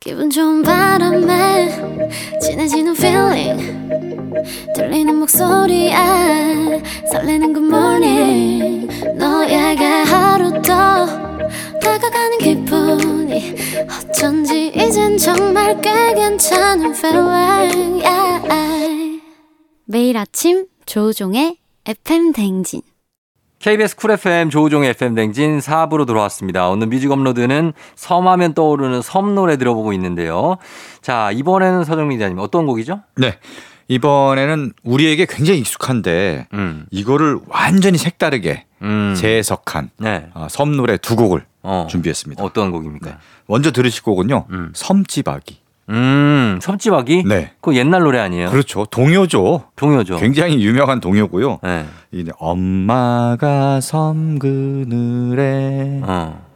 기분 0.00 0.30
좋은 0.30 0.62
바람에 0.62 2.38
진해지는 2.40 2.94
feeling 2.96 3.88
들리는 4.74 5.14
목소리에 5.16 5.92
설레는 7.10 7.52
good 7.52 7.66
morning 7.66 8.88
너에게 9.16 9.84
하루 9.84 10.62
더 10.62 11.37
괜찮은 16.38 16.94
feeling 16.94 18.06
yeah. 18.06 19.20
매일 19.86 20.16
아침 20.16 20.66
조우종의 20.86 21.56
FM 21.84 22.32
댕진 22.32 22.82
KBS 23.58 23.96
Cool 23.96 24.12
FM 24.12 24.48
조우종의 24.48 24.90
FM 24.90 25.16
댕진 25.16 25.58
4부로 25.58 26.06
돌아왔습니다. 26.06 26.68
오늘 26.68 26.86
뮤직 26.86 27.10
업로드는 27.10 27.72
섬하면 27.96 28.54
떠오르는 28.54 29.02
섬 29.02 29.34
노래 29.34 29.56
들어보고 29.56 29.92
있는데요. 29.94 30.58
자, 31.02 31.32
이번에는 31.32 31.82
서정민 31.82 32.18
기자님 32.18 32.38
어떤 32.38 32.66
곡이죠? 32.66 33.02
네. 33.16 33.40
이번에는 33.88 34.74
우리에게 34.84 35.26
굉장히 35.28 35.58
익숙한데 35.58 36.46
음. 36.52 36.86
이거를 36.92 37.40
완전히 37.48 37.98
색다르게 37.98 38.64
음. 38.82 39.16
재해석한 39.16 39.90
네. 39.98 40.28
어, 40.34 40.46
섬 40.48 40.76
노래 40.76 40.98
두 40.98 41.16
곡을 41.16 41.44
어. 41.64 41.88
준비했습니다. 41.90 42.44
어떤 42.44 42.70
곡입니까? 42.70 43.10
네. 43.10 43.16
먼저 43.48 43.72
들으실 43.72 44.04
곡은요. 44.04 44.46
음. 44.50 44.72
섬지박이. 44.76 45.66
음, 45.90 46.58
섬지박이? 46.60 47.24
네. 47.26 47.52
그 47.60 47.74
옛날 47.74 48.02
노래 48.02 48.18
아니에요? 48.18 48.50
그렇죠. 48.50 48.84
동요죠. 48.86 49.64
동요죠. 49.76 50.16
굉장히 50.18 50.62
유명한 50.62 51.00
동요고요. 51.00 51.60
네. 51.62 51.86
이 52.12 52.24
엄마가 52.38 53.80
섬 53.80 54.38
그늘에 54.38 56.00
어. 56.02 56.48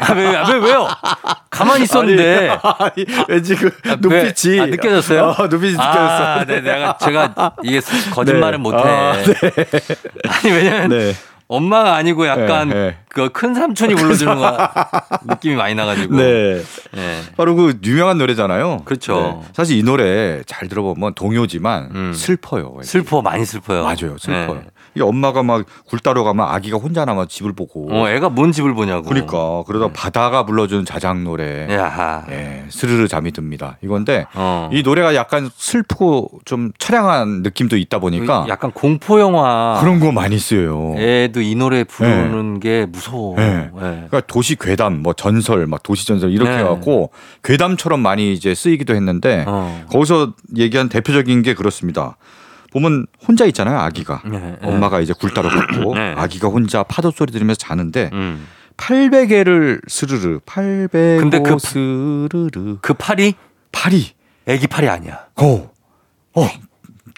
아, 0.00 0.12
왜, 0.12 0.36
아, 0.36 0.50
왜, 0.50 0.58
왜요? 0.58 0.86
가만히 1.50 1.84
있었는데. 1.84 2.50
아니, 2.62 3.06
왠지 3.28 3.54
그 3.54 3.70
아, 3.88 3.96
눈빛이. 3.98 4.60
아, 4.60 4.66
느껴졌어요? 4.66 5.34
어, 5.38 5.46
눈빛이 5.48 5.72
느껴졌어. 5.72 6.24
아, 6.24 6.44
네, 6.44 6.60
내가, 6.60 6.98
제가 6.98 7.52
이게 7.62 7.80
거짓말을 8.12 8.58
네. 8.58 8.62
못해. 8.62 8.76
아, 8.76 9.12
네. 9.14 9.34
아니, 10.28 10.52
왜냐면. 10.52 10.88
네. 10.90 11.12
엄마가 11.48 11.94
아니고 11.94 12.26
약간 12.26 12.68
네, 12.68 12.74
네. 12.74 12.96
그큰 13.08 13.54
삼촌이 13.54 13.94
불러주는 13.94 14.36
거 14.36 14.70
느낌이 15.24 15.56
많이 15.56 15.74
나가지고. 15.74 16.14
네. 16.16 16.62
네. 16.92 17.20
바로 17.36 17.54
그 17.54 17.78
유명한 17.84 18.18
노래잖아요. 18.18 18.82
그렇죠. 18.84 19.40
네. 19.42 19.48
사실 19.54 19.78
이 19.78 19.82
노래 19.82 20.42
잘 20.44 20.68
들어보면 20.68 21.14
동요지만 21.14 21.90
음. 21.94 22.12
슬퍼요. 22.12 22.76
슬퍼 22.82 23.22
많이 23.22 23.46
슬퍼요. 23.46 23.82
맞아요, 23.82 24.18
슬퍼요. 24.18 24.62
네. 24.94 25.00
이 25.00 25.02
엄마가 25.02 25.42
막 25.42 25.64
굴 25.88 25.98
따러 26.00 26.22
가면 26.22 26.46
아기가 26.46 26.76
혼자 26.76 27.04
남아 27.04 27.26
집을 27.26 27.52
보고. 27.52 27.88
어, 27.90 28.08
애가 28.08 28.28
뭔 28.30 28.52
집을 28.52 28.74
보냐고. 28.74 29.08
그러니까 29.08 29.62
그러다 29.66 29.86
네. 29.86 29.92
바다가 29.92 30.44
불러주는 30.44 30.84
자작 30.84 31.20
노래. 31.22 31.66
야하. 31.70 32.24
예, 32.30 32.64
스르르 32.68 33.08
잠이 33.08 33.32
듭니다. 33.32 33.78
이건데 33.82 34.26
어. 34.34 34.68
이 34.72 34.82
노래가 34.82 35.14
약간 35.14 35.48
슬프고 35.56 36.30
좀 36.44 36.72
처량한 36.78 37.42
느낌도 37.42 37.76
있다 37.76 37.98
보니까 37.98 38.46
약간 38.48 38.70
공포 38.72 39.18
영화 39.20 39.78
그런 39.80 39.98
거 40.00 40.12
많이 40.12 40.38
쓰여요. 40.38 40.94
애도 40.98 41.40
이 41.40 41.54
노래 41.54 41.84
부르는 41.84 42.54
네. 42.54 42.60
게 42.60 42.86
무서워. 42.86 43.36
네. 43.36 43.56
네. 43.56 43.70
그러니까 43.72 44.20
도시 44.26 44.56
괴담, 44.56 45.02
뭐 45.02 45.12
전설, 45.12 45.66
막 45.66 45.82
도시 45.82 46.06
전설 46.06 46.30
이렇게 46.30 46.50
네. 46.50 46.58
해갖고 46.58 47.10
괴담처럼 47.44 48.00
많이 48.00 48.32
이제 48.32 48.54
쓰이기도 48.54 48.94
했는데 48.94 49.44
어. 49.46 49.84
거기서 49.90 50.34
얘기한 50.56 50.88
대표적인 50.88 51.42
게 51.42 51.54
그렇습니다. 51.54 52.16
보면 52.72 53.06
혼자 53.26 53.44
있잖아요, 53.46 53.78
아기가. 53.78 54.22
네. 54.24 54.56
엄마가 54.62 55.00
이제 55.00 55.12
굴다로 55.12 55.48
걷고 55.48 55.94
아기가 55.96 56.48
혼자 56.48 56.82
파도 56.82 57.10
소리 57.10 57.32
들으면서 57.32 57.58
자는데 57.58 58.10
음. 58.12 58.46
800개를 58.76 59.80
스르르, 59.88 60.38
800개 60.40 61.20
근데 61.20 61.40
그, 61.40 61.58
스르르. 61.58 62.78
그 62.80 62.94
팔이? 62.94 63.34
팔이. 63.72 64.12
애기 64.46 64.66
팔이 64.66 64.88
아니야. 64.88 65.26
어. 65.36 65.70
어. 66.34 66.48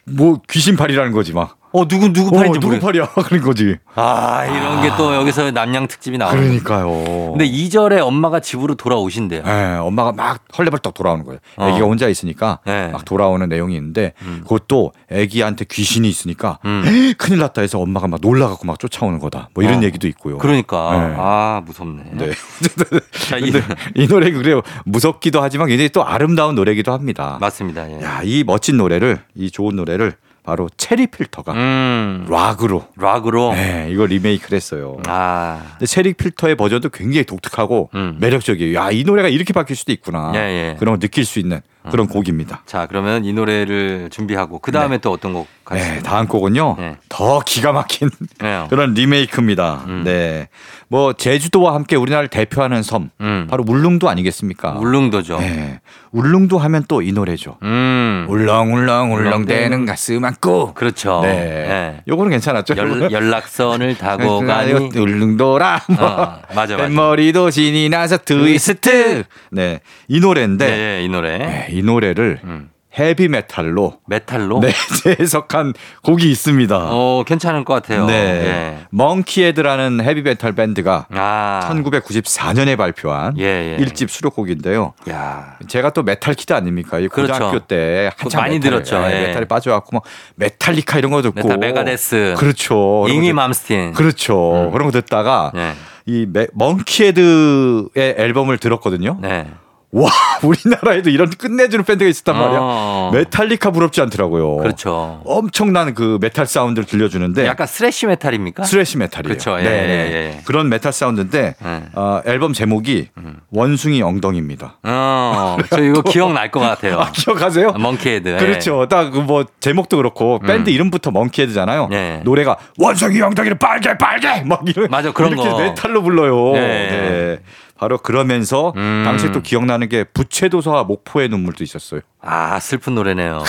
뭐 0.07 0.41
귀신 0.51 0.77
팔이라는 0.77 1.13
거지 1.13 1.33
막. 1.33 1.60
어 1.73 1.87
누구 1.87 2.13
누구 2.13 2.33
팔인지 2.33 2.59
어, 2.59 2.61
누구 2.61 2.81
팔이야 2.81 3.07
그런 3.27 3.43
거지. 3.43 3.77
아 3.95 4.45
이런 4.45 4.79
아. 4.79 4.83
게또 4.83 5.15
여기서 5.15 5.53
남양 5.53 5.87
특집이 5.87 6.19
나오는. 6.19 6.37
그러니까요. 6.37 7.31
근데 7.31 7.49
2절에 7.49 8.01
엄마가 8.01 8.41
집으로 8.41 8.75
돌아오신대요. 8.75 9.45
네, 9.45 9.77
엄마가 9.77 10.13
막 10.13 10.43
헐레벌떡 10.57 10.95
돌아오는 10.95 11.25
거예요. 11.25 11.39
어. 11.57 11.67
아기가 11.67 11.87
혼자 11.87 12.09
있으니까 12.09 12.59
네. 12.67 12.89
막 12.89 13.05
돌아오는 13.05 13.49
내용이 13.49 13.77
있는데 13.77 14.15
음. 14.23 14.41
그것도 14.43 14.93
아기한테 15.11 15.65
귀신이 15.71 16.09
있으니까 16.09 16.59
음. 16.65 17.15
큰일 17.17 17.39
났다 17.39 17.63
해서 17.63 17.79
엄마가 17.79 18.09
막 18.09 18.21
놀라갖고 18.21 18.67
막 18.67 18.79
쫓아오는 18.81 19.21
거다. 19.21 19.51
뭐 19.55 19.63
이런 19.63 19.79
어. 19.79 19.83
얘기도 19.85 20.09
있고요. 20.09 20.39
그러니까 20.39 20.91
네. 21.09 21.15
아 21.17 21.63
무섭네. 21.65 22.03
네. 22.15 22.31
자, 23.29 23.39
이, 23.39 23.53
이 23.95 24.09
노래 24.09 24.33
그래요. 24.33 24.63
무섭기도 24.85 25.41
하지만 25.41 25.69
굉장히 25.69 25.89
또 25.91 26.05
아름다운 26.05 26.57
노래기도 26.57 26.93
합니다. 26.93 27.39
맞습니다. 27.41 27.89
예. 27.91 28.03
야, 28.03 28.21
이 28.25 28.43
멋진 28.45 28.77
노래를 28.77 29.21
이 29.37 29.51
좋은 29.51 29.77
노래를 29.77 30.15
바로 30.51 30.69
체리 30.77 31.07
필터가 31.07 31.53
음. 31.53 32.27
락으로 32.29 32.89
락으로 32.97 33.53
네, 33.53 33.87
이거 33.89 34.05
리메이크를 34.05 34.57
했어요. 34.57 34.97
아. 35.07 35.63
근데 35.75 35.87
체리 35.87 36.13
필터의 36.13 36.57
버전도 36.57 36.89
굉장히 36.89 37.23
독특하고 37.23 37.89
음. 37.95 38.17
매력적이에요. 38.19 38.77
야, 38.77 38.91
이 38.91 39.05
노래가 39.05 39.29
이렇게 39.29 39.53
바뀔 39.53 39.77
수도 39.77 39.93
있구나. 39.93 40.33
예, 40.35 40.39
예. 40.39 40.77
그런 40.77 40.95
걸 40.95 40.99
느낄 40.99 41.25
수 41.25 41.39
있는 41.39 41.61
그런 41.89 42.07
음. 42.07 42.09
곡입니다. 42.09 42.63
자, 42.67 42.87
그러면 42.87 43.25
이 43.25 43.33
노래를 43.33 44.11
준비하고 44.11 44.59
그 44.59 44.73
다음에 44.73 44.97
네. 44.97 45.01
또 45.01 45.13
어떤 45.13 45.33
곡 45.33 45.47
가시죠? 45.65 45.95
네, 45.95 46.01
다음 46.01 46.27
곡은요. 46.27 46.77
네. 46.79 46.97
더 47.09 47.41
기가 47.41 47.73
막힌 47.73 48.11
네. 48.41 48.67
그런 48.69 48.93
리메이크입니다. 48.93 49.85
음. 49.87 50.03
네, 50.05 50.49
뭐 50.89 51.13
제주도와 51.13 51.75
함께 51.75 51.97
우리나라를 51.97 52.29
대표하는 52.29 52.83
섬 52.83 53.11
음. 53.21 53.47
바로 53.49 53.65
울릉도 53.67 54.09
아니겠습니까? 54.09 54.73
울릉도죠. 54.73 55.39
네, 55.39 55.81
울릉도 56.13 56.59
하면 56.59 56.85
또 56.89 57.03
이 57.03 57.13
노래죠. 57.13 57.57
음. 57.63 58.27
울렁울렁 58.29 59.13
울렁대는 59.15 59.87
가슴 59.87 60.25
안고. 60.25 60.75
그렇죠. 60.75 61.21
네, 61.23 61.33
네. 61.33 62.01
요거는 62.09 62.31
괜찮았죠. 62.33 62.75
연, 62.77 63.11
연락선을 63.11 63.97
타고 63.97 64.41
가니 64.45 64.73
울릉도라. 64.97 65.83
뭐. 65.89 65.97
어, 66.05 66.41
맞아, 66.55 66.77
맞아. 66.77 66.89
뱃머리도 66.89 67.51
신이 67.51 67.89
나서 67.89 68.19
트위스트. 68.19 69.25
네, 69.51 69.81
이 70.09 70.21
노래인데. 70.21 70.67
네, 70.67 71.05
이 71.05 71.09
노래. 71.09 71.39
네, 71.39 71.67
이 71.71 71.83
노래를 71.83 72.41
음. 72.45 72.71
헤비 73.01 73.29
메탈로 73.29 74.01
메탈로 74.07 74.61
네 74.61 74.73
재해석한 75.03 75.73
곡이 76.03 76.31
있습니다. 76.31 76.77
어 76.77 77.25
괜찮을 77.27 77.65
것 77.65 77.75
같아요. 77.75 78.05
네, 78.07 78.13
예. 78.15 78.79
멍키헤드라는 78.91 80.03
헤비 80.05 80.23
메탈 80.23 80.53
밴드가 80.53 81.07
아. 81.11 81.61
1994년에 81.73 82.77
발표한 82.77 83.39
예, 83.39 83.77
예. 83.79 83.83
1집 83.83 84.09
수록곡인데요. 84.11 84.93
야. 85.09 85.57
제가 85.67 85.91
또 85.91 86.03
metal 86.03 86.35
kid 86.35 86.53
아닙니까? 86.53 86.99
그렇죠. 87.09 87.33
고등학교 87.33 87.59
때 87.61 88.11
한참 88.17 88.43
많이 88.43 88.59
메탈, 88.59 88.71
들었죠. 88.71 88.97
예. 89.11 89.27
메탈에 89.29 89.45
빠져 89.47 89.71
갖고 89.71 89.97
막 89.97 90.03
메탈리카 90.37 90.99
이런 90.99 91.11
거 91.11 91.23
듣고 91.23 91.49
메탈 91.49 91.59
메가데스 91.59 92.35
그렇죠. 92.37 93.07
잉베이 93.09 93.33
맘스틴 93.33 93.95
그렇죠. 93.95 94.67
음. 94.67 94.71
그런 94.73 94.87
거 94.87 94.93
듣다가 94.93 95.53
예. 95.57 95.73
이 96.07 96.27
멍키헤드의 96.55 98.15
앨범을 98.19 98.59
들었거든요. 98.59 99.19
네. 99.21 99.47
와 99.93 100.09
우리나라에도 100.45 101.11
이런 101.11 101.29
끝내주는 101.31 101.85
밴드가 101.85 102.09
있었단 102.09 102.37
말이야. 102.37 102.59
어. 102.63 103.11
메탈리카 103.13 103.73
부럽지 103.73 104.01
않더라고요. 104.01 104.59
그렇죠. 104.59 105.21
엄청난 105.25 105.95
그 105.95 106.19
메탈 106.21 106.47
사운드를 106.47 106.87
들려주는데 106.87 107.45
약간 107.47 107.67
thrash 107.67 108.07
metal입니까? 108.07 108.63
thrash 108.63 108.99
metal이에요. 108.99 109.29
그렇죠. 109.29 109.59
예, 109.59 109.65
네. 109.65 109.71
예, 109.71 110.13
예. 110.37 110.41
그런 110.45 110.69
메탈 110.69 110.93
사운드인데 110.93 111.57
예. 111.65 111.83
어, 111.95 112.23
앨범 112.25 112.53
제목이 112.53 113.09
음. 113.19 113.41
원숭이 113.51 114.01
엉덩이입니다. 114.01 114.79
어, 114.85 115.57
저 115.71 115.83
이거 115.83 116.03
기억날 116.07 116.53
것 116.53 116.61
같아요. 116.61 117.01
아, 117.01 117.11
기억하세요? 117.11 117.73
멍키헤드. 117.73 118.37
그렇죠. 118.39 118.87
딱그뭐 118.87 119.47
제목도 119.59 119.97
그렇고 119.97 120.39
음. 120.43 120.47
밴드 120.47 120.71
이름부터 120.71 121.11
멍키헤드잖아요. 121.11 121.89
예. 121.93 122.21
노래가 122.25 122.57
원숭이 122.79 123.21
엉덩이는 123.21 123.59
빨개 123.59 123.99
빨개 123.99 124.43
막 124.45 124.63
이런 124.67 124.87
맞아 124.89 125.11
그런 125.13 125.33
이렇게 125.33 125.49
거. 125.49 125.59
메탈로 125.59 126.03
불러요. 126.05 126.53
네. 126.53 127.39
네. 127.81 127.85
바로 127.85 127.99
그러면서 127.99 128.75
음. 128.77 129.03
당시 129.05 129.33
또 129.33 129.41
기억나는 129.41 129.89
게 129.89 130.05
부채도서와 130.05 130.85
목포의 130.85 131.31
눈물도 131.31 131.65
있었어요. 131.65 132.03
아 132.23 132.61
슬픈 132.61 132.95
노래네요. 132.95 133.43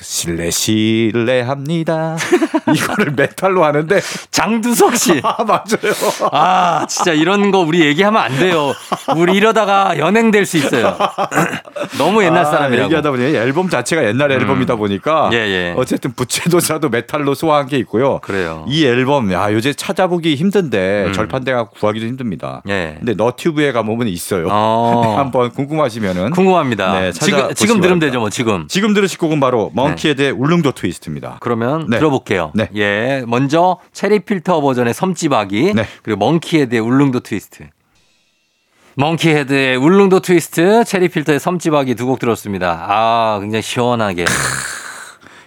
실례 0.00 0.50
실례합니다. 0.50 2.16
이거를 2.72 3.12
메탈로 3.16 3.64
하는데 3.64 4.00
장두석 4.30 4.96
씨. 4.96 5.20
아 5.24 5.42
맞아요. 5.42 5.92
아 6.30 6.86
진짜 6.88 7.12
이런 7.12 7.50
거 7.50 7.58
우리 7.60 7.80
얘기하면 7.80 8.22
안 8.22 8.38
돼요. 8.38 8.72
우리 9.16 9.34
이러다가 9.36 9.98
연행될 9.98 10.46
수 10.46 10.56
있어요. 10.58 10.96
너무 11.98 12.22
옛날 12.22 12.40
아, 12.40 12.44
사람이라고. 12.44 12.84
얘기하다 12.84 13.10
보니 13.10 13.24
앨범 13.34 13.68
자체가 13.68 14.04
옛날 14.04 14.30
음. 14.30 14.40
앨범이다 14.40 14.76
보니까 14.76 15.30
예, 15.32 15.38
예. 15.38 15.74
어쨌든 15.76 16.12
부채도사도 16.12 16.90
메탈로 16.90 17.34
소화한 17.34 17.66
게 17.66 17.76
있고요. 17.78 18.20
그래요. 18.20 18.64
이 18.68 18.84
앨범 18.84 19.32
야 19.32 19.52
요새 19.52 19.72
찾아보기 19.72 20.36
힘든데 20.36 21.06
음. 21.08 21.12
절판돼가 21.12 21.64
구하기도 21.70 22.06
힘듭니다. 22.06 22.62
예. 22.68 22.96
근데 22.98 23.14
너튜브에 23.14 23.72
가보면 23.72 24.06
있어요. 24.08 24.46
어. 24.50 25.16
한번 25.18 25.50
궁금하시면은 25.50 26.30
궁금합니다. 26.30 27.00
네, 27.00 27.12
지금 27.12 27.52
지금 27.54 27.80
들으면 27.80 28.11
되죠, 28.12 28.20
뭐 28.20 28.30
지금. 28.30 28.66
지금 28.68 28.94
들으실 28.94 29.18
곡은 29.18 29.40
바로 29.40 29.70
멍키헤드의 29.74 30.32
네. 30.32 30.38
울릉도 30.38 30.72
트위스트입니다. 30.72 31.38
그러면 31.40 31.86
네. 31.88 31.98
들어볼게요. 31.98 32.52
네. 32.54 32.68
예, 32.76 33.24
먼저 33.26 33.78
체리 33.92 34.20
필터 34.20 34.60
버전의 34.60 34.94
섬지박이 34.94 35.74
네. 35.74 35.86
그리고 36.02 36.18
멍키헤드의 36.20 36.80
울릉도 36.80 37.20
트위스트. 37.20 37.68
멍키헤드의 38.94 39.76
울릉도 39.76 40.20
트위스트, 40.20 40.84
체리 40.84 41.08
필터의 41.08 41.40
섬지박이 41.40 41.94
두 41.94 42.06
곡 42.06 42.18
들었습니다. 42.18 42.84
아, 42.88 43.38
굉장히 43.40 43.62
시원하게. 43.62 44.26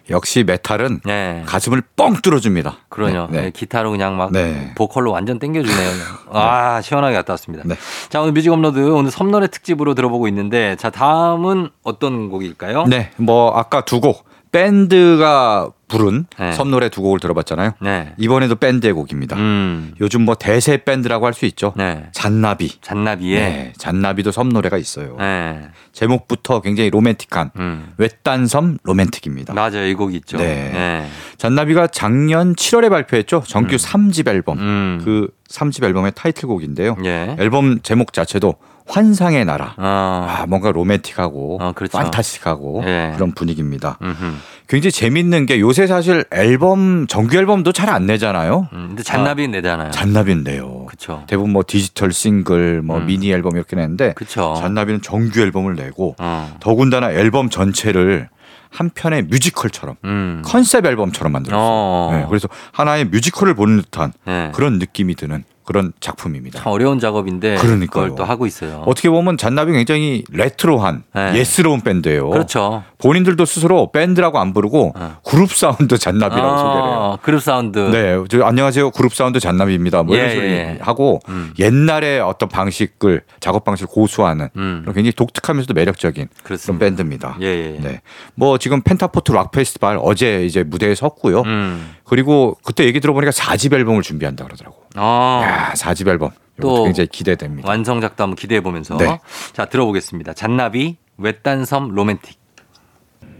역시 0.09 0.43
메탈은 0.43 1.01
네. 1.05 1.43
가슴을 1.45 1.81
뻥 1.95 2.13
뚫어줍니다. 2.21 2.77
그래요. 2.89 3.27
네. 3.31 3.41
네. 3.41 3.51
기타로 3.51 3.91
그냥 3.91 4.17
막 4.17 4.31
네. 4.31 4.71
보컬로 4.75 5.11
완전 5.11 5.39
땡겨주네요. 5.39 5.91
아 6.31 6.81
시원하게 6.81 7.15
갔다 7.15 7.33
왔습니다. 7.33 7.63
네. 7.67 7.75
자 8.09 8.21
오늘 8.21 8.33
뮤직 8.33 8.51
업로드 8.51 8.79
오늘 8.79 9.09
섬노래 9.11 9.47
특집으로 9.47 9.93
들어보고 9.95 10.27
있는데 10.27 10.75
자 10.75 10.89
다음은 10.89 11.69
어떤 11.83 12.29
곡일까요? 12.29 12.85
네, 12.85 13.11
뭐 13.17 13.51
아까 13.57 13.81
두 13.81 13.99
곡 13.99 14.25
밴드가 14.51 15.69
부른 15.87 16.25
네. 16.39 16.51
섬노래 16.53 16.89
두 16.89 17.01
곡을 17.01 17.19
들어봤잖아요. 17.19 17.71
네. 17.81 18.13
이번에도 18.17 18.55
밴드의 18.55 18.93
곡입니다. 18.93 19.35
음. 19.37 19.93
요즘 20.01 20.23
뭐 20.23 20.35
대세 20.35 20.77
밴드라고 20.77 21.25
할 21.27 21.35
수 21.35 21.45
있죠. 21.45 21.73
네. 21.75 22.07
잔나비. 22.13 22.79
잔나비에. 22.81 23.39
네. 23.39 23.73
잔나비도 23.77 24.31
섬노래가 24.31 24.77
있어요. 24.77 25.17
네. 25.19 25.67
제목부터 25.91 26.61
굉장히 26.61 26.89
로맨틱한 26.89 27.51
음. 27.57 27.93
외딴 27.97 28.47
섬 28.47 28.77
로맨틱입니다. 28.83 29.53
맞아요. 29.53 29.85
이곡 29.85 30.13
있죠. 30.15 30.37
네. 30.37 30.71
네. 30.73 31.07
잔나비가 31.37 31.87
작년 31.87 32.55
7월에 32.55 32.89
발표했죠. 32.89 33.43
정규 33.45 33.75
음. 33.75 33.77
3집 33.77 34.27
앨범. 34.29 34.57
음. 34.59 35.01
그 35.03 35.27
3집 35.49 35.83
앨범의 35.83 36.13
타이틀곡인데요. 36.15 36.95
예. 37.05 37.35
앨범 37.37 37.79
제목 37.81 38.13
자체도 38.13 38.55
환상의 38.87 39.45
나라. 39.45 39.73
어. 39.77 40.27
아, 40.29 40.45
뭔가 40.47 40.71
로맨틱하고 40.71 41.57
어, 41.61 41.71
그렇죠. 41.73 41.97
판타스틱하고 41.97 42.83
예. 42.85 43.11
그런 43.15 43.31
분위기입니다. 43.31 43.97
음흠. 44.01 44.33
굉장히 44.67 44.91
재밌는 44.91 45.45
게 45.45 45.59
요새 45.59 45.87
사실 45.87 46.23
앨범 46.31 47.07
정규 47.07 47.37
앨범도 47.37 47.71
잘 47.71 47.85
안 47.89 48.05
내잖아요. 48.07 48.67
음, 48.73 48.85
근데 48.89 49.03
잔나비는 49.03 49.49
아, 49.49 49.57
내잖아요. 49.61 49.91
잔나비는 49.91 50.43
내요. 50.43 50.85
그렇죠. 50.85 51.23
대부분 51.27 51.51
뭐 51.53 51.63
디지털 51.65 52.11
싱글, 52.11 52.81
뭐 52.81 52.97
음. 52.97 53.05
미니 53.05 53.31
앨범 53.31 53.55
이렇게 53.55 53.75
내는데 53.75 54.13
그쵸. 54.15 54.55
잔나비는 54.57 55.01
정규 55.01 55.39
앨범을 55.41 55.75
내고 55.75 56.15
어. 56.19 56.55
더군다나 56.59 57.11
앨범 57.11 57.49
전체를 57.49 58.27
한 58.69 58.89
편의 58.89 59.23
뮤지컬처럼 59.23 59.95
음. 60.03 60.41
컨셉 60.45 60.85
앨범처럼 60.85 61.31
만들었어요. 61.31 61.61
어. 61.63 62.09
네, 62.13 62.25
그래서 62.27 62.47
하나의 62.73 63.05
뮤지컬을 63.05 63.53
보는 63.53 63.81
듯한 63.83 64.11
네. 64.25 64.51
그런 64.53 64.79
느낌이 64.79 65.15
드는 65.15 65.43
그런 65.65 65.91
작품입니다. 65.99 66.61
참 66.61 66.71
어려운 66.71 66.99
작업인데 66.99 67.55
그러니까요. 67.55 68.03
그걸 68.03 68.15
또 68.15 68.23
하고 68.23 68.45
있어요. 68.45 68.83
어떻게 68.85 69.09
보면 69.09 69.37
잔나비 69.37 69.71
굉장히 69.73 70.23
레트로한 70.31 71.03
네. 71.13 71.33
예스러운 71.35 71.81
밴드예요. 71.81 72.29
그렇죠. 72.29 72.83
본인들도 72.99 73.43
스스로 73.45 73.91
밴드라고 73.91 74.39
안 74.39 74.53
부르고 74.53 74.93
네. 74.97 75.07
그룹 75.25 75.51
사운드 75.51 75.97
잔나비라고 75.97 76.47
아, 76.47 76.57
소개를 76.57 76.89
해요. 76.89 77.17
그룹 77.21 77.41
사운드. 77.41 77.79
네, 77.79 78.23
저 78.29 78.43
안녕하세요. 78.43 78.91
그룹 78.91 79.13
사운드 79.13 79.39
잔나비입니다. 79.39 80.03
뭐 80.03 80.15
이런 80.15 80.29
예, 80.29 80.35
소리 80.35 80.45
예. 80.45 80.77
하고 80.81 81.19
음. 81.29 81.53
옛날에 81.59 82.19
어떤 82.19 82.47
방식을 82.49 83.21
작업 83.39 83.63
방식을 83.63 83.91
고수하는 83.91 84.49
음. 84.55 84.83
굉장히 84.85 85.11
독특하면서도 85.13 85.73
매력적인 85.73 86.27
그렇습니다. 86.43 86.77
그런 86.77 86.79
밴드입니다. 86.79 87.37
예, 87.41 87.45
예, 87.45 87.79
네. 87.81 88.01
뭐 88.35 88.57
지금 88.57 88.81
펜타포트 88.81 89.31
락 89.31 89.51
페스티벌 89.51 89.99
어제 90.01 90.45
이제 90.45 90.63
무대에 90.63 90.93
섰고요. 90.93 91.41
음. 91.41 91.95
그리고 92.05 92.57
그때 92.63 92.85
얘기 92.85 92.99
들어보니까 92.99 93.31
4집 93.31 93.73
앨범을 93.73 94.01
준비한다 94.03 94.45
그러더라고. 94.45 94.77
아. 94.95 95.41
야, 95.43 95.73
4집 95.73 96.07
앨범. 96.07 96.31
또 96.61 96.85
굉장히 96.85 97.07
기대됩니다. 97.07 97.67
완성작도 97.67 98.23
한번 98.23 98.35
기대해 98.37 98.61
보면서 98.61 98.95
네. 98.97 99.19
자 99.53 99.65
들어보겠습니다. 99.65 100.33
잔나비 100.33 100.95
외딴섬 101.17 101.89
로맨틱. 101.89 102.37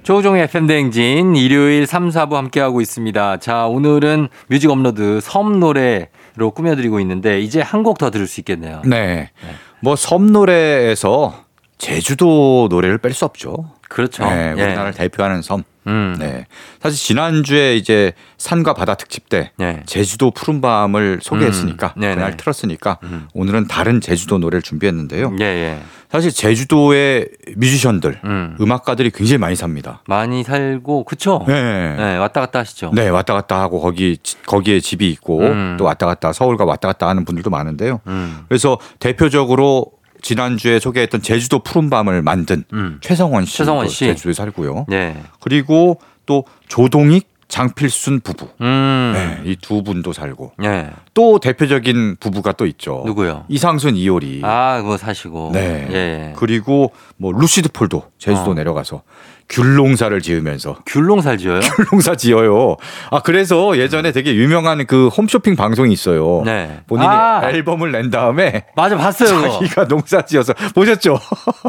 조종의 0.04 0.44
FM대행진 0.44 1.36
일요일 1.36 1.88
3, 1.88 2.10
4부 2.10 2.34
함께하고 2.34 2.80
있습니다. 2.80 3.38
자, 3.38 3.66
오늘은 3.66 4.28
뮤직 4.50 4.70
업로드 4.70 5.20
섬 5.22 5.60
노래로 5.60 6.52
꾸며드리고 6.54 7.00
있는데 7.00 7.40
이제 7.40 7.60
한 7.62 7.82
곡 7.82 7.98
더 7.98 8.12
들을 8.12 8.28
수 8.28 8.40
있겠네요. 8.42 8.82
네. 8.86 9.32
네. 9.42 9.56
뭐 9.82 9.96
섬 9.96 10.32
노래에서 10.32 11.46
제주도 11.78 12.68
노래를 12.70 12.98
뺄 13.00 13.14
수 13.14 13.26
없죠. 13.26 13.72
그렇죠. 13.96 14.26
네, 14.26 14.54
예. 14.58 14.62
우리나라를 14.62 14.92
예. 14.94 14.98
대표하는 15.04 15.42
섬. 15.42 15.64
음. 15.88 16.18
네. 16.20 16.48
사실 16.82 16.98
지난주에 16.98 17.78
이제 17.78 18.12
산과 18.38 18.74
바다 18.74 18.96
특집 18.96 19.30
때 19.30 19.52
네. 19.56 19.84
제주도 19.86 20.32
푸른 20.32 20.60
밤을 20.60 21.20
소개했으니까 21.22 21.94
음. 21.96 22.02
그날 22.02 22.36
틀었으니까 22.36 22.98
음. 23.04 23.30
오늘은 23.34 23.68
다른 23.70 24.02
제주도 24.02 24.38
노래를 24.38 24.62
준비했는데요. 24.64 25.38
예, 25.40 25.46
예. 25.46 25.80
사실 26.12 26.32
제주도의 26.32 27.30
뮤지션들, 27.56 28.20
음. 28.26 28.58
악가들이 28.70 29.12
굉장히 29.12 29.38
많이 29.38 29.56
삽니다. 29.56 30.02
많이 30.08 30.44
살고 30.44 31.06
그렇죠. 31.06 31.46
네. 31.48 31.96
네. 31.96 32.18
왔다 32.18 32.42
갔다 32.42 32.60
하시죠. 32.60 32.92
네, 32.94 33.08
왔다 33.08 33.34
갔다 33.34 33.62
하고 33.62 33.80
거기 33.80 34.18
거기에 34.46 34.82
집이 34.82 35.10
있고 35.12 35.40
음. 35.40 35.76
또 35.80 35.86
왔다 35.86 36.06
갔다 36.06 36.34
서울과 36.34 36.66
왔다 36.66 36.90
갔다 36.90 37.08
하는 37.08 37.24
분들도 37.24 37.50
많은데요. 37.50 38.02
음. 38.08 38.40
그래서 38.50 38.78
대표적으로 39.00 39.92
지난주에 40.26 40.80
소개했던 40.80 41.22
제주도 41.22 41.60
푸른밤을 41.60 42.24
만든 42.24 42.64
음. 42.74 42.98
최성원 43.00 43.46
씨. 43.46 43.58
최성원 43.58 43.88
씨. 43.88 44.06
제주도에 44.06 44.34
살고요. 44.34 44.88
네. 44.90 45.16
그리고 45.40 46.00
또 46.26 46.46
조동익 46.68 47.30
장필순 47.48 48.22
부부. 48.22 48.48
음. 48.62 49.12
네, 49.14 49.52
이두 49.52 49.84
분도 49.84 50.14
살고. 50.14 50.54
네. 50.58 50.90
또 51.14 51.38
대표적인 51.38 52.18
부부가 52.20 52.54
또 52.54 52.66
있죠. 52.66 53.04
누구요? 53.06 53.46
이상순 53.50 53.96
이효리. 53.96 54.42
아, 54.44 54.82
그거 54.82 54.98
사시고. 54.98 55.52
네. 55.54 55.88
예. 55.92 56.34
그리고 56.38 56.92
뭐 57.18 57.32
루시드 57.32 57.70
폴도 57.72 58.10
제주도 58.18 58.52
어. 58.52 58.54
내려가서 58.56 59.04
귤농사를 59.50 60.22
지으면서 60.22 60.78
귤농사 60.86 61.38
지어요? 61.38 61.60
귤농사 61.90 62.16
지어요. 62.16 62.78
아 63.12 63.20
그래서 63.20 63.78
예전에 63.78 64.12
되게 64.12 64.36
유명한 64.36 64.86
그 64.86 65.08
홈쇼핑 65.10 65.56
방송이 65.56 65.94
있어요. 65.94 66.42
네. 66.46 66.82
본인이 66.88 67.08
아~ 67.08 67.42
앨범을 67.50 67.92
낸 67.92 68.10
다음에 68.10 68.66
맞아 68.76 68.98
봤어요. 68.98 69.42
자기가 69.52 69.88
농사 69.88 70.24
지어서 70.24 70.54
보셨죠? 70.74 71.20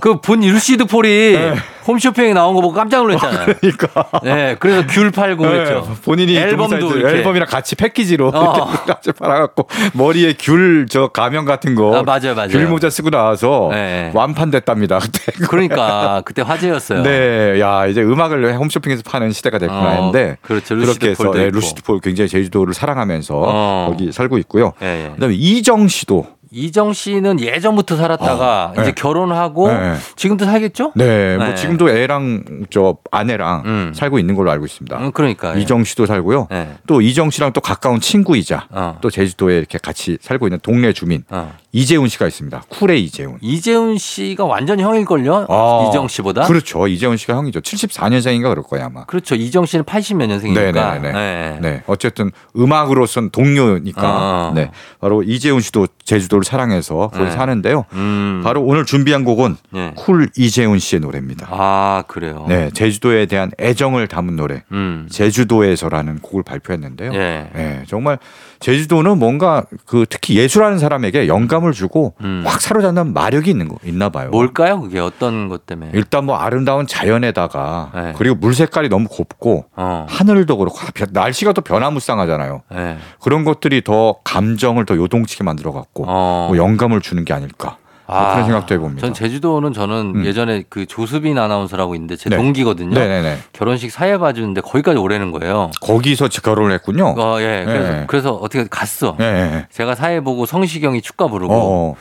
그분 0.00 0.40
루시드 0.46 0.86
폴이 0.86 1.08
네. 1.08 1.54
홈쇼핑에 1.86 2.32
나온 2.32 2.54
거 2.54 2.60
보고 2.60 2.74
깜짝 2.74 2.98
놀랐잖아요. 3.02 3.40
아, 3.42 3.54
그러니까. 3.60 4.10
네, 4.22 4.56
그래서 4.58 4.86
귤 4.88 5.10
팔고 5.10 5.44
네. 5.44 5.52
그랬죠. 5.52 5.96
본인이 6.04 6.36
앨범도 6.36 7.08
앨범이랑 7.08 7.48
같이 7.48 7.74
패키지로 7.76 8.28
어. 8.34 8.66
같이 8.86 9.12
팔아갖고 9.12 9.68
머리에 9.94 10.34
귤 10.38 10.86
저 10.88 11.08
가면 11.08 11.44
같은 11.44 11.74
거, 11.74 11.96
아, 11.98 12.02
맞아요, 12.02 12.34
맞아요. 12.34 12.48
귤 12.48 12.66
모자 12.66 12.90
쓰고 12.90 13.10
나와서 13.10 13.68
네. 13.72 14.10
완판됐답니다 14.14 14.98
그때. 14.98 15.32
그러니까 15.48 16.22
그때 16.24 16.42
화제였어요. 16.42 17.02
네, 17.02 17.60
야 17.60 17.86
이제 17.86 18.02
음악을 18.02 18.56
홈쇼핑에서 18.56 19.02
파는 19.04 19.32
시대가 19.32 19.58
됐구나 19.58 19.80
어, 19.80 19.88
했는데 19.90 20.36
그렇죠. 20.42 20.76
그렇게 20.76 21.10
해서 21.10 21.30
네, 21.32 21.50
루시드 21.50 21.82
폴 21.82 22.00
굉장히 22.00 22.28
제주도를 22.28 22.74
사랑하면서 22.74 23.34
어. 23.46 23.86
거기 23.90 24.12
살고 24.12 24.38
있고요. 24.38 24.72
예, 24.82 25.06
예. 25.06 25.10
그다음에 25.14 25.34
이정 25.34 25.88
씨도 25.88 26.26
이정 26.50 26.92
씨는 26.92 27.40
예전부터 27.40 27.96
살았다가 27.96 28.66
어, 28.70 28.72
이제 28.74 28.84
네. 28.84 28.92
결혼하고 28.92 29.68
네. 29.68 29.94
지금도 30.14 30.44
살겠죠? 30.44 30.92
네, 30.94 31.36
뭐 31.36 31.46
네. 31.48 31.54
지금도 31.54 31.90
애랑 31.90 32.66
저 32.70 32.96
아내랑 33.10 33.62
음. 33.66 33.92
살고 33.94 34.18
있는 34.18 34.34
걸로 34.34 34.50
알고 34.50 34.64
있습니다. 34.64 34.96
음, 34.98 35.12
그러니까 35.12 35.54
이정 35.54 35.84
씨도 35.84 36.06
살고요. 36.06 36.48
네. 36.50 36.74
또 36.86 37.00
이정 37.00 37.30
씨랑 37.30 37.52
또 37.52 37.60
가까운 37.60 38.00
친구이자 38.00 38.68
어. 38.70 38.98
또 39.00 39.10
제주도에 39.10 39.58
이렇게 39.58 39.78
같이 39.78 40.18
살고 40.20 40.46
있는 40.46 40.60
동네 40.62 40.92
주민 40.92 41.24
어. 41.30 41.52
이재훈 41.76 42.08
씨가 42.08 42.26
있습니다. 42.26 42.62
쿨의 42.70 43.04
이재훈. 43.04 43.36
이재훈 43.42 43.98
씨가 43.98 44.46
완전 44.46 44.80
형일걸요? 44.80 45.46
아, 45.50 45.86
이정 45.88 46.08
씨보다? 46.08 46.46
그렇죠. 46.46 46.88
이재훈 46.88 47.18
씨가 47.18 47.36
형이죠. 47.36 47.60
74년생인가 47.60 48.48
그럴 48.48 48.62
거예요 48.62 48.86
아마. 48.86 49.04
그렇죠. 49.04 49.34
이정 49.34 49.66
씨는 49.66 49.84
80몇 49.84 50.26
년생이니까. 50.26 50.94
네네네. 50.94 51.12
네. 51.12 51.58
네. 51.60 51.82
어쨌든 51.86 52.30
음악으로선 52.56 53.28
동료니까. 53.28 54.02
어. 54.02 54.52
네. 54.54 54.70
바로 55.00 55.22
이재훈 55.22 55.60
씨도 55.60 55.88
제주도 56.02 56.35
를 56.36 56.44
사랑해서 56.44 57.08
거기 57.12 57.24
네. 57.24 57.30
사는데요. 57.30 57.84
음. 57.92 58.42
바로 58.44 58.62
오늘 58.62 58.84
준비한 58.84 59.24
곡은 59.24 59.56
네. 59.70 59.92
쿨 59.96 60.28
이재훈 60.36 60.78
씨의 60.78 61.00
노래입니다. 61.00 61.48
아 61.50 62.04
그래요. 62.06 62.44
네, 62.48 62.70
제주도에 62.72 63.26
대한 63.26 63.50
애정을 63.58 64.06
담은 64.08 64.36
노래. 64.36 64.62
음. 64.72 65.06
제주도에서라는 65.10 66.18
곡을 66.20 66.42
발표했는데요. 66.42 67.12
네. 67.12 67.50
네, 67.54 67.82
정말 67.86 68.18
제주도는 68.60 69.18
뭔가 69.18 69.64
그 69.84 70.06
특히 70.08 70.36
예술하는 70.36 70.78
사람에게 70.78 71.28
영감을 71.28 71.72
주고 71.72 72.14
음. 72.22 72.42
확 72.46 72.60
사로잡는 72.60 73.12
마력이 73.12 73.50
있는 73.50 73.68
거 73.68 73.76
있나 73.84 74.08
봐요. 74.08 74.30
뭘까요? 74.30 74.80
그게 74.80 74.98
어떤 74.98 75.48
것 75.48 75.66
때문에? 75.66 75.90
일단 75.94 76.24
뭐 76.24 76.36
아름다운 76.36 76.86
자연에다가 76.86 77.90
네. 77.94 78.12
그리고 78.16 78.36
물 78.36 78.54
색깔이 78.54 78.88
너무 78.88 79.08
곱고 79.08 79.66
어. 79.76 80.06
하늘도 80.08 80.56
그렇고 80.56 80.78
날씨가 81.10 81.52
또 81.52 81.62
변화무쌍하잖아요. 81.62 82.62
네. 82.70 82.98
그런 83.20 83.44
것들이 83.44 83.82
더 83.82 84.16
감정을 84.24 84.86
더 84.86 84.96
요동치게 84.96 85.44
만들어 85.44 85.72
갖고 85.72 86.04
어. 86.06 86.46
뭐 86.48 86.56
영감을 86.56 87.00
주는 87.00 87.24
게 87.24 87.32
아닐까. 87.32 87.78
뭐 88.06 88.16
아, 88.16 88.32
그런 88.32 88.44
생각도 88.44 88.74
해봅니다. 88.74 89.00
전 89.00 89.12
제주도는 89.12 89.72
저는 89.72 90.12
음. 90.14 90.24
예전에 90.24 90.62
그 90.68 90.86
조수빈 90.86 91.38
아나운서라고 91.38 91.94
있는데 91.96 92.14
제 92.16 92.30
네. 92.30 92.36
동기거든요. 92.36 92.94
네네네. 92.94 93.38
결혼식 93.52 93.90
사회 93.90 94.16
봐주는데 94.16 94.60
거기까지 94.60 94.98
오래는 94.98 95.32
거예요. 95.32 95.70
거기서 95.80 96.28
결혼을 96.28 96.72
했군요. 96.72 97.14
어, 97.18 97.40
예. 97.40 97.64
그래서, 97.66 97.92
네. 97.92 98.04
그래서 98.06 98.32
어떻게 98.34 98.66
갔어. 98.70 99.16
네. 99.18 99.66
제가 99.72 99.96
사회 99.96 100.20
보고 100.20 100.46
성시경이 100.46 101.02
축가 101.02 101.26
부르고. 101.26 101.54
어어. 101.54 101.94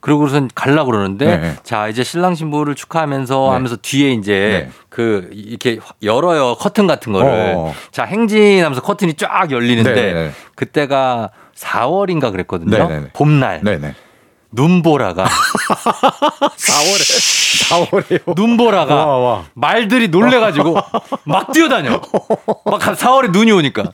그러고선 0.00 0.50
갈라 0.52 0.84
그러는데 0.84 1.36
네. 1.36 1.54
자 1.62 1.86
이제 1.86 2.02
신랑 2.02 2.34
신부를 2.34 2.74
축하하면서 2.74 3.38
네. 3.40 3.48
하면서 3.52 3.76
뒤에 3.80 4.10
이제 4.14 4.66
네. 4.66 4.70
그 4.88 5.30
이렇게 5.32 5.78
열어요 6.02 6.56
커튼 6.56 6.88
같은 6.88 7.12
거를 7.12 7.28
어어. 7.54 7.72
자 7.92 8.02
행진하면서 8.02 8.82
커튼이 8.82 9.14
쫙 9.14 9.52
열리는데 9.52 9.94
네, 9.94 10.12
네. 10.12 10.30
그때가 10.56 11.30
4월인가 11.54 12.32
그랬거든요. 12.32 13.10
봄날 13.12 13.60
네네. 13.62 13.94
눈보라가 14.52 15.24
4월에 16.56 17.62
4월에요. 17.68 18.34
눈보라가 18.36 18.94
와, 18.94 19.16
와. 19.18 19.44
말들이 19.54 20.08
놀래가지고 20.08 20.76
막 21.24 21.52
뛰어다녀. 21.52 22.00
막 22.64 22.80
4월에 22.80 23.30
눈이 23.32 23.50
오니까. 23.52 23.84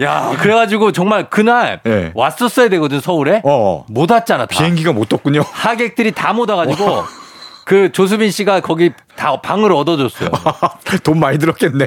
야, 0.00 0.36
그래가지고 0.38 0.92
정말 0.92 1.28
그날 1.28 1.80
네. 1.84 2.12
왔었어야 2.14 2.68
되거든 2.68 3.00
서울에. 3.00 3.40
어. 3.44 3.84
못 3.88 4.10
왔잖아. 4.10 4.46
다. 4.46 4.48
비행기가 4.48 4.92
못 4.92 5.08
떴군요. 5.08 5.42
하객들이 5.50 6.12
다 6.12 6.32
못 6.32 6.48
와가지고 6.50 7.04
그 7.64 7.90
조수빈 7.92 8.30
씨가 8.30 8.60
거기 8.60 8.92
다 9.16 9.40
방을 9.40 9.72
얻어줬어요. 9.72 10.30
돈 11.02 11.18
많이 11.20 11.38
들었겠네. 11.38 11.86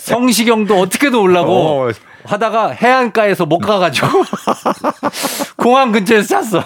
성시경도 0.00 0.78
어떻게든 0.80 1.18
올라고 1.18 1.88
어. 1.88 1.90
하다가 2.24 2.70
해안가에서 2.70 3.46
못 3.46 3.58
가가지고 3.58 4.24
공항 5.56 5.92
근처에서 5.92 6.40
잤어. 6.42 6.64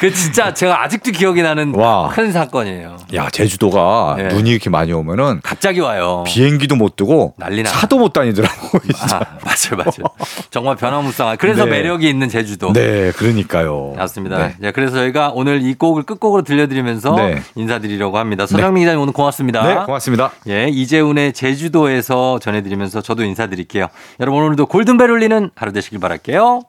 그 0.00 0.12
진짜 0.12 0.52
제가 0.52 0.82
아직도 0.82 1.12
기억이 1.12 1.42
나는 1.42 1.74
와. 1.74 2.08
큰 2.08 2.30
사건이에요. 2.30 2.98
야 3.14 3.30
제주도가 3.30 4.16
네. 4.18 4.28
눈이 4.28 4.50
이렇게 4.50 4.68
많이 4.68 4.92
오면은 4.92 5.40
갑자기 5.42 5.80
와요. 5.80 6.24
비행기도 6.26 6.76
못 6.76 6.94
뜨고 6.94 7.34
난리나. 7.38 7.70
차도 7.70 7.98
못 7.98 8.12
다니더라고. 8.12 8.78
진짜. 8.80 9.16
아, 9.16 9.38
맞아요, 9.42 9.76
맞아요. 9.78 10.14
정말 10.50 10.76
변화무쌍한. 10.76 11.38
그래서 11.38 11.64
네. 11.64 11.70
매력이 11.70 12.08
있는 12.08 12.28
제주도. 12.28 12.72
네, 12.74 13.12
그러니까요. 13.12 13.94
맞습니다. 13.96 14.38
네. 14.38 14.54
네. 14.58 14.72
그래서 14.72 14.96
저희가 14.96 15.32
오늘 15.34 15.62
이 15.62 15.74
곡을 15.74 16.02
끝곡으로 16.02 16.42
들려드리면서 16.42 17.16
네. 17.16 17.42
인사드리려고 17.54 18.18
합니다. 18.18 18.46
서정민 18.46 18.82
기자님 18.82 19.00
오늘 19.00 19.12
고맙습니다. 19.14 19.66
네, 19.66 19.74
고맙습니다. 19.86 20.32
예, 20.48 20.68
이재훈의 20.68 21.32
제주도에서 21.32 22.38
전해드리면서 22.40 23.00
저도 23.00 23.24
인사드릴게요. 23.24 23.88
여러분 24.20 24.42
오늘도 24.42 24.66
골든벨 24.66 25.10
울리는 25.10 25.50
하루 25.54 25.72
되시길 25.72 25.98
바랄게요. 25.98 26.62